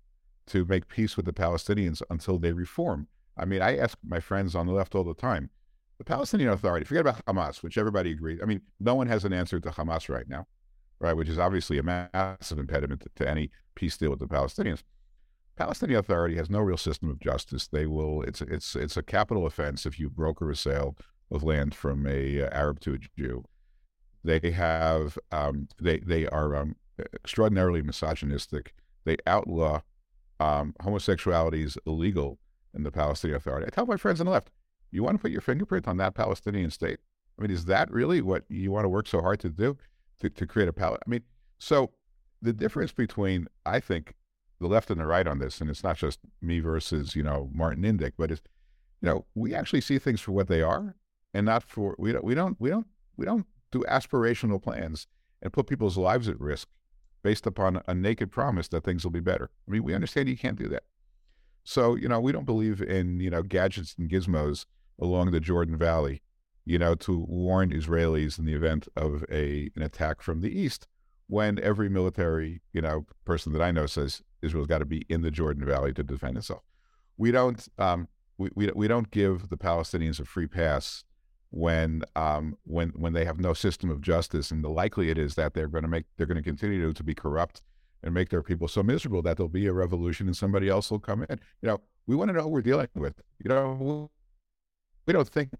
to 0.47 0.65
make 0.65 0.87
peace 0.87 1.17
with 1.17 1.25
the 1.25 1.33
Palestinians 1.33 2.01
until 2.09 2.37
they 2.37 2.53
reform. 2.53 3.07
I 3.37 3.45
mean, 3.45 3.61
I 3.61 3.77
ask 3.77 3.97
my 4.05 4.19
friends 4.19 4.55
on 4.55 4.67
the 4.67 4.73
left 4.73 4.95
all 4.95 5.03
the 5.03 5.13
time 5.13 5.49
the 5.99 6.03
Palestinian 6.03 6.49
Authority, 6.49 6.85
forget 6.85 7.01
about 7.01 7.23
Hamas, 7.25 7.61
which 7.61 7.77
everybody 7.77 8.11
agrees. 8.11 8.39
I 8.41 8.45
mean, 8.45 8.61
no 8.79 8.95
one 8.95 9.05
has 9.07 9.25
an 9.25 9.31
answer 9.31 9.59
to 9.59 9.69
Hamas 9.69 10.09
right 10.09 10.27
now 10.27 10.47
right, 11.03 11.15
which 11.15 11.29
is 11.29 11.37
obviously 11.37 11.77
a 11.77 11.83
massive 11.83 12.57
impediment 12.57 13.01
to, 13.01 13.09
to 13.15 13.29
any 13.29 13.51
peace 13.75 13.97
deal 13.97 14.09
with 14.09 14.19
the 14.19 14.27
Palestinians. 14.27 14.81
Palestinian 15.55 15.99
Authority 15.99 16.35
has 16.37 16.49
no 16.49 16.59
real 16.59 16.77
system 16.77 17.09
of 17.09 17.19
justice. 17.19 17.67
They 17.67 17.85
will. 17.85 18.23
It's 18.23 18.41
it's 18.41 18.75
it's 18.75 18.97
a 18.97 19.03
capital 19.03 19.45
offense 19.45 19.85
if 19.85 19.99
you 19.99 20.09
broker 20.09 20.49
a 20.49 20.55
sale 20.55 20.95
of 21.33 21.43
land 21.43 21.75
from 21.75 22.05
a 22.07 22.43
uh, 22.43 22.49
Arab 22.51 22.79
to 22.81 22.93
a 22.93 22.97
Jew. 23.17 23.43
They 24.23 24.51
have 24.51 25.17
um, 25.31 25.67
they 25.81 25.99
they 25.99 26.27
are 26.27 26.55
um, 26.55 26.75
extraordinarily 27.13 27.81
misogynistic. 27.81 28.73
They 29.03 29.17
outlaw 29.27 29.81
um, 30.39 30.75
homosexuality 30.81 31.63
is 31.63 31.77
illegal 31.85 32.39
in 32.73 32.83
the 32.83 32.91
Palestinian 32.91 33.37
Authority. 33.37 33.67
I 33.67 33.69
tell 33.69 33.85
my 33.85 33.97
friends 33.97 34.19
on 34.21 34.27
the 34.27 34.31
left, 34.31 34.49
you 34.91 35.03
want 35.03 35.17
to 35.17 35.21
put 35.21 35.31
your 35.31 35.41
fingerprint 35.41 35.87
on 35.87 35.97
that 35.97 36.15
Palestinian 36.15 36.71
state? 36.71 36.99
I 37.37 37.41
mean, 37.41 37.51
is 37.51 37.65
that 37.65 37.91
really 37.91 38.21
what 38.21 38.43
you 38.47 38.71
want 38.71 38.85
to 38.85 38.89
work 38.89 39.07
so 39.07 39.21
hard 39.21 39.39
to 39.41 39.49
do? 39.49 39.77
to, 40.23 40.29
to 40.29 40.47
create 40.47 40.69
a 40.69 40.73
palette. 40.73 41.01
I 41.05 41.09
mean, 41.09 41.23
so 41.59 41.91
the 42.41 42.53
difference 42.53 42.91
between, 42.91 43.47
I 43.65 43.79
think, 43.79 44.15
the 44.59 44.67
left 44.67 44.89
and 44.89 44.99
the 44.99 45.05
right 45.05 45.27
on 45.27 45.39
this, 45.39 45.61
and 45.61 45.69
it's 45.69 45.83
not 45.83 45.97
just 45.97 46.19
me 46.41 46.59
versus, 46.59 47.15
you 47.15 47.23
know, 47.23 47.49
Martin 47.53 47.83
Indyk, 47.83 48.13
but 48.17 48.31
it's, 48.31 48.41
you 49.01 49.09
know, 49.09 49.25
we 49.35 49.53
actually 49.53 49.81
see 49.81 49.99
things 49.99 50.21
for 50.21 50.31
what 50.31 50.47
they 50.47 50.61
are 50.61 50.95
and 51.33 51.45
not 51.45 51.63
for, 51.63 51.95
we 51.97 52.11
don't, 52.11 52.23
we 52.23 52.35
don't, 52.35 52.57
we 52.59 52.69
don't, 52.69 52.87
we 53.17 53.25
don't 53.25 53.45
do 53.71 53.83
aspirational 53.87 54.61
plans 54.61 55.07
and 55.41 55.53
put 55.53 55.67
people's 55.67 55.97
lives 55.97 56.27
at 56.27 56.39
risk 56.39 56.67
based 57.23 57.45
upon 57.45 57.81
a 57.87 57.93
naked 57.93 58.31
promise 58.31 58.67
that 58.67 58.83
things 58.83 59.03
will 59.03 59.11
be 59.11 59.19
better. 59.19 59.49
I 59.67 59.71
mean, 59.71 59.83
we 59.83 59.95
understand 59.95 60.29
you 60.29 60.37
can't 60.37 60.57
do 60.57 60.67
that. 60.69 60.83
So, 61.63 61.95
you 61.95 62.09
know, 62.09 62.19
we 62.19 62.33
don't 62.33 62.45
believe 62.45 62.81
in, 62.81 63.19
you 63.19 63.29
know, 63.29 63.41
gadgets 63.41 63.95
and 63.97 64.09
gizmos 64.09 64.65
along 64.99 65.31
the 65.31 65.39
Jordan 65.39 65.77
Valley 65.77 66.21
you 66.65 66.79
know, 66.79 66.95
to 66.95 67.25
warn 67.27 67.71
Israelis 67.71 68.39
in 68.39 68.45
the 68.45 68.53
event 68.53 68.87
of 68.95 69.25
a 69.29 69.69
an 69.75 69.81
attack 69.81 70.21
from 70.21 70.41
the 70.41 70.57
east, 70.57 70.87
when 71.27 71.59
every 71.59 71.89
military, 71.89 72.61
you 72.71 72.81
know, 72.81 73.05
person 73.25 73.53
that 73.53 73.61
I 73.61 73.71
know 73.71 73.85
says 73.85 74.21
Israel's 74.41 74.67
got 74.67 74.79
to 74.79 74.85
be 74.85 75.05
in 75.09 75.21
the 75.21 75.31
Jordan 75.31 75.65
Valley 75.65 75.93
to 75.93 76.03
defend 76.03 76.37
itself. 76.37 76.63
We 77.17 77.31
don't 77.31 77.67
um, 77.77 78.07
we, 78.37 78.49
we, 78.55 78.71
we 78.73 78.87
don't 78.87 79.11
give 79.11 79.49
the 79.49 79.57
Palestinians 79.57 80.19
a 80.19 80.25
free 80.25 80.47
pass 80.47 81.03
when 81.53 82.01
um, 82.15 82.57
when 82.63 82.89
when 82.89 83.13
they 83.13 83.25
have 83.25 83.39
no 83.39 83.53
system 83.53 83.91
of 83.91 84.01
justice, 84.01 84.49
and 84.49 84.63
the 84.63 84.69
likelihood 84.69 85.19
is 85.19 85.35
that 85.35 85.53
they're 85.53 85.67
going 85.67 85.83
to 85.83 85.87
make 85.87 86.05
they're 86.17 86.25
going 86.25 86.35
to 86.37 86.43
continue 86.43 86.87
to, 86.87 86.93
to 86.93 87.03
be 87.03 87.13
corrupt 87.13 87.61
and 88.01 88.11
make 88.11 88.29
their 88.29 88.41
people 88.41 88.67
so 88.67 88.81
miserable 88.81 89.21
that 89.21 89.37
there'll 89.37 89.47
be 89.47 89.67
a 89.67 89.73
revolution 89.73 90.25
and 90.25 90.35
somebody 90.35 90.67
else 90.67 90.89
will 90.89 90.99
come 90.99 91.23
in. 91.29 91.39
You 91.61 91.69
know, 91.69 91.81
we 92.07 92.15
want 92.15 92.29
to 92.29 92.33
know 92.33 92.41
who 92.41 92.49
we're 92.49 92.61
dealing 92.63 92.87
with. 92.95 93.21
You 93.37 93.49
know, 93.49 94.09
we 95.05 95.13
don't 95.13 95.29
think 95.29 95.51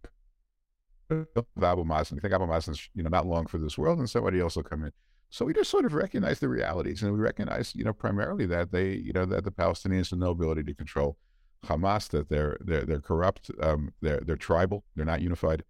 of 1.12 1.27
Abu 1.62 1.84
Mazen. 1.84 2.13
We 2.13 2.21
think 2.21 2.34
Abu 2.34 2.47
Mazen's, 2.47 2.89
you 2.95 3.03
know, 3.03 3.10
not 3.10 3.27
long 3.27 3.45
for 3.45 3.60
this 3.60 3.77
world, 3.77 3.99
and 3.99 4.10
somebody 4.10 4.39
else 4.39 4.56
will 4.56 4.63
come 4.63 4.84
in. 4.84 4.91
So 5.29 5.45
we 5.45 5.53
just 5.53 5.69
sort 5.69 5.86
of 5.86 5.93
recognize 5.93 6.39
the 6.39 6.49
realities, 6.49 7.03
and 7.03 7.13
we 7.13 7.19
recognize, 7.19 7.75
you 7.75 7.84
know, 7.84 7.93
primarily 7.93 8.47
that 8.47 8.71
they, 8.71 8.93
you 8.93 9.13
know, 9.13 9.25
that 9.25 9.43
the 9.43 9.51
Palestinians 9.51 10.10
have 10.10 10.19
no 10.19 10.32
ability 10.32 10.63
to 10.63 10.73
control 10.73 11.17
Hamas, 11.65 12.10
that 12.10 12.29
they're 12.29 12.58
they're 12.62 12.84
they're 12.84 12.99
corrupt, 12.99 13.51
um, 13.62 13.93
they're 14.01 14.21
they're 14.25 14.36
tribal, 14.36 14.84
they're 14.95 15.06
not 15.06 15.21
unified, 15.21 15.63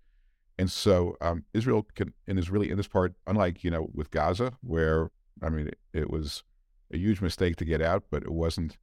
and 0.57 0.71
so 0.71 1.17
um, 1.21 1.45
Israel 1.53 1.87
can 1.95 2.13
and 2.27 2.37
is 2.37 2.49
really 2.49 2.69
in 2.69 2.77
this 2.77 2.87
part, 2.87 3.13
unlike 3.27 3.63
you 3.63 3.71
know 3.71 3.89
with 3.93 4.11
Gaza, 4.11 4.53
where 4.61 5.11
I 5.41 5.49
mean 5.49 5.67
it, 5.67 5.79
it 5.93 6.09
was 6.09 6.43
a 6.91 6.97
huge 6.97 7.21
mistake 7.21 7.55
to 7.57 7.65
get 7.65 7.81
out, 7.81 8.03
but 8.09 8.23
it 8.23 8.31
wasn't 8.31 8.77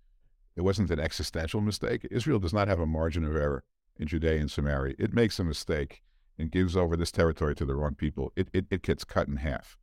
it 0.57 0.63
wasn't 0.63 0.91
an 0.91 1.01
existential 1.01 1.61
mistake. 1.61 2.07
Israel 2.11 2.39
does 2.39 2.53
not 2.53 2.69
have 2.69 2.81
a 2.81 2.87
margin 2.87 3.25
of 3.25 3.37
error 3.37 3.63
in 3.99 4.09
Judea 4.09 4.41
and 4.41 4.51
Samaria. 4.51 4.95
It 4.99 5.15
makes 5.15 5.39
a 5.39 5.45
mistake 5.45 6.03
and 6.41 6.51
gives 6.51 6.77
over 6.77 6.97
this 6.97 7.13
territory 7.13 7.55
to 7.55 7.65
the 7.65 7.77
wrong 7.77 7.95
people, 7.95 8.33
it, 8.35 8.49
it, 8.53 8.65
it 8.71 8.83
gets 8.83 9.05
cut 9.05 9.29
in 9.29 9.37
half. 9.37 9.77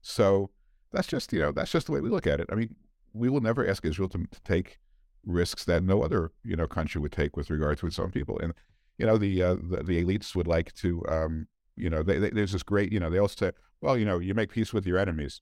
So 0.00 0.50
that's 0.90 1.06
just, 1.06 1.32
you 1.32 1.40
know, 1.40 1.52
that's 1.52 1.70
just 1.70 1.86
the 1.86 1.92
way 1.92 2.00
we 2.00 2.08
look 2.08 2.26
at 2.26 2.40
it. 2.40 2.48
I 2.50 2.54
mean, 2.54 2.74
we 3.12 3.28
will 3.28 3.40
never 3.40 3.68
ask 3.68 3.84
Israel 3.84 4.08
to, 4.10 4.18
to 4.18 4.40
take 4.42 4.78
risks 5.24 5.64
that 5.66 5.82
no 5.82 6.02
other, 6.02 6.32
you 6.42 6.56
know, 6.56 6.66
country 6.66 7.00
would 7.00 7.12
take 7.12 7.36
with 7.36 7.50
regard 7.50 7.78
to 7.78 7.86
its 7.86 7.98
own 7.98 8.10
people. 8.10 8.38
And, 8.38 8.54
you 9.00 9.06
know, 9.06 9.16
the, 9.16 9.42
uh, 9.42 9.54
the, 9.54 9.82
the, 9.82 10.04
elites 10.04 10.34
would 10.36 10.46
like 10.46 10.74
to, 10.74 11.02
um, 11.08 11.46
you 11.74 11.88
know, 11.88 12.02
they, 12.02 12.18
they, 12.18 12.28
there's 12.28 12.52
this 12.52 12.62
great, 12.62 12.92
you 12.92 13.00
know, 13.00 13.08
they 13.08 13.16
all 13.16 13.28
say, 13.28 13.52
well, 13.80 13.96
you 13.96 14.04
know, 14.04 14.18
you 14.18 14.34
make 14.34 14.52
peace 14.52 14.74
with 14.74 14.86
your 14.86 14.98
enemies, 14.98 15.40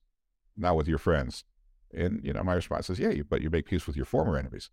not 0.55 0.77
with 0.77 0.87
your 0.87 0.97
friends. 0.97 1.43
And, 1.93 2.21
you 2.23 2.31
know, 2.31 2.41
my 2.41 2.53
response 2.53 2.89
is, 2.89 2.99
yeah, 2.99 3.09
you, 3.09 3.25
but 3.25 3.41
you 3.41 3.49
make 3.49 3.65
peace 3.65 3.85
with 3.85 3.97
your 3.97 4.05
former 4.05 4.37
enemies, 4.37 4.69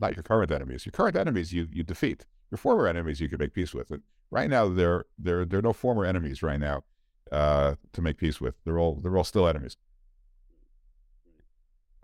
not 0.00 0.14
your 0.14 0.22
current 0.22 0.52
enemies. 0.52 0.86
Your 0.86 0.92
current 0.92 1.16
enemies 1.16 1.52
you, 1.52 1.66
you 1.72 1.82
defeat. 1.82 2.24
Your 2.52 2.58
former 2.58 2.86
enemies 2.86 3.20
you 3.20 3.28
can 3.28 3.38
make 3.38 3.52
peace 3.52 3.74
with. 3.74 3.90
And 3.90 4.02
right 4.30 4.48
now 4.48 4.68
there 4.68 5.06
there 5.18 5.44
there 5.44 5.58
are 5.58 5.62
no 5.62 5.72
former 5.72 6.04
enemies 6.04 6.42
right 6.42 6.60
now 6.60 6.84
uh, 7.32 7.74
to 7.92 8.02
make 8.02 8.16
peace 8.16 8.40
with. 8.40 8.54
They're 8.64 8.78
all 8.78 9.00
they're 9.02 9.16
all 9.16 9.24
still 9.24 9.48
enemies. 9.48 9.76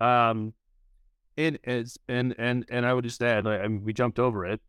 Um, 0.01 0.55
it 1.37 1.61
is, 1.65 1.99
and 2.09 2.35
and 2.39 2.65
and 2.69 2.87
I 2.87 2.95
would 2.95 3.05
just 3.05 3.23
add, 3.23 3.47
I 3.47 3.67
mean, 3.69 3.85
we 3.85 3.93
jumped 3.93 4.19
over 4.19 4.45
it. 4.45 4.61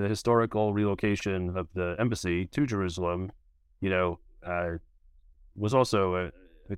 The 0.00 0.08
historical 0.08 0.72
relocation 0.72 1.56
of 1.56 1.68
the 1.74 1.94
embassy 1.98 2.46
to 2.46 2.66
Jerusalem, 2.66 3.30
you 3.82 3.90
know, 3.90 4.18
uh, 4.42 4.78
was 5.54 5.74
also 5.74 6.14
a, 6.14 6.30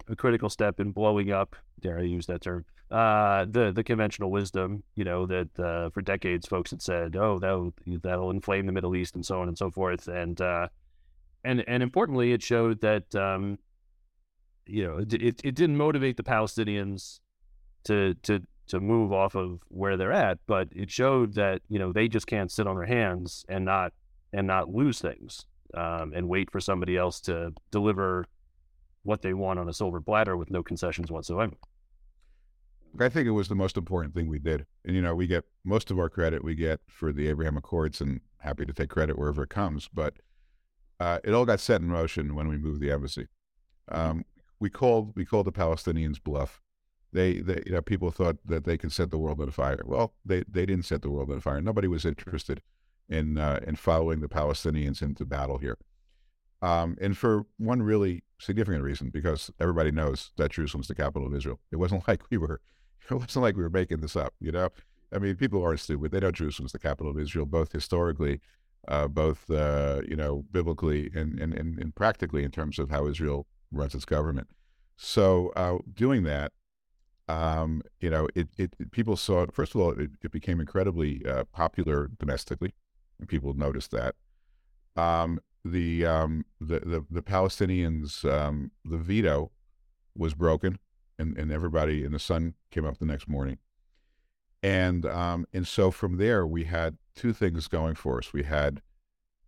a, 0.08 0.16
critical 0.16 0.50
step 0.50 0.80
in 0.80 0.90
blowing 0.90 1.30
up. 1.30 1.54
Dare 1.80 2.00
I 2.00 2.02
use 2.02 2.26
that 2.26 2.40
term? 2.40 2.64
Uh, 2.90 3.46
the 3.48 3.70
the 3.72 3.84
conventional 3.84 4.32
wisdom, 4.32 4.82
you 4.96 5.04
know, 5.04 5.26
that 5.26 5.48
uh, 5.58 5.90
for 5.90 6.02
decades 6.02 6.48
folks 6.48 6.72
had 6.72 6.82
said, 6.82 7.14
oh, 7.14 7.38
that'll 7.38 7.72
that'll 8.02 8.30
inflame 8.30 8.66
the 8.66 8.72
Middle 8.72 8.96
East 8.96 9.14
and 9.14 9.24
so 9.24 9.40
on 9.40 9.46
and 9.46 9.56
so 9.56 9.70
forth, 9.70 10.08
and 10.08 10.40
uh, 10.40 10.66
and 11.44 11.62
and 11.68 11.82
importantly, 11.82 12.32
it 12.32 12.42
showed 12.42 12.80
that 12.80 13.14
um, 13.14 13.56
you 14.66 14.84
know 14.84 14.98
it, 14.98 15.12
it, 15.14 15.40
it 15.44 15.54
didn't 15.54 15.76
motivate 15.76 16.16
the 16.16 16.24
Palestinians 16.24 17.20
to 17.84 18.14
to 18.24 18.42
to 18.72 18.80
move 18.80 19.12
off 19.12 19.34
of 19.34 19.60
where 19.68 19.98
they're 19.98 20.12
at, 20.12 20.38
but 20.46 20.66
it 20.74 20.90
showed 20.90 21.34
that 21.34 21.60
you 21.68 21.78
know 21.78 21.92
they 21.92 22.08
just 22.08 22.26
can't 22.26 22.50
sit 22.50 22.66
on 22.66 22.74
their 22.74 22.86
hands 22.86 23.44
and 23.46 23.66
not 23.66 23.92
and 24.32 24.46
not 24.46 24.70
lose 24.70 24.98
things 24.98 25.44
um, 25.74 26.14
and 26.14 26.26
wait 26.26 26.50
for 26.50 26.58
somebody 26.58 26.96
else 26.96 27.20
to 27.20 27.52
deliver 27.70 28.24
what 29.02 29.20
they 29.20 29.34
want 29.34 29.58
on 29.58 29.68
a 29.68 29.74
silver 29.74 30.00
platter 30.00 30.38
with 30.38 30.50
no 30.50 30.62
concessions 30.62 31.10
whatsoever. 31.10 31.52
I 32.98 33.10
think 33.10 33.26
it 33.26 33.32
was 33.32 33.48
the 33.48 33.54
most 33.54 33.76
important 33.76 34.14
thing 34.14 34.26
we 34.26 34.38
did. 34.38 34.64
And, 34.86 34.96
you 34.96 35.02
know, 35.02 35.14
we 35.14 35.26
get 35.26 35.44
most 35.64 35.90
of 35.90 35.98
our 35.98 36.08
credit 36.08 36.42
we 36.42 36.54
get 36.54 36.80
for 36.88 37.12
the 37.12 37.28
Abraham 37.28 37.58
Accords 37.58 38.00
and 38.00 38.20
happy 38.38 38.64
to 38.64 38.72
take 38.72 38.88
credit 38.88 39.18
wherever 39.18 39.42
it 39.42 39.50
comes. 39.50 39.88
But 39.92 40.14
uh, 40.98 41.18
it 41.24 41.34
all 41.34 41.44
got 41.44 41.60
set 41.60 41.82
in 41.82 41.88
motion 41.88 42.34
when 42.34 42.48
we 42.48 42.56
moved 42.56 42.80
the 42.80 42.90
embassy. 42.90 43.28
Um, 43.90 44.24
we 44.60 44.70
called 44.70 45.12
we 45.16 45.26
called 45.26 45.46
the 45.46 45.52
Palestinians 45.52 46.22
bluff. 46.22 46.62
They, 47.12 47.40
they 47.40 47.62
you 47.66 47.72
know 47.72 47.82
people 47.82 48.10
thought 48.10 48.38
that 48.46 48.64
they 48.64 48.78
could 48.78 48.92
set 48.92 49.10
the 49.10 49.18
world 49.18 49.40
on 49.40 49.50
fire. 49.50 49.80
Well, 49.84 50.14
they 50.24 50.44
they 50.48 50.66
didn't 50.66 50.86
set 50.86 51.02
the 51.02 51.10
world 51.10 51.30
on 51.30 51.40
fire. 51.40 51.60
Nobody 51.60 51.88
was 51.88 52.04
interested 52.04 52.62
in 53.08 53.38
uh, 53.38 53.60
in 53.66 53.76
following 53.76 54.20
the 54.20 54.28
Palestinians 54.28 55.02
into 55.02 55.24
battle 55.24 55.58
here. 55.58 55.78
Um, 56.62 56.96
and 57.00 57.18
for 57.18 57.42
one 57.58 57.82
really 57.82 58.22
significant 58.38 58.84
reason, 58.84 59.10
because 59.10 59.50
everybody 59.60 59.90
knows 59.90 60.30
that 60.36 60.52
Jerusalem's 60.52 60.88
the 60.88 60.94
capital 60.94 61.26
of 61.26 61.34
Israel. 61.34 61.58
It 61.70 61.76
wasn't 61.76 62.06
like 62.08 62.22
we 62.30 62.38
were, 62.38 62.60
it 63.10 63.14
wasn't 63.14 63.42
like 63.42 63.56
we 63.56 63.62
were 63.62 63.70
making 63.70 64.00
this 64.00 64.16
up. 64.16 64.32
You 64.40 64.52
know, 64.52 64.68
I 65.12 65.18
mean, 65.18 65.36
people 65.36 65.62
aren't 65.62 65.80
stupid. 65.80 66.12
They 66.12 66.20
know 66.20 66.30
Jerusalem's 66.30 66.72
the 66.72 66.78
capital 66.78 67.10
of 67.10 67.18
Israel, 67.18 67.46
both 67.46 67.72
historically, 67.72 68.40
uh, 68.88 69.08
both 69.08 69.50
uh, 69.50 70.02
you 70.08 70.16
know, 70.16 70.44
biblically, 70.50 71.10
and, 71.14 71.38
and 71.38 71.52
and 71.52 71.78
and 71.78 71.94
practically 71.94 72.44
in 72.44 72.50
terms 72.50 72.78
of 72.78 72.90
how 72.90 73.06
Israel 73.06 73.46
runs 73.70 73.94
its 73.94 74.04
government. 74.04 74.48
So 74.96 75.52
uh, 75.56 75.78
doing 75.92 76.22
that, 76.24 76.52
um, 77.32 77.80
you 78.00 78.10
know, 78.10 78.28
it, 78.34 78.48
it, 78.58 78.90
people 78.90 79.16
saw 79.16 79.42
it. 79.42 79.54
First 79.54 79.74
of 79.74 79.80
all, 79.80 79.92
it, 79.92 80.10
it 80.22 80.30
became 80.30 80.60
incredibly 80.60 81.24
uh, 81.24 81.44
popular 81.44 82.10
domestically, 82.18 82.74
and 83.18 83.26
people 83.26 83.54
noticed 83.54 83.90
that. 83.92 84.14
Um, 84.96 85.40
the, 85.64 86.04
um, 86.04 86.44
the 86.60 86.80
the 86.80 87.06
the 87.08 87.22
Palestinians, 87.22 88.30
um, 88.30 88.72
the 88.84 88.98
veto 88.98 89.50
was 90.14 90.34
broken, 90.34 90.78
and 91.18 91.38
and 91.38 91.50
everybody 91.50 92.04
and 92.04 92.12
the 92.12 92.18
sun 92.18 92.54
came 92.70 92.84
up 92.84 92.98
the 92.98 93.06
next 93.06 93.28
morning, 93.28 93.58
and 94.62 95.06
um, 95.06 95.46
and 95.54 95.66
so 95.66 95.90
from 95.90 96.18
there 96.18 96.46
we 96.46 96.64
had 96.64 96.98
two 97.14 97.32
things 97.32 97.66
going 97.66 97.94
for 97.94 98.18
us. 98.18 98.34
We 98.34 98.42
had 98.42 98.82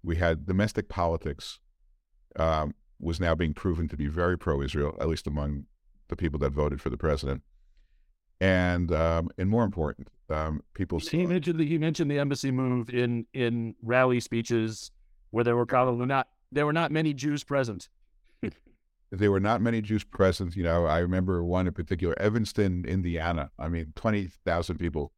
we 0.03 0.17
had 0.17 0.47
domestic 0.47 0.89
politics 0.89 1.59
um, 2.37 2.75
was 2.99 3.21
now 3.21 3.35
being 3.35 3.53
proven 3.53 3.89
to 3.89 3.97
be 3.97 4.07
very 4.07 4.39
pro-Israel, 4.39 4.97
at 5.01 5.09
least 5.09 5.27
among 5.27 5.67
the 6.09 6.17
people 6.17 6.39
that 6.39 6.53
voted 6.53 6.81
for 6.81 6.89
the 6.91 6.97
president. 6.97 7.43
And 8.41 8.93
um, 8.93 9.31
and 9.39 9.49
more 9.49 9.65
important, 9.65 10.09
um, 10.29 10.63
people. 10.75 10.99
He 10.99 11.27
mentioned 11.27 11.59
the 11.59 11.67
he 11.67 11.79
mentioned 11.79 12.11
the 12.11 12.19
embassy 12.19 12.51
move 12.51 12.91
in 12.91 13.27
in 13.33 13.75
rally 13.83 14.21
speeches 14.21 14.91
where 15.31 15.45
there 15.45 15.57
were 15.57 15.67
probably 15.67 16.07
not 16.07 16.29
there 16.53 16.67
were 16.67 16.73
not 16.73 16.91
many 16.91 17.15
Jews 17.15 17.45
present. 17.45 17.89
there 19.13 19.31
were 19.31 19.41
not 19.41 19.63
many 19.63 19.81
Jews 19.81 20.05
present. 20.05 20.57
You 20.57 20.65
know, 20.65 20.85
I 20.85 20.99
remember 20.99 21.45
one 21.45 21.67
in 21.67 21.73
particular, 21.73 22.15
Evansville, 22.19 22.85
Indiana. 22.85 23.51
I 23.59 23.69
mean, 23.69 23.93
twenty 23.95 24.29
thousand 24.45 24.79
people. 24.79 25.13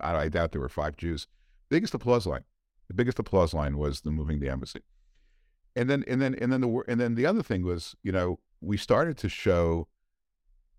I, 0.00 0.16
I 0.16 0.28
doubt 0.28 0.52
there 0.52 0.60
were 0.60 0.68
five 0.68 0.96
Jews. 0.96 1.26
Biggest 1.68 1.92
applause 1.94 2.26
line. 2.26 2.44
The 2.88 2.94
biggest 2.94 3.18
applause 3.18 3.52
line 3.52 3.78
was 3.78 4.00
the 4.00 4.10
moving 4.10 4.40
the 4.40 4.48
embassy 4.48 4.82
and 5.76 5.88
then 5.88 6.04
and 6.08 6.20
then 6.20 6.34
and 6.40 6.52
then 6.52 6.60
the 6.60 6.82
and 6.88 7.00
then 7.00 7.14
the 7.14 7.26
other 7.26 7.42
thing 7.42 7.64
was, 7.64 7.94
you 8.02 8.12
know, 8.12 8.38
we 8.60 8.76
started 8.76 9.16
to 9.18 9.28
show 9.28 9.88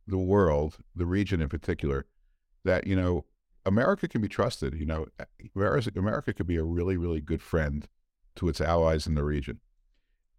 the 0.07 0.17
world, 0.17 0.77
the 0.95 1.05
region 1.05 1.41
in 1.41 1.49
particular, 1.49 2.05
that 2.63 2.87
you 2.87 2.95
know 2.95 3.25
America 3.65 4.07
can 4.07 4.21
be 4.21 4.27
trusted. 4.27 4.73
You 4.75 4.85
know, 4.85 5.07
America 5.95 6.33
could 6.33 6.47
be 6.47 6.57
a 6.57 6.63
really 6.63 6.97
really 6.97 7.21
good 7.21 7.41
friend 7.41 7.87
to 8.35 8.49
its 8.49 8.61
allies 8.61 9.07
in 9.07 9.15
the 9.15 9.23
region. 9.23 9.59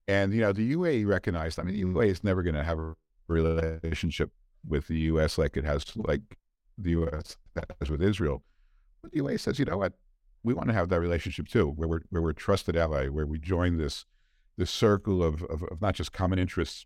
And 0.09 0.33
you 0.33 0.41
know, 0.41 0.53
the 0.53 0.75
UAE 0.75 1.07
recognized. 1.07 1.59
I 1.59 1.63
mean, 1.63 1.75
the 1.75 1.85
UAE 1.85 2.09
is 2.09 2.25
never 2.25 2.43
going 2.43 2.55
to 2.55 2.65
have 2.65 2.79
a 2.79 2.95
relationship 3.29 4.31
with 4.67 4.89
the 4.89 4.99
U.S. 4.99 5.39
like 5.39 5.57
it 5.57 5.65
has 5.65 5.85
like 5.97 6.23
the 6.79 6.91
U.S. 6.91 7.37
has 7.81 7.91
with 7.91 8.03
Israel. 8.03 8.43
But 9.03 9.13
the 9.13 9.21
UAE 9.21 9.41
says, 9.41 9.59
you 9.59 9.65
know 9.65 9.79
what, 9.79 9.95
we 10.43 10.55
want 10.55 10.69
to 10.69 10.75
have 10.75 10.89
that 10.89 11.01
relationship 11.01 11.49
too, 11.49 11.69
where 11.69 11.89
we're 11.89 12.01
where 12.11 12.23
we're 12.23 12.31
a 12.31 12.35
trusted 12.35 12.77
ally, 12.77 13.09
where 13.09 13.27
we 13.27 13.39
join 13.39 13.79
this 13.79 14.05
this 14.59 14.71
circle 14.71 15.23
of, 15.23 15.43
of, 15.45 15.63
of, 15.65 15.81
not 15.81 15.95
just 15.95 16.13
common 16.13 16.39
interests, 16.39 16.85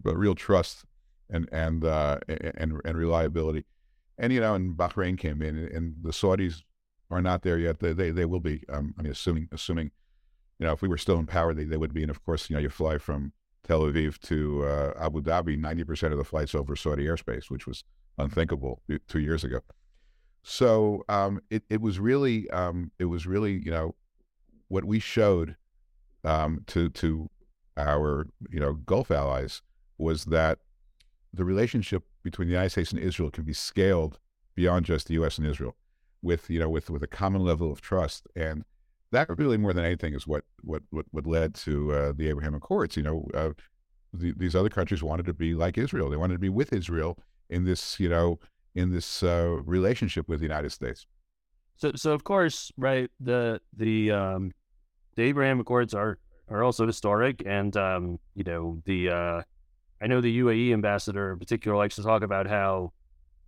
but 0.00 0.16
real 0.16 0.34
trust 0.34 0.84
and 1.30 1.48
and 1.52 1.84
uh, 1.84 2.18
and 2.28 2.80
and 2.84 2.96
reliability. 2.96 3.64
And 4.18 4.32
you 4.32 4.40
know, 4.40 4.54
and 4.54 4.76
Bahrain 4.76 5.18
came 5.18 5.40
in, 5.42 5.56
and 5.56 5.94
the 6.02 6.10
Saudis 6.10 6.62
are 7.10 7.22
not 7.22 7.42
there 7.42 7.58
yet. 7.58 7.80
They 7.80 7.92
they, 7.92 8.10
they 8.10 8.24
will 8.24 8.40
be. 8.40 8.62
Um, 8.68 8.94
I 8.98 9.02
mean, 9.02 9.12
assuming 9.12 9.48
assuming, 9.52 9.90
you 10.58 10.66
know, 10.66 10.72
if 10.72 10.82
we 10.82 10.88
were 10.88 10.98
still 10.98 11.18
in 11.18 11.26
power, 11.26 11.54
they, 11.54 11.64
they 11.64 11.76
would 11.76 11.94
be. 11.94 12.02
And 12.02 12.10
of 12.10 12.22
course, 12.24 12.50
you 12.50 12.54
know, 12.54 12.60
you 12.60 12.68
fly 12.68 12.98
from 12.98 13.32
Tel 13.64 13.82
Aviv 13.82 14.18
to 14.22 14.64
uh, 14.64 14.92
Abu 14.98 15.22
Dhabi, 15.22 15.58
ninety 15.58 15.84
percent 15.84 16.12
of 16.12 16.18
the 16.18 16.24
flights 16.24 16.54
over 16.54 16.76
Saudi 16.76 17.06
airspace, 17.06 17.50
which 17.50 17.66
was 17.66 17.84
unthinkable 18.18 18.82
two 19.08 19.20
years 19.20 19.44
ago. 19.44 19.60
So 20.42 21.04
um, 21.08 21.40
it 21.50 21.64
it 21.68 21.80
was 21.80 21.98
really 21.98 22.48
um, 22.50 22.92
it 22.98 23.06
was 23.06 23.26
really 23.26 23.62
you 23.64 23.70
know 23.70 23.94
what 24.68 24.84
we 24.84 24.98
showed 25.00 25.56
um, 26.24 26.64
to 26.68 26.88
to 26.90 27.28
our 27.76 28.26
you 28.50 28.60
know 28.60 28.74
Gulf 28.74 29.10
allies 29.10 29.62
was 29.98 30.26
that 30.26 30.58
the 31.32 31.44
relationship 31.44 32.04
between 32.22 32.48
the 32.48 32.52
United 32.52 32.70
States 32.70 32.92
and 32.92 33.00
Israel 33.00 33.30
can 33.30 33.44
be 33.44 33.52
scaled 33.52 34.18
beyond 34.54 34.84
just 34.84 35.06
the 35.06 35.14
U.S. 35.14 35.38
and 35.38 35.46
Israel, 35.46 35.76
with 36.22 36.50
you 36.50 36.58
know 36.58 36.68
with 36.68 36.90
with 36.90 37.02
a 37.02 37.06
common 37.06 37.42
level 37.42 37.70
of 37.70 37.80
trust, 37.80 38.26
and 38.34 38.64
that 39.12 39.28
really 39.38 39.56
more 39.56 39.72
than 39.72 39.84
anything 39.84 40.14
is 40.14 40.26
what 40.26 40.44
what 40.62 40.82
what, 40.90 41.06
what 41.10 41.26
led 41.26 41.54
to 41.54 41.92
uh, 41.92 42.12
the 42.14 42.28
Abraham 42.28 42.54
Accords. 42.54 42.96
You 42.96 43.02
know, 43.02 43.28
uh, 43.34 43.50
the, 44.12 44.34
these 44.36 44.54
other 44.54 44.68
countries 44.68 45.02
wanted 45.02 45.26
to 45.26 45.34
be 45.34 45.54
like 45.54 45.78
Israel; 45.78 46.10
they 46.10 46.16
wanted 46.16 46.34
to 46.34 46.40
be 46.40 46.48
with 46.48 46.72
Israel 46.72 47.18
in 47.48 47.64
this 47.64 47.98
you 48.00 48.08
know 48.08 48.38
in 48.74 48.92
this 48.92 49.22
uh, 49.22 49.56
relationship 49.64 50.28
with 50.28 50.40
the 50.40 50.46
United 50.46 50.70
States. 50.70 51.06
So, 51.76 51.92
so 51.94 52.12
of 52.12 52.24
course, 52.24 52.70
right 52.76 53.10
the 53.20 53.60
the 53.76 54.10
um, 54.10 54.52
the 55.16 55.22
Abraham 55.22 55.60
Accords 55.60 55.94
are 55.94 56.18
are 56.48 56.62
also 56.62 56.86
historic, 56.86 57.42
and 57.46 57.76
um, 57.76 58.18
you 58.34 58.44
know 58.44 58.82
the 58.84 59.08
uh, 59.08 59.42
I 60.00 60.06
know 60.06 60.20
the 60.20 60.40
UAE 60.40 60.72
ambassador 60.72 61.32
in 61.32 61.38
particular 61.38 61.76
likes 61.76 61.96
to 61.96 62.02
talk 62.02 62.22
about 62.22 62.46
how 62.46 62.92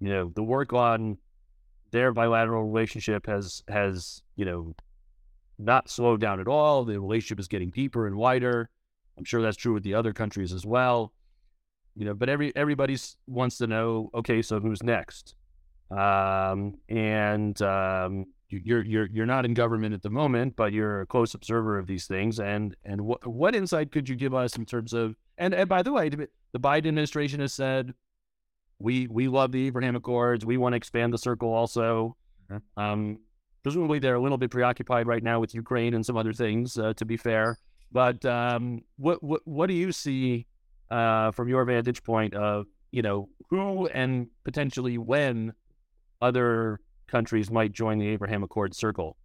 you 0.00 0.08
know 0.08 0.32
the 0.34 0.42
work 0.42 0.72
on 0.72 1.18
their 1.90 2.12
bilateral 2.12 2.64
relationship 2.64 3.26
has 3.26 3.62
has 3.68 4.22
you 4.36 4.44
know 4.44 4.74
not 5.58 5.88
slowed 5.88 6.20
down 6.20 6.40
at 6.40 6.48
all. 6.48 6.84
The 6.84 7.00
relationship 7.00 7.38
is 7.38 7.48
getting 7.48 7.70
deeper 7.70 8.06
and 8.06 8.16
wider. 8.16 8.68
I'm 9.16 9.24
sure 9.24 9.42
that's 9.42 9.56
true 9.56 9.74
with 9.74 9.82
the 9.82 9.94
other 9.94 10.12
countries 10.12 10.52
as 10.52 10.66
well. 10.66 11.12
You 11.94 12.06
know, 12.06 12.14
but 12.14 12.28
every 12.28 12.54
everybody 12.56 12.96
wants 13.26 13.58
to 13.58 13.66
know, 13.66 14.10
okay, 14.14 14.42
so 14.42 14.60
who's 14.60 14.82
next? 14.82 15.34
Um, 15.90 16.74
and 16.88 17.60
um, 17.60 18.26
you're 18.48 18.82
you're 18.82 19.06
you're 19.06 19.26
not 19.26 19.44
in 19.44 19.54
government 19.54 19.94
at 19.94 20.02
the 20.02 20.10
moment, 20.10 20.56
but 20.56 20.72
you're 20.72 21.02
a 21.02 21.06
close 21.06 21.34
observer 21.34 21.78
of 21.78 21.86
these 21.86 22.06
things. 22.06 22.40
And 22.40 22.74
and 22.84 23.02
what 23.02 23.26
what 23.26 23.54
insight 23.54 23.92
could 23.92 24.08
you 24.08 24.16
give 24.16 24.34
us 24.34 24.56
in 24.56 24.64
terms 24.64 24.92
of 24.92 25.14
and 25.36 25.54
and 25.54 25.68
by 25.68 25.82
the 25.82 25.92
way, 25.92 26.10
the 26.52 26.60
Biden 26.60 26.88
administration 26.88 27.40
has 27.40 27.52
said 27.52 27.94
we 28.78 29.06
we 29.06 29.28
love 29.28 29.52
the 29.52 29.66
Abraham 29.66 29.96
Accords. 29.96 30.44
We 30.44 30.56
want 30.56 30.72
to 30.72 30.76
expand 30.76 31.12
the 31.12 31.18
circle 31.18 31.52
also. 31.52 32.16
Mm-hmm. 32.50 32.82
Um, 32.82 33.18
presumably, 33.62 33.98
they're 33.98 34.16
a 34.16 34.20
little 34.20 34.38
bit 34.38 34.50
preoccupied 34.50 35.06
right 35.06 35.22
now 35.22 35.40
with 35.40 35.54
Ukraine 35.54 35.94
and 35.94 36.04
some 36.04 36.16
other 36.16 36.32
things. 36.32 36.76
Uh, 36.76 36.92
to 36.94 37.04
be 37.04 37.16
fair, 37.16 37.58
but 37.90 38.24
um, 38.24 38.82
what 38.96 39.22
what 39.22 39.40
what 39.44 39.66
do 39.68 39.74
you 39.74 39.92
see 39.92 40.46
uh, 40.90 41.30
from 41.30 41.48
your 41.48 41.64
vantage 41.64 42.02
point 42.02 42.34
of 42.34 42.66
you 42.90 43.02
know 43.02 43.28
who 43.48 43.86
and 43.88 44.28
potentially 44.44 44.98
when 44.98 45.52
other 46.20 46.80
countries 47.06 47.50
might 47.50 47.72
join 47.72 47.98
the 47.98 48.08
Abraham 48.08 48.42
Accord 48.42 48.74
circle? 48.74 49.16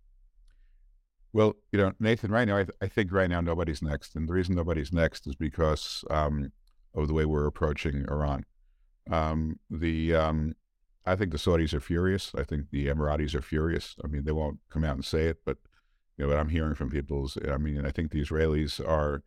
Well, 1.34 1.56
you 1.72 1.80
know, 1.80 1.92
Nathan, 2.00 2.32
right 2.32 2.48
now, 2.48 2.58
I, 2.58 2.64
th- 2.64 2.78
I 2.82 2.88
think 2.88 3.12
right 3.12 3.30
now 3.30 3.42
nobody's 3.42 3.82
next. 3.82 4.16
And 4.16 4.28
the 4.28 4.34
reason 4.34 4.56
nobody's 4.56 4.92
next 4.92 5.28
is 5.28 5.36
because 5.36 6.04
um, 6.10 6.52
of 6.98 7.08
the 7.08 7.14
way 7.14 7.26
we're 7.26 7.48
approaching 7.48 8.06
Iran. 8.10 8.46
Um, 9.10 9.60
the 9.70 10.16
um, 10.16 10.56
I 11.06 11.16
think 11.16 11.32
the 11.32 11.38
Saudis 11.38 11.74
are 11.74 11.80
furious. 11.80 12.34
I 12.36 12.44
think 12.44 12.72
the 12.72 12.88
Emiratis 12.88 13.34
are 13.36 13.42
furious. 13.42 13.96
I 14.04 14.08
mean, 14.08 14.26
they 14.26 14.34
won't 14.34 14.60
come 14.70 14.84
out 14.84 14.96
and 14.96 15.06
say 15.06 15.28
it, 15.28 15.38
but 15.46 15.58
you 16.18 16.26
know 16.26 16.30
what 16.30 16.40
I'm 16.40 16.50
hearing 16.50 16.76
from 16.76 16.90
people 16.90 17.26
is, 17.26 17.38
I 17.50 17.58
mean, 17.58 17.86
I 17.86 17.92
think 17.92 18.12
the 18.12 18.22
Israelis 18.22 18.86
are 18.86 19.24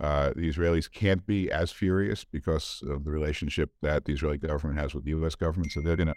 uh, 0.00 0.32
the 0.36 0.48
Israelis 0.48 0.90
can't 0.90 1.26
be 1.26 1.50
as 1.50 1.72
furious 1.72 2.22
because 2.22 2.84
of 2.88 3.04
the 3.04 3.10
relationship 3.10 3.70
that 3.82 4.04
the 4.04 4.12
Israeli 4.12 4.38
government 4.38 4.78
has 4.78 4.94
with 4.94 5.04
the 5.04 5.10
U.S. 5.10 5.34
government. 5.34 5.72
So 5.72 5.80
they're 5.80 5.96
gonna 5.96 6.14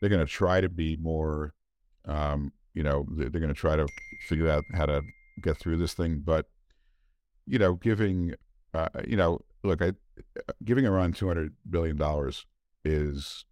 they're 0.00 0.18
to 0.18 0.26
try 0.26 0.60
to 0.60 0.68
be 0.68 0.96
more, 0.96 1.54
um, 2.04 2.52
you 2.74 2.82
know, 2.82 3.06
they're, 3.10 3.30
they're 3.30 3.46
to 3.46 3.54
try 3.54 3.76
to 3.76 3.86
figure 4.28 4.50
out 4.50 4.64
how 4.74 4.84
to 4.86 5.02
get 5.40 5.56
through 5.56 5.78
this 5.78 5.94
thing. 5.94 6.20
But, 6.22 6.46
you 7.46 7.58
know, 7.58 7.74
giving, 7.74 8.34
uh, 8.74 8.88
you 9.06 9.16
know, 9.16 9.40
look, 9.64 9.82
I, 9.82 9.92
giving 10.64 10.86
Iran 10.86 11.12
$200 11.12 11.50
billion 11.68 12.00
is 12.84 13.44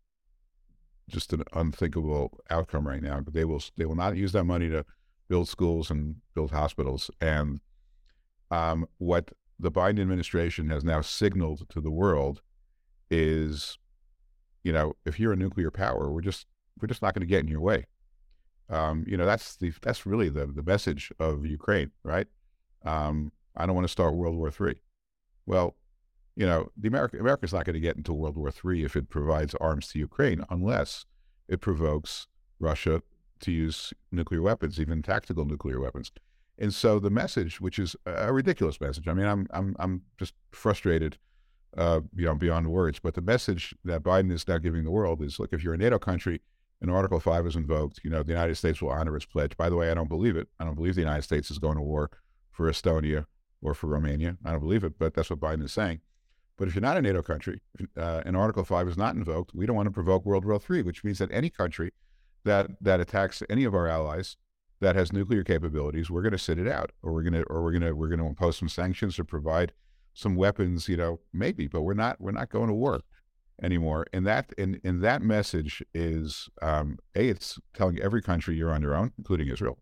just 1.09 1.33
an 1.33 1.43
unthinkable 1.53 2.39
outcome 2.51 2.87
right 2.87 3.03
now. 3.03 3.21
They 3.27 3.45
will, 3.45 3.63
they 3.77 3.85
will 3.85 3.97
not 3.97 4.17
use 4.17 4.33
that 4.33 4.45
money 4.45 4.69
to 4.71 4.85
build 5.29 5.49
schools 5.49 5.91
and 5.91 6.17
build 6.35 6.53
hospitals. 6.53 7.11
And 7.21 7.61
um, 8.51 8.87
what 8.99 9.33
the 9.59 9.73
Biden 9.73 10.01
administration 10.01 10.69
has 10.71 10.85
now 10.85 11.01
signaled 11.01 11.69
to 11.71 11.81
the 11.81 11.91
world 11.91 12.43
is 13.11 13.79
you 14.65 14.73
know, 14.73 14.95
if 15.05 15.19
you're 15.19 15.33
a 15.33 15.37
nuclear 15.37 15.71
power, 15.71 16.11
we're 16.11 16.21
just 16.21 16.47
we're 16.81 16.89
just 16.89 17.03
not 17.03 17.15
going 17.15 17.27
to 17.27 17.31
get 17.31 17.41
in 17.41 17.49
your 17.49 17.61
way. 17.61 17.87
Um, 18.71 19.05
you 19.07 19.17
know, 19.17 19.27
that's 19.27 19.57
the 19.57 19.73
that's 19.83 20.07
really 20.07 20.29
the 20.29 20.47
the 20.47 20.63
message 20.63 21.13
of 21.19 21.45
Ukraine, 21.45 21.91
right? 22.05 22.27
Um, 22.85 23.33
I 23.57 23.67
don't 23.67 23.75
want 23.75 23.87
to 23.87 23.93
start 23.93 24.15
World 24.15 24.37
War 24.37 24.51
Three. 24.51 24.81
Well, 25.47 25.77
you 26.37 26.47
know, 26.47 26.71
the 26.77 26.89
America 26.89 27.19
America's 27.19 27.53
not 27.53 27.65
going 27.65 27.75
to 27.75 27.81
get 27.81 27.97
into 27.97 28.13
World 28.13 28.37
War 28.37 28.51
III 28.65 28.85
if 28.85 28.97
it 28.97 29.11
provides 29.11 29.55
arms 29.57 29.89
to 29.89 29.99
Ukraine 29.99 30.45
unless 30.51 31.05
it 31.49 31.61
provokes 31.61 32.27
Russia 32.59 33.03
to 33.41 33.53
use 33.53 33.93
nuclear 34.11 34.41
weapons, 34.41 34.81
even 34.81 35.03
tactical 35.03 35.45
nuclear 35.45 35.81
weapons. 35.81 36.11
And 36.59 36.73
so 36.73 36.99
the 36.99 37.11
message, 37.11 37.61
which 37.61 37.79
is 37.79 37.97
a 38.07 38.33
ridiculous 38.33 38.81
message, 38.81 39.09
I 39.09 39.15
mean, 39.15 39.27
I'm 39.27 39.47
I'm 39.51 39.77
I'm 39.79 40.03
just 40.19 40.35
frustrated, 40.53 41.19
uh, 41.77 42.01
you 42.15 42.27
know, 42.27 42.35
beyond 42.35 42.69
words. 42.71 42.99
But 42.99 43.15
the 43.15 43.23
message 43.23 43.75
that 43.85 44.03
Biden 44.03 44.33
is 44.33 44.47
now 44.47 44.59
giving 44.59 44.85
the 44.85 44.91
world 44.91 45.23
is: 45.23 45.39
look, 45.39 45.53
if 45.53 45.63
you're 45.63 45.75
a 45.75 45.79
NATO 45.79 45.99
country 45.99 46.41
and 46.81 46.91
Article 46.91 47.21
Five 47.21 47.47
is 47.47 47.57
invoked, 47.57 48.01
you 48.05 48.11
know, 48.11 48.23
the 48.23 48.33
United 48.33 48.55
States 48.57 48.81
will 48.81 48.91
honor 48.91 49.17
its 49.17 49.27
pledge. 49.27 49.57
By 49.57 49.69
the 49.69 49.77
way, 49.77 49.91
I 49.91 49.95
don't 49.95 50.09
believe 50.09 50.37
it. 50.37 50.49
I 50.61 50.65
don't 50.65 50.77
believe 50.77 50.95
the 50.95 51.03
United 51.03 51.23
States 51.23 51.51
is 51.51 51.59
going 51.59 51.77
to 51.77 51.83
war 51.83 52.11
for 52.51 52.71
Estonia 52.71 53.27
or 53.61 53.75
for 53.75 53.89
Romania. 53.89 54.37
I 54.45 54.53
don't 54.53 54.61
believe 54.61 54.85
it, 54.85 54.99
but 54.99 55.15
that's 55.15 55.31
what 55.31 55.41
Biden 55.41 55.65
is 55.65 55.73
saying. 55.73 56.01
But 56.63 56.69
if 56.69 56.77
you're 56.77 56.83
not 56.83 56.97
a 56.97 57.03
NATO 57.03 57.23
country 57.23 57.61
uh, 57.97 58.23
and 58.25 58.37
Article 58.37 58.63
5 58.63 58.87
is 58.87 58.97
not 58.97 59.17
invoked, 59.17 59.53
we 59.53 59.67
don't 59.67 59.75
want 59.75 59.89
to 59.89 59.91
provoke 59.91 60.25
World 60.25 60.45
War 60.45 60.61
III, 60.71 60.83
which 60.83 61.03
means 61.03 61.19
that 61.19 61.29
any 61.33 61.51
country 61.51 61.91
that, 62.45 62.69
that 62.81 63.01
attacks 63.01 63.43
any 63.51 63.65
of 63.65 63.75
our 63.75 63.89
allies 63.89 64.37
that 64.79 64.95
has 64.95 65.13
nuclear 65.13 65.43
capabilities, 65.43 66.09
we're 66.09 66.23
going 66.23 66.31
to 66.31 66.39
sit 66.39 66.61
it 66.61 66.69
out, 66.69 66.93
or 67.03 67.13
we're 67.13 67.25
going 67.25 67.33
to, 67.33 67.43
or 67.51 67.65
we're 67.65 67.73
going 67.73 67.83
to, 67.83 67.97
we're 67.97 68.07
going 68.07 68.21
to 68.21 68.27
impose 68.27 68.59
some 68.59 68.69
sanctions 68.69 69.19
or 69.19 69.25
provide 69.25 69.73
some 70.15 70.37
weapons, 70.37 70.89
you 70.89 70.97
know, 70.97 71.19
maybe, 71.33 71.67
but 71.67 71.83
we're 71.83 71.95
not, 71.95 72.21
we're 72.21 72.31
not 72.31 72.49
going 72.49 72.69
to 72.69 72.75
war 72.75 73.01
anymore. 73.61 74.07
And 74.13 74.25
that, 74.29 74.53
and, 74.57 74.79
and 74.85 75.03
that 75.03 75.21
message 75.21 75.83
is, 75.93 76.49
um, 76.63 76.97
a, 77.17 77.29
it's 77.29 77.59
telling 77.75 77.99
every 77.99 78.23
country 78.23 78.55
you're 78.55 78.71
on 78.71 78.83
your 78.83 78.95
own, 78.95 79.11
including 79.19 79.49
Israel, 79.49 79.79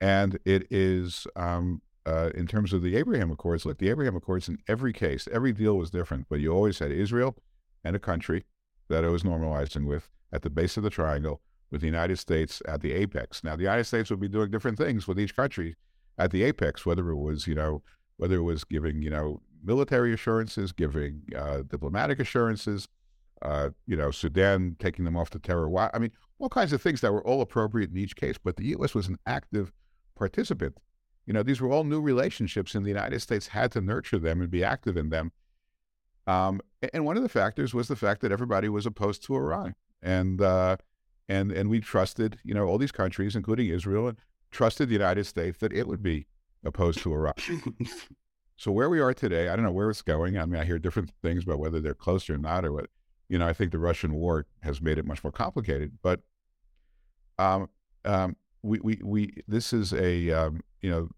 and 0.00 0.36
it 0.44 0.66
is 0.68 1.28
um, 1.36 1.80
uh, 2.06 2.30
in 2.34 2.46
terms 2.46 2.72
of 2.72 2.82
the 2.82 2.96
Abraham 2.96 3.30
Accords, 3.30 3.66
look, 3.66 3.78
the 3.78 3.90
Abraham 3.90 4.16
Accords 4.16 4.48
in 4.48 4.58
every 4.68 4.92
case, 4.92 5.28
every 5.32 5.52
deal 5.52 5.76
was 5.76 5.90
different, 5.90 6.26
but 6.30 6.40
you 6.40 6.52
always 6.52 6.78
had 6.78 6.92
Israel 6.92 7.36
and 7.84 7.96
a 7.96 7.98
country 7.98 8.44
that 8.88 9.04
it 9.04 9.08
was 9.08 9.24
normalizing 9.24 9.86
with 9.86 10.08
at 10.32 10.42
the 10.42 10.50
base 10.50 10.76
of 10.76 10.84
the 10.84 10.90
triangle, 10.90 11.40
with 11.70 11.80
the 11.80 11.86
United 11.86 12.18
States 12.18 12.62
at 12.68 12.80
the 12.80 12.92
apex. 12.92 13.42
Now, 13.42 13.56
the 13.56 13.64
United 13.64 13.84
States 13.84 14.08
would 14.10 14.20
be 14.20 14.28
doing 14.28 14.50
different 14.50 14.78
things 14.78 15.08
with 15.08 15.18
each 15.18 15.34
country 15.34 15.74
at 16.16 16.30
the 16.30 16.44
apex, 16.44 16.86
whether 16.86 17.10
it 17.10 17.16
was, 17.16 17.46
you 17.46 17.56
know, 17.56 17.82
whether 18.18 18.36
it 18.36 18.42
was 18.42 18.62
giving, 18.62 19.02
you 19.02 19.10
know, 19.10 19.40
military 19.64 20.14
assurances, 20.14 20.70
giving 20.70 21.22
uh, 21.36 21.62
diplomatic 21.68 22.20
assurances, 22.20 22.86
uh, 23.42 23.70
you 23.86 23.96
know, 23.96 24.12
Sudan 24.12 24.76
taking 24.78 25.04
them 25.04 25.16
off 25.16 25.30
the 25.30 25.40
terror. 25.40 25.68
I 25.92 25.98
mean, 25.98 26.12
all 26.38 26.48
kinds 26.48 26.72
of 26.72 26.80
things 26.80 27.00
that 27.00 27.12
were 27.12 27.26
all 27.26 27.42
appropriate 27.42 27.90
in 27.90 27.98
each 27.98 28.14
case. 28.14 28.36
But 28.42 28.56
the 28.56 28.66
U.S. 28.66 28.94
was 28.94 29.08
an 29.08 29.18
active 29.26 29.72
participant 30.16 30.78
you 31.26 31.32
know, 31.32 31.42
these 31.42 31.60
were 31.60 31.70
all 31.70 31.84
new 31.84 32.00
relationships, 32.00 32.74
and 32.74 32.84
the 32.84 32.90
United 32.90 33.20
States 33.20 33.48
had 33.48 33.72
to 33.72 33.80
nurture 33.80 34.18
them 34.18 34.40
and 34.40 34.50
be 34.50 34.62
active 34.62 34.96
in 34.96 35.10
them. 35.10 35.32
Um, 36.26 36.60
and 36.92 37.04
one 37.04 37.16
of 37.16 37.22
the 37.22 37.28
factors 37.28 37.74
was 37.74 37.88
the 37.88 37.96
fact 37.96 38.20
that 38.22 38.32
everybody 38.32 38.68
was 38.68 38.86
opposed 38.86 39.24
to 39.24 39.34
Iran, 39.34 39.74
and 40.02 40.40
uh, 40.40 40.76
and 41.28 41.50
and 41.50 41.68
we 41.68 41.80
trusted, 41.80 42.38
you 42.44 42.54
know, 42.54 42.64
all 42.66 42.78
these 42.78 42.92
countries, 42.92 43.34
including 43.34 43.68
Israel, 43.68 44.08
and 44.08 44.18
trusted 44.50 44.88
the 44.88 44.94
United 44.94 45.24
States 45.24 45.58
that 45.58 45.72
it 45.72 45.88
would 45.88 46.02
be 46.02 46.26
opposed 46.64 47.00
to 47.00 47.12
Iran. 47.12 47.34
so 48.56 48.70
where 48.70 48.88
we 48.88 49.00
are 49.00 49.14
today, 49.14 49.48
I 49.48 49.56
don't 49.56 49.64
know 49.64 49.72
where 49.72 49.90
it's 49.90 50.02
going. 50.02 50.38
I 50.38 50.46
mean, 50.46 50.60
I 50.60 50.64
hear 50.64 50.78
different 50.78 51.10
things 51.22 51.44
about 51.44 51.58
whether 51.58 51.80
they're 51.80 51.94
close 51.94 52.30
or 52.30 52.38
not, 52.38 52.64
or 52.64 52.72
what. 52.72 52.86
You 53.28 53.38
know, 53.38 53.48
I 53.48 53.52
think 53.52 53.72
the 53.72 53.80
Russian 53.80 54.14
war 54.14 54.46
has 54.60 54.80
made 54.80 54.98
it 54.98 55.04
much 55.04 55.24
more 55.24 55.32
complicated. 55.32 55.98
But 56.00 56.20
um, 57.40 57.68
um, 58.04 58.36
we, 58.66 58.80
we, 58.82 59.00
we 59.02 59.42
this 59.46 59.72
is 59.72 59.92
a 59.92 60.30
um, 60.30 60.60
you 60.82 60.90
know 60.90 61.08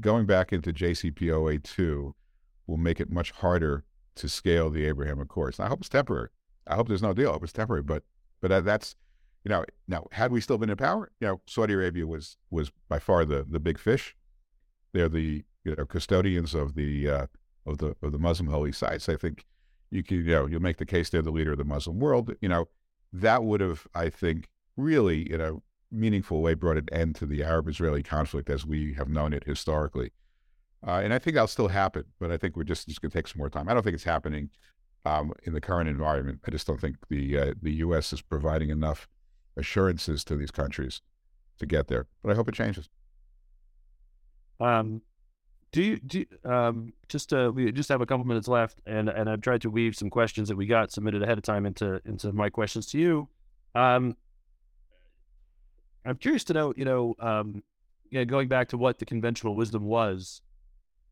going 0.00 0.26
back 0.26 0.52
into 0.52 0.72
JCPOA 0.72 1.62
two 1.62 2.14
will 2.66 2.76
make 2.76 3.00
it 3.00 3.10
much 3.10 3.30
harder 3.32 3.84
to 4.14 4.28
scale 4.28 4.70
the 4.70 4.84
Abraham 4.86 5.20
Accords. 5.20 5.58
I 5.58 5.68
hope 5.68 5.80
it's 5.80 5.88
temporary. 5.88 6.28
I 6.66 6.76
hope 6.76 6.88
there's 6.88 7.02
no 7.02 7.12
deal. 7.12 7.30
I 7.30 7.32
hope 7.32 7.44
it's 7.44 7.52
temporary. 7.52 7.82
But 7.82 8.04
but 8.40 8.64
that's 8.64 8.94
you 9.44 9.48
know 9.48 9.64
now 9.88 10.06
had 10.12 10.32
we 10.32 10.40
still 10.40 10.58
been 10.58 10.70
in 10.70 10.76
power, 10.76 11.10
you 11.20 11.26
know 11.26 11.40
Saudi 11.46 11.74
Arabia 11.74 12.06
was 12.06 12.36
was 12.50 12.70
by 12.88 12.98
far 12.98 13.24
the 13.24 13.44
the 13.48 13.60
big 13.60 13.78
fish. 13.78 14.16
They're 14.92 15.08
the 15.08 15.44
you 15.64 15.74
know 15.74 15.86
custodians 15.86 16.54
of 16.54 16.74
the 16.74 17.08
uh, 17.08 17.26
of 17.66 17.78
the 17.78 17.96
of 18.02 18.12
the 18.12 18.18
Muslim 18.18 18.48
holy 18.48 18.72
sites. 18.72 19.08
I 19.08 19.16
think 19.16 19.44
you 19.90 20.02
can 20.02 20.18
you 20.18 20.24
know 20.24 20.46
you'll 20.46 20.60
make 20.60 20.78
the 20.78 20.86
case 20.86 21.10
they're 21.10 21.22
the 21.22 21.30
leader 21.30 21.52
of 21.52 21.58
the 21.58 21.64
Muslim 21.64 21.98
world. 21.98 22.34
You 22.40 22.48
know 22.48 22.68
that 23.12 23.44
would 23.44 23.60
have 23.60 23.86
I 23.94 24.08
think 24.08 24.48
really 24.76 25.28
you 25.30 25.38
know 25.38 25.62
meaningful 25.92 26.40
way 26.40 26.54
brought 26.54 26.78
an 26.78 26.88
end 26.90 27.14
to 27.16 27.26
the 27.26 27.42
Arab 27.42 27.68
Israeli 27.68 28.02
conflict 28.02 28.50
as 28.50 28.66
we 28.66 28.94
have 28.94 29.08
known 29.08 29.32
it 29.32 29.44
historically. 29.44 30.10
Uh, 30.86 31.00
and 31.04 31.14
I 31.14 31.18
think 31.18 31.34
that'll 31.34 31.46
still 31.46 31.68
happen, 31.68 32.04
but 32.18 32.32
I 32.32 32.36
think 32.36 32.56
we're 32.56 32.64
just, 32.64 32.88
just 32.88 33.00
going 33.00 33.10
to 33.10 33.16
take 33.16 33.28
some 33.28 33.38
more 33.38 33.50
time. 33.50 33.68
I 33.68 33.74
don't 33.74 33.84
think 33.84 33.94
it's 33.94 34.02
happening 34.02 34.50
um, 35.04 35.32
in 35.44 35.52
the 35.52 35.60
current 35.60 35.88
environment. 35.88 36.40
I 36.46 36.50
just 36.50 36.66
don't 36.66 36.80
think 36.80 36.96
the 37.08 37.38
uh, 37.38 37.54
the 37.60 37.72
U.S. 37.74 38.12
is 38.12 38.20
providing 38.20 38.70
enough 38.70 39.08
assurances 39.56 40.24
to 40.24 40.36
these 40.36 40.50
countries 40.50 41.02
to 41.58 41.66
get 41.66 41.88
there. 41.88 42.06
But 42.22 42.32
I 42.32 42.34
hope 42.34 42.48
it 42.48 42.54
changes. 42.54 42.88
Um, 44.60 45.02
do 45.72 45.82
you 45.82 45.98
do 45.98 46.24
um, 46.44 46.92
just 47.08 47.32
uh, 47.32 47.50
we 47.54 47.72
just 47.72 47.88
have 47.88 48.00
a 48.00 48.06
couple 48.06 48.24
minutes 48.24 48.48
left, 48.48 48.80
and 48.86 49.08
and 49.08 49.28
I've 49.28 49.40
tried 49.40 49.62
to 49.62 49.70
weave 49.70 49.96
some 49.96 50.10
questions 50.10 50.48
that 50.48 50.56
we 50.56 50.66
got 50.66 50.92
submitted 50.92 51.22
ahead 51.22 51.38
of 51.38 51.44
time 51.44 51.66
into 51.66 52.00
into 52.04 52.32
my 52.32 52.50
questions 52.50 52.86
to 52.88 52.98
you. 52.98 53.28
Um, 53.74 54.16
I'm 56.04 56.16
curious 56.16 56.44
to 56.44 56.52
know, 56.52 56.74
you 56.76 56.84
know, 56.84 57.14
um, 57.20 57.62
yeah, 58.10 58.24
going 58.24 58.48
back 58.48 58.68
to 58.68 58.76
what 58.76 58.98
the 58.98 59.06
conventional 59.06 59.54
wisdom 59.54 59.84
was 59.84 60.42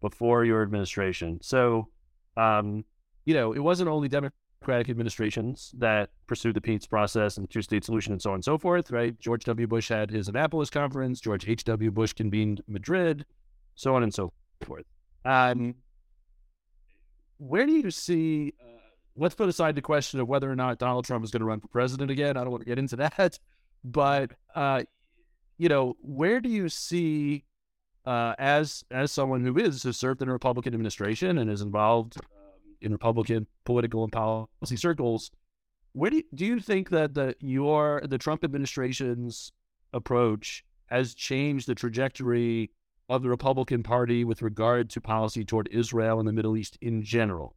before 0.01 0.45
your 0.45 0.63
administration. 0.63 1.39
So, 1.43 1.89
um, 2.37 2.85
you 3.25 3.35
know, 3.35 3.53
it 3.53 3.61
wasn't 3.61 3.89
only 3.89 4.09
Democratic 4.09 4.91
administrations 4.91 5.73
that 5.79 6.11
pursued 6.27 6.55
the 6.55 6.61
peace 6.61 6.87
process 6.87 7.37
and 7.37 7.49
two-state 7.49 7.85
solution 7.85 8.13
and 8.13 8.21
so 8.21 8.31
on 8.31 8.35
and 8.37 8.45
so 8.45 8.59
forth, 8.59 8.91
right? 8.91 9.19
George 9.21 9.45
W. 9.45 9.67
Bush 9.67 9.89
had 9.89 10.11
his 10.11 10.29
Annapolis 10.29 10.71
conference. 10.71 11.21
George 11.21 11.49
H. 11.49 11.65
W. 11.65 11.91
Bush 11.91 12.13
convened 12.13 12.63
Madrid, 12.67 13.25
so 13.75 13.95
on 13.95 14.03
and 14.03 14.13
so 14.13 14.33
forth. 14.63 14.85
Um, 15.25 15.75
where 17.39 17.67
do 17.67 17.73
you 17.73 17.91
see? 17.91 18.55
Uh, 18.61 18.79
let's 19.17 19.35
put 19.35 19.49
aside 19.49 19.75
the 19.75 19.83
question 19.83 20.21
of 20.21 20.29
whether 20.29 20.51
or 20.51 20.57
not 20.57 20.79
Donald 20.79 21.07
Trump 21.07 21.25
is 21.25 21.31
going 21.31 21.41
to 21.41 21.47
run 21.47 21.61
for 21.61 21.69
president 21.69 22.11
again. 22.11 22.37
I 22.37 22.43
don't 22.43 22.51
want 22.51 22.63
to 22.63 22.69
get 22.69 22.79
into 22.79 22.97
that. 22.97 23.39
But 23.85 24.33
uh, 24.55 24.83
you 25.59 25.69
know, 25.69 25.97
where 26.01 26.41
do 26.41 26.49
you 26.49 26.69
see 26.69 27.45
uh, 28.07 28.35
as 28.39 28.85
as 28.91 29.13
someone 29.13 29.45
who 29.45 29.59
is 29.59 29.83
has 29.83 29.97
served 29.97 30.23
in 30.23 30.29
a 30.29 30.33
Republican 30.33 30.75
administration 30.75 31.39
and 31.39 31.51
is 31.51 31.63
involved 31.63 32.17
um, 32.19 32.77
in 32.81 32.93
Republican 32.93 33.47
political 33.65 34.05
and 34.05 34.13
policy 34.13 34.77
circles? 34.77 35.31
Where 35.93 36.11
do 36.11 36.19
you, 36.19 36.23
do 36.35 36.47
you 36.47 36.61
think 36.61 36.91
that 36.91 37.15
the 37.15 37.35
your 37.41 38.03
the 38.05 38.19
Trump 38.19 38.45
administration's 38.45 39.53
approach 39.93 40.65
has 40.87 41.15
changed 41.15 41.67
the 41.67 41.75
trajectory 41.75 42.71
of 43.09 43.23
the 43.23 43.29
Republican 43.29 43.83
Party 43.83 44.25
with 44.25 44.41
regard 44.41 44.89
to 44.91 45.01
policy 45.01 45.45
toward 45.45 45.69
Israel 45.73 46.21
and 46.21 46.29
the 46.29 46.33
Middle 46.33 46.57
East 46.57 46.79
in 46.81 47.03
general, 47.03 47.57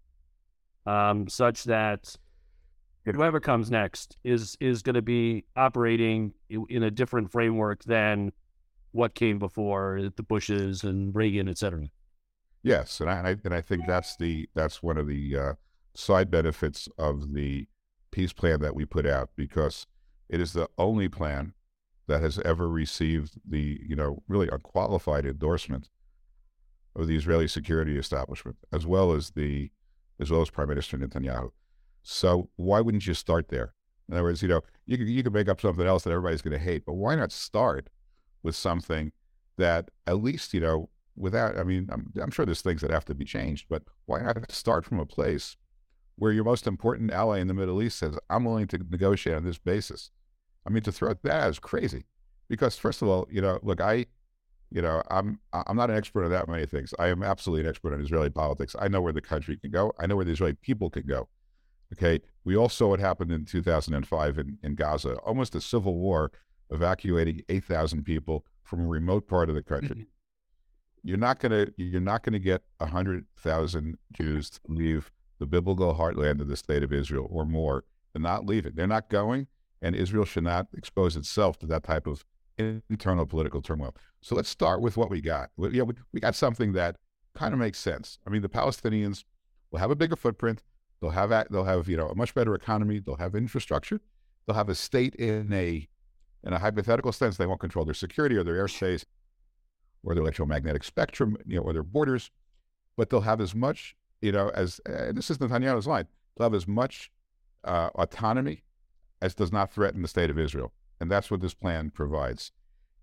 um, 0.86 1.28
such 1.28 1.64
that 1.66 2.16
whoever 3.06 3.39
comes 3.39 3.70
next 3.70 4.18
is 4.24 4.58
is 4.60 4.82
going 4.82 4.95
to 4.95 5.01
be 5.01 5.45
operating 5.56 6.34
in 6.49 6.84
a 6.84 6.91
different 6.91 7.32
framework 7.32 7.84
than 7.84 8.32
what 8.91 9.16
came 9.16 9.39
before 9.39 10.10
the 10.16 10.24
Bushes 10.24 10.84
and 10.84 11.14
Reagan, 11.16 11.49
et 11.49 11.58
cetera. 11.58 11.88
Yes, 12.62 13.01
and 13.01 13.10
I 13.10 13.36
and 13.43 13.54
I 13.54 13.62
think 13.62 13.86
that's 13.86 14.16
the 14.16 14.47
that's 14.56 14.82
one 14.82 14.97
of 14.97 15.08
the 15.08 15.38
uh, 15.38 15.54
side 15.95 16.32
benefits 16.32 16.88
of 16.97 17.34
the 17.34 17.68
peace 18.12 18.32
plan 18.32 18.62
that 18.62 18.76
we 18.76 18.86
put 18.86 19.06
out 19.06 19.32
because 19.36 19.86
it 20.30 20.39
is 20.39 20.54
the 20.54 20.70
only 20.78 21.10
plan 21.10 21.54
that 22.08 22.22
has 22.22 22.39
ever 22.39 22.70
received 22.70 23.39
the 23.47 23.82
you 23.86 23.95
know 23.95 24.24
really 24.28 24.47
unqualified 24.49 25.26
endorsement 25.26 25.89
of 26.95 27.08
the 27.08 27.18
Israeli 27.18 27.47
security 27.47 27.97
establishment 27.97 28.58
as 28.72 28.86
well 28.86 29.12
as 29.12 29.32
the 29.32 29.72
as 30.20 30.32
well 30.32 30.41
as 30.41 30.49
Prime 30.49 30.70
Minister 30.70 30.97
Netanyahu. 30.97 31.51
So 32.04 32.49
why 32.58 32.82
wouldn't 32.82 33.08
you 33.08 33.14
start 33.14 33.49
there? 33.49 33.74
In 34.08 34.16
other 34.16 34.24
words, 34.24 34.41
you 34.41 34.49
know, 34.49 34.62
you 34.86 34.97
could, 34.97 35.08
you 35.08 35.24
could 35.24 35.34
make 35.34 35.47
up 35.47 35.62
something 35.62 35.88
else 35.88 36.04
that 36.04 36.12
everybody's 36.12 36.41
going 36.41 36.58
to 36.58 36.64
hate, 36.64 36.86
but 36.86 36.93
why 36.93 37.16
not 37.16 37.32
start 37.32 37.89
with 38.43 38.56
something 38.56 39.14
that 39.58 39.89
at 40.06 40.22
least, 40.22 40.54
you 40.54 40.60
know, 40.60 40.89
without, 41.16 41.58
I 41.58 41.64
mean, 41.64 41.88
I'm, 41.91 42.12
I'm 42.22 42.32
sure 42.32 42.45
there's 42.45 42.62
things 42.62 42.82
that 42.82 42.91
have 42.91 43.06
to 43.06 43.16
be 43.16 43.26
changed, 43.26 43.68
but 43.70 43.84
why 44.06 44.22
not 44.22 44.51
start 44.51 44.86
from 44.86 44.99
a 44.99 45.06
place 45.06 45.56
where 46.16 46.32
your 46.32 46.43
most 46.43 46.68
important 46.68 47.12
ally 47.12 47.39
in 47.39 47.47
the 47.47 47.54
Middle 47.54 47.82
East 47.82 47.99
says, 47.99 48.18
I'm 48.30 48.43
willing 48.43 48.68
to 48.68 48.78
negotiate 48.89 49.38
on 49.38 49.45
this 49.45 49.58
basis? 49.58 50.12
I 50.68 50.70
mean, 50.70 50.84
to 50.84 50.91
throw 50.91 51.14
that 51.14 51.32
out 51.32 51.49
is 51.49 51.60
crazy 51.60 52.06
because 52.49 52.78
first 52.78 53.01
of 53.01 53.08
all, 53.08 53.28
you 53.32 53.41
know, 53.41 53.60
look, 53.64 53.82
I, 53.82 54.06
you 54.72 54.82
know, 54.82 55.04
I'm 55.12 55.39
I'm 55.54 55.78
not 55.78 55.91
an 55.91 55.97
expert 55.97 56.24
on 56.24 56.32
that 56.32 56.47
many 56.47 56.66
things. 56.66 56.93
I 56.97 57.08
am 57.08 57.22
absolutely 57.22 57.62
an 57.62 57.70
expert 57.70 57.93
on 57.93 58.01
Israeli 58.01 58.32
politics. 58.32 58.76
I 58.80 58.88
know 58.88 59.01
where 59.01 59.14
the 59.14 59.22
country 59.22 59.56
can 59.58 59.70
go. 59.70 59.93
I 59.99 60.08
know 60.08 60.16
where 60.16 60.26
the 60.26 60.32
Israeli 60.32 60.56
people 60.62 60.89
can 60.89 61.06
go. 61.06 61.30
Okay. 61.94 62.20
We 62.44 62.56
all 62.58 62.70
saw 62.70 62.89
what 62.89 63.00
happened 63.00 63.32
in 63.32 63.46
2005 63.46 64.38
in, 64.38 64.58
in 64.64 64.76
Gaza, 64.76 65.16
almost 65.18 65.56
a 65.56 65.62
civil 65.62 65.96
war, 65.96 66.32
evacuating 66.70 67.41
8,000 67.48 68.04
people 68.04 68.46
from 68.64 68.82
a 68.82 68.88
remote 68.88 69.28
part 69.28 69.50
of 69.50 69.56
the 69.56 69.64
country. 69.64 69.89
Mm-hmm. 69.96 71.08
you're 71.08 71.18
not 71.18 71.39
gonna 71.39 71.68
you're 71.78 72.02
not 72.02 72.24
gonna 72.24 72.39
get 72.39 72.64
a 72.80 72.86
hundred 72.86 73.26
thousand 73.38 73.98
Jews 74.14 74.50
to 74.50 74.60
leave 74.68 75.12
the 75.39 75.46
biblical 75.46 75.94
heartland 75.94 76.41
of 76.41 76.48
the 76.48 76.58
state 76.58 76.84
of 76.84 76.91
Israel 76.94 77.28
or 77.30 77.46
more. 77.46 77.84
They're 78.14 78.22
not 78.22 78.46
leaving. 78.46 78.74
They're 78.76 78.88
not 78.88 79.10
going, 79.10 79.48
and 79.82 79.96
Israel 79.96 80.26
should 80.26 80.46
not 80.46 80.68
expose 80.76 81.16
itself 81.16 81.60
to 81.60 81.66
that 81.68 81.84
type 81.84 82.08
of 82.08 82.24
internal 82.58 83.26
political 83.26 83.62
turmoil. 83.62 83.96
So 84.22 84.36
let's 84.36 84.50
start 84.50 84.82
with 84.82 84.96
what 84.96 85.10
we 85.10 85.22
got. 85.22 85.50
We, 85.58 85.70
you 85.70 85.80
know, 85.80 85.86
we, 85.86 85.94
we 86.14 86.20
got 86.20 86.36
something 86.36 86.74
that 86.74 86.98
kind 87.36 87.54
of 87.54 87.60
makes 87.60 87.80
sense. 87.80 88.20
I 88.26 88.30
mean, 88.30 88.41
the 88.41 88.50
Palestinians 88.50 89.24
will 89.72 89.80
have 89.80 89.91
a 89.91 89.96
bigger 89.96 90.16
footprint. 90.16 90.62
They'll 91.04 91.12
have 91.12 91.32
they'll 91.51 91.66
have 91.66 91.89
you 91.89 91.97
know 91.97 92.08
a 92.08 92.16
much 92.16 92.34
better 92.34 92.56
economy. 92.56 92.99
They'll 92.99 93.18
have 93.18 93.36
infrastructure. 93.36 93.99
They'll 94.45 94.56
have 94.56 94.70
a 94.70 94.76
state 94.76 95.14
in 95.16 95.51
a 95.51 95.86
in 96.45 96.54
a 96.54 96.60
hypothetical 96.60 97.12
sense. 97.12 97.36
They 97.36 97.45
won't 97.45 97.60
control 97.60 97.84
their 97.84 97.93
security 97.93 98.38
or 98.38 98.43
their 98.45 98.56
airspace 98.56 99.04
or 100.01 100.14
their 100.16 100.24
electromagnetic 100.24 100.86
spectrum, 100.86 101.36
you 101.45 101.58
know, 101.58 101.64
or 101.64 101.74
their 101.74 101.84
borders. 101.84 102.32
But 102.95 103.10
they'll 103.10 103.20
have 103.20 103.41
as 103.41 103.54
much 103.54 103.97
you 104.22 104.32
know 104.32 104.47
as 104.56 104.80
this 104.86 105.30
is 105.30 105.39
Netanyahu's 105.39 105.88
line. 105.88 106.08
They'll 106.38 106.45
have 106.45 106.54
as 106.54 106.70
much 106.70 107.12
uh, 107.66 107.89
autonomy 107.95 108.64
as 109.22 109.36
does 109.36 109.51
not 109.51 109.74
threaten 109.74 110.04
the 110.04 110.08
state 110.08 110.30
of 110.30 110.39
Israel, 110.39 110.72
and 111.01 111.12
that's 111.12 111.30
what 111.30 111.41
this 111.41 111.54
plan 111.54 111.89
provides. 111.89 112.54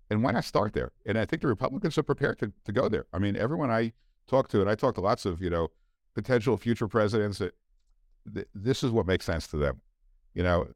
And 0.09 0.23
why 0.23 0.31
not 0.31 0.43
start 0.43 0.73
there? 0.73 0.91
And 1.05 1.19
I 1.19 1.25
think 1.25 1.43
the 1.43 1.47
Republicans 1.47 1.99
are 1.99 2.03
prepared 2.03 2.39
to, 2.39 2.51
to 2.65 2.71
go 2.71 2.89
there. 2.89 3.05
I 3.13 3.19
mean, 3.19 3.35
everyone 3.35 3.69
I 3.69 3.93
talk 4.27 4.47
to, 4.49 4.59
and 4.59 4.69
I 4.69 4.73
talk 4.73 4.95
to 4.95 5.01
lots 5.01 5.25
of, 5.25 5.39
you 5.39 5.51
know, 5.51 5.69
potential 6.13 6.57
future 6.57 6.87
presidents, 6.87 7.41
th- 8.33 8.47
this 8.53 8.83
is 8.83 8.91
what 8.91 9.05
makes 9.05 9.25
sense 9.25 9.47
to 9.47 9.57
them. 9.57 9.81
You 10.33 10.43
know, 10.43 10.67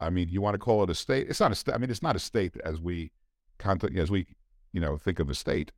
I 0.00 0.10
mean, 0.10 0.28
you 0.28 0.40
want 0.40 0.54
to 0.54 0.58
call 0.58 0.82
it 0.82 0.90
a 0.90 0.94
state? 0.94 1.28
It's 1.28 1.40
not 1.40 1.52
a 1.52 1.54
state. 1.54 1.74
I 1.74 1.78
mean, 1.78 1.90
it's 1.90 2.02
not 2.02 2.16
a 2.16 2.18
state 2.18 2.56
as 2.64 2.80
we, 2.80 3.12
as 3.64 4.10
we, 4.10 4.26
you 4.72 4.80
know, 4.80 4.96
think 4.96 5.20
of 5.20 5.30
a 5.30 5.34
state. 5.34 5.72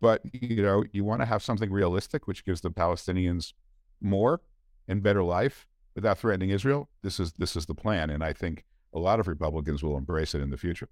But 0.00 0.22
you 0.32 0.62
know, 0.62 0.84
you 0.92 1.04
want 1.04 1.20
to 1.22 1.26
have 1.26 1.42
something 1.42 1.70
realistic, 1.70 2.26
which 2.26 2.44
gives 2.44 2.60
the 2.60 2.70
Palestinians 2.70 3.52
more 4.00 4.40
and 4.86 5.02
better 5.02 5.22
life 5.22 5.66
without 5.94 6.18
threatening 6.18 6.50
Israel. 6.50 6.88
This 7.02 7.18
is 7.18 7.32
this 7.32 7.56
is 7.56 7.66
the 7.66 7.74
plan, 7.74 8.10
and 8.10 8.22
I 8.22 8.32
think 8.32 8.64
a 8.94 8.98
lot 8.98 9.20
of 9.20 9.28
Republicans 9.28 9.82
will 9.82 9.96
embrace 9.96 10.34
it 10.34 10.40
in 10.40 10.50
the 10.50 10.56
future. 10.56 10.88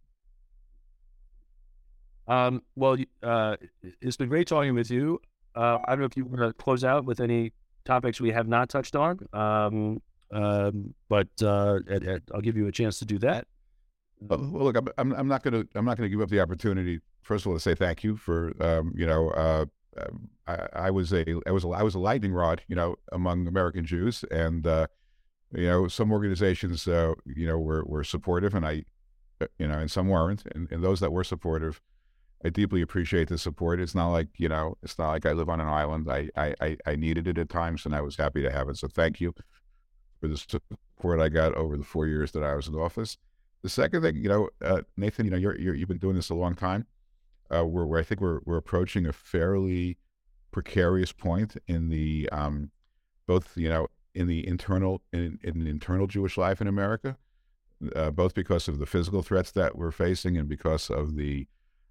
Um, 2.29 2.63
well, 2.75 2.97
uh, 3.23 3.57
it's 4.01 4.17
been 4.17 4.29
great 4.29 4.49
talking 4.49 4.75
with 4.75 4.91
you. 4.91 5.21
Uh, 5.55 5.79
I 5.85 5.93
don't 5.93 6.01
know 6.01 6.07
if 6.07 6.17
you 6.17 6.25
want 6.25 6.41
to 6.41 6.53
close 6.53 6.83
out 6.83 7.05
with 7.05 7.21
any 7.21 7.53
topics 7.87 8.21
we 8.21 8.31
have 8.33 8.49
not 8.49 8.69
touched 8.69 8.97
on, 8.97 9.19
um, 9.33 10.03
um, 10.31 10.95
but 11.09 11.29
uh, 11.43 11.79
I'll 12.35 12.41
give 12.41 12.57
you 12.57 12.67
a 12.67 12.73
chance 12.73 12.99
to 12.99 13.05
do 13.05 13.19
that. 13.21 13.47
Well, 14.21 14.41
look, 14.41 14.77
I'm, 14.99 15.13
I'm 15.13 15.29
not 15.29 15.43
going 15.43 15.55
to 15.55 15.69
I'm 15.75 15.85
not 15.85 15.97
going 15.97 16.09
to 16.09 16.15
give 16.15 16.23
up 16.23 16.31
the 16.31 16.41
opportunity. 16.41 17.01
First 17.23 17.45
of 17.45 17.51
all, 17.51 17.57
to 17.57 17.61
say 17.61 17.75
thank 17.75 18.03
you 18.03 18.17
for 18.17 18.53
um, 18.61 18.93
you 18.97 19.07
know 19.07 19.31
uh, 19.31 19.67
um, 19.99 20.29
I, 20.47 20.69
I, 20.75 20.91
was 20.91 21.13
a 21.13 21.25
I 21.47 21.51
was 21.51 21.65
a, 21.65 21.69
I 21.69 21.83
was 21.83 21.95
a 21.95 21.99
lightning 21.99 22.33
rod 22.33 22.63
you 22.69 22.77
know 22.77 22.97
among 23.13 23.47
American 23.47 23.85
Jews, 23.85 24.25
and 24.31 24.67
uh, 24.67 24.87
you 25.55 25.67
know 25.67 25.89
some 25.89 26.13
organizations 26.13 26.89
uh, 26.89 27.15
you 27.27 27.47
know 27.47 27.59
were 27.59 27.85
were 27.85 28.05
supportive, 28.05 28.55
and 28.55 28.67
I 28.67 28.85
you 29.59 29.69
know 29.69 29.79
and 29.79 29.91
some 29.91 30.09
weren't, 30.09 30.45
and, 30.55 30.71
and 30.71 30.83
those 30.83 31.01
that 31.01 31.13
were 31.13 31.25
supportive 31.25 31.83
I 32.45 32.51
deeply 32.51 32.83
appreciate 32.83 33.29
the 33.29 33.39
support. 33.39 33.81
It's 33.81 33.95
not 33.95 34.11
like, 34.11 34.29
you 34.37 34.49
know, 34.49 34.77
it's 34.83 34.99
not 34.99 35.09
like 35.09 35.27
I 35.27 35.33
live 35.33 35.49
on 35.49 35.61
an 35.61 35.69
island. 35.69 36.09
I, 36.11 36.29
I, 36.37 36.77
I 36.87 36.97
needed 36.97 37.27
it 37.27 37.39
at 37.39 37.49
times 37.49 37.87
and 37.87 37.95
I 37.95 38.03
was 38.03 38.17
happy 38.17 38.43
to 38.43 38.53
have 38.53 38.69
it. 38.69 38.77
So 38.77 38.89
thank 38.89 39.21
you 39.21 39.35
for 40.21 40.29
the 40.29 40.37
support 40.37 41.21
I 41.21 41.29
got 41.29 41.55
over 41.55 41.77
the 41.77 41.85
four 41.85 42.07
years 42.07 42.33
that 42.33 42.45
I 42.45 42.55
was 42.55 42.69
in 42.69 42.75
office. 42.75 43.17
The 43.63 43.71
second 43.71 44.03
thing, 44.03 44.17
you 44.17 44.29
know, 44.29 44.51
uh, 44.63 44.83
Nathan, 44.97 45.25
you 45.25 45.31
know, 45.31 45.39
you're, 45.39 45.57
you 45.57 45.81
have 45.81 45.89
been 45.89 45.99
doing 45.99 46.15
this 46.15 46.31
a 46.31 46.35
long 46.35 46.55
time. 46.55 46.87
Uh, 47.53 47.65
we're, 47.65 47.87
we're, 47.87 48.01
I 48.01 48.03
think 48.03 48.21
we're, 48.21 48.41
we're 48.45 48.59
approaching 48.59 49.07
a 49.07 49.13
fairly 49.13 49.97
precarious 50.53 51.13
point 51.13 51.57
in 51.67 51.89
the, 51.89 52.29
um, 52.31 52.71
both, 53.27 53.57
you 53.57 53.69
know, 53.69 53.89
in 54.15 54.27
the 54.27 54.47
internal, 54.47 55.01
in, 55.13 55.39
in 55.43 55.67
internal 55.67 56.07
Jewish 56.07 56.37
life 56.37 56.61
in 56.61 56.69
America, 56.69 57.17
uh, 57.95 58.11
both 58.11 58.35
because 58.35 58.69
of 58.69 58.79
the 58.79 58.87
physical 58.87 59.23
threats 59.23 59.51
that 59.53 59.77
we're 59.77 59.91
facing 59.91 60.37
and 60.37 60.49
because 60.49 60.91
of 60.91 61.17
the, 61.17 61.47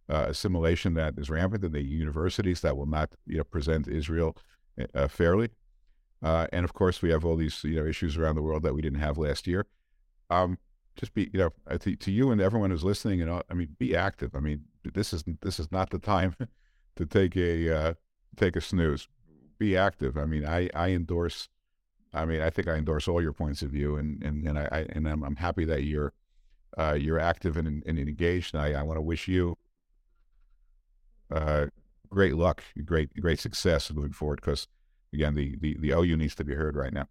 uh, 0.09 0.25
assimilation 0.29 0.93
that 0.93 1.15
is 1.17 1.29
rampant 1.29 1.63
in 1.63 1.71
the 1.71 1.83
universities 1.83 2.61
that 2.61 2.77
will 2.77 2.85
not 2.85 3.11
you 3.25 3.37
know, 3.37 3.43
present 3.43 3.87
Israel 3.87 4.35
uh, 4.93 5.07
fairly. 5.07 5.49
Uh, 6.23 6.47
and 6.51 6.63
of 6.63 6.73
course, 6.73 7.01
we 7.01 7.09
have 7.09 7.25
all 7.25 7.35
these 7.35 7.63
you 7.63 7.75
know 7.75 7.85
issues 7.85 8.17
around 8.17 8.35
the 8.35 8.41
world 8.41 8.63
that 8.63 8.73
we 8.73 8.81
didn't 8.81 8.99
have 8.99 9.17
last 9.17 9.47
year. 9.47 9.65
Um, 10.29 10.57
just 10.95 11.13
be 11.13 11.29
you 11.33 11.39
know 11.39 11.77
to, 11.77 11.95
to 11.95 12.11
you 12.11 12.31
and 12.31 12.41
everyone 12.41 12.71
who's 12.71 12.83
listening, 12.83 13.21
and 13.21 13.43
I 13.49 13.53
mean, 13.53 13.75
be 13.77 13.95
active. 13.95 14.35
I 14.35 14.39
mean, 14.39 14.63
this 14.93 15.13
is 15.13 15.23
this 15.41 15.59
is 15.59 15.71
not 15.71 15.89
the 15.89 15.99
time 15.99 16.35
to 16.95 17.05
take 17.05 17.35
a 17.35 17.75
uh, 17.75 17.93
take 18.37 18.55
a 18.55 18.61
snooze. 18.61 19.07
Be 19.57 19.77
active. 19.77 20.17
I 20.17 20.25
mean, 20.25 20.45
I 20.45 20.69
I 20.73 20.89
endorse. 20.89 21.49
I 22.13 22.25
mean, 22.25 22.41
I 22.41 22.49
think 22.49 22.67
I 22.67 22.75
endorse 22.75 23.07
all 23.07 23.21
your 23.21 23.33
points 23.33 23.61
of 23.61 23.71
view, 23.71 23.97
and 23.97 24.23
and 24.23 24.47
and 24.47 24.57
I, 24.57 24.67
I 24.71 24.79
and 24.89 25.07
I'm, 25.07 25.23
I'm 25.23 25.35
happy 25.35 25.65
that 25.65 25.83
you're 25.83 26.13
uh, 26.77 26.97
you're 26.99 27.19
active 27.19 27.57
and, 27.57 27.83
and 27.85 27.99
engaged. 27.99 28.55
And 28.55 28.63
I, 28.63 28.79
I 28.79 28.83
want 28.83 28.97
to 28.97 29.01
wish 29.01 29.27
you 29.27 29.57
uh, 31.31 31.67
great 32.09 32.35
luck, 32.35 32.63
great 32.83 33.13
great 33.19 33.39
success 33.39 33.91
moving 33.91 34.13
forward. 34.13 34.41
Because 34.41 34.67
again, 35.13 35.35
the, 35.35 35.55
the 35.59 35.77
the 35.79 35.91
OU 35.91 36.17
needs 36.17 36.35
to 36.35 36.43
be 36.43 36.53
heard 36.53 36.75
right 36.75 36.93
now. 36.93 37.07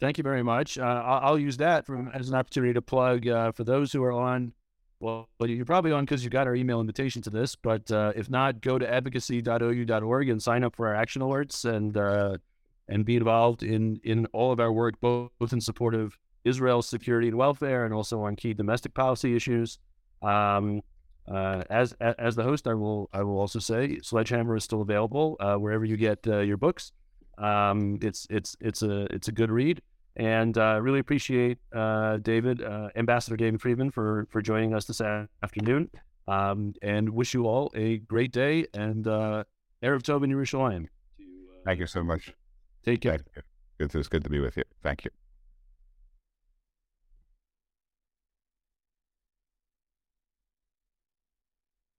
Thank 0.00 0.16
you 0.16 0.24
very 0.24 0.42
much. 0.42 0.78
Uh, 0.78 0.82
I'll, 0.82 1.38
use 1.38 1.58
that 1.58 1.84
as 2.14 2.30
an 2.30 2.34
opportunity 2.34 2.72
to 2.72 2.80
plug 2.80 3.28
uh, 3.28 3.52
for 3.52 3.64
those 3.64 3.92
who 3.92 4.02
are 4.02 4.12
on. 4.12 4.54
Well, 4.98 5.28
you're 5.40 5.66
probably 5.66 5.92
on 5.92 6.04
because 6.04 6.24
you 6.24 6.30
got 6.30 6.46
our 6.46 6.54
email 6.54 6.80
invitation 6.80 7.20
to 7.22 7.30
this, 7.30 7.54
but 7.54 7.90
uh, 7.90 8.12
if 8.16 8.30
not, 8.30 8.60
go 8.60 8.78
to 8.78 8.90
advocacy.ou.org 8.90 10.28
and 10.28 10.42
sign 10.42 10.64
up 10.64 10.76
for 10.76 10.88
our 10.88 10.94
action 10.94 11.20
alerts 11.22 11.64
and 11.66 11.96
uh, 11.96 12.38
and 12.88 13.04
be 13.04 13.16
involved 13.16 13.62
in 13.62 14.00
in 14.02 14.26
all 14.26 14.52
of 14.52 14.60
our 14.60 14.72
work, 14.72 15.00
both, 15.00 15.30
both 15.38 15.52
in 15.52 15.60
support 15.60 15.94
of 15.94 16.18
Israel's 16.44 16.88
security 16.88 17.28
and 17.28 17.36
welfare, 17.36 17.84
and 17.84 17.92
also 17.92 18.22
on 18.22 18.36
key 18.36 18.54
domestic 18.54 18.94
policy 18.94 19.36
issues. 19.36 19.78
Um, 20.22 20.82
uh, 21.30 21.62
as 21.70 21.92
as 22.00 22.34
the 22.36 22.42
host, 22.42 22.66
I 22.66 22.74
will 22.74 23.08
I 23.12 23.22
will 23.22 23.38
also 23.38 23.58
say 23.58 24.00
Sledgehammer 24.02 24.56
is 24.56 24.64
still 24.64 24.82
available 24.82 25.36
uh, 25.40 25.56
wherever 25.56 25.84
you 25.84 25.96
get 25.96 26.26
uh, 26.26 26.38
your 26.40 26.56
books. 26.56 26.92
Um, 27.38 27.98
it's 28.02 28.26
it's 28.30 28.56
it's 28.60 28.82
a 28.82 29.02
it's 29.14 29.28
a 29.28 29.32
good 29.32 29.50
read, 29.50 29.80
and 30.16 30.58
I 30.58 30.76
uh, 30.76 30.78
really 30.80 30.98
appreciate 30.98 31.58
uh, 31.72 32.16
David 32.18 32.62
uh, 32.62 32.88
Ambassador 32.96 33.36
David 33.36 33.60
Friedman 33.60 33.90
for 33.90 34.26
for 34.30 34.42
joining 34.42 34.74
us 34.74 34.86
this 34.86 35.00
afternoon. 35.00 35.90
Um, 36.28 36.74
and 36.82 37.10
wish 37.10 37.34
you 37.34 37.46
all 37.46 37.72
a 37.74 37.98
great 37.98 38.30
day 38.30 38.66
and 38.72 39.06
uh, 39.08 39.42
Erev 39.82 40.02
Tov 40.02 40.22
in 40.22 40.30
Yerushalayim. 40.30 40.86
Thank 41.64 41.80
you 41.80 41.86
so 41.86 42.04
much. 42.04 42.32
Take 42.84 43.00
care. 43.00 43.18
It's 43.80 44.08
good 44.08 44.22
to 44.22 44.30
be 44.30 44.38
with 44.38 44.56
you. 44.56 44.64
Thank 44.82 45.04
you. 45.04 45.10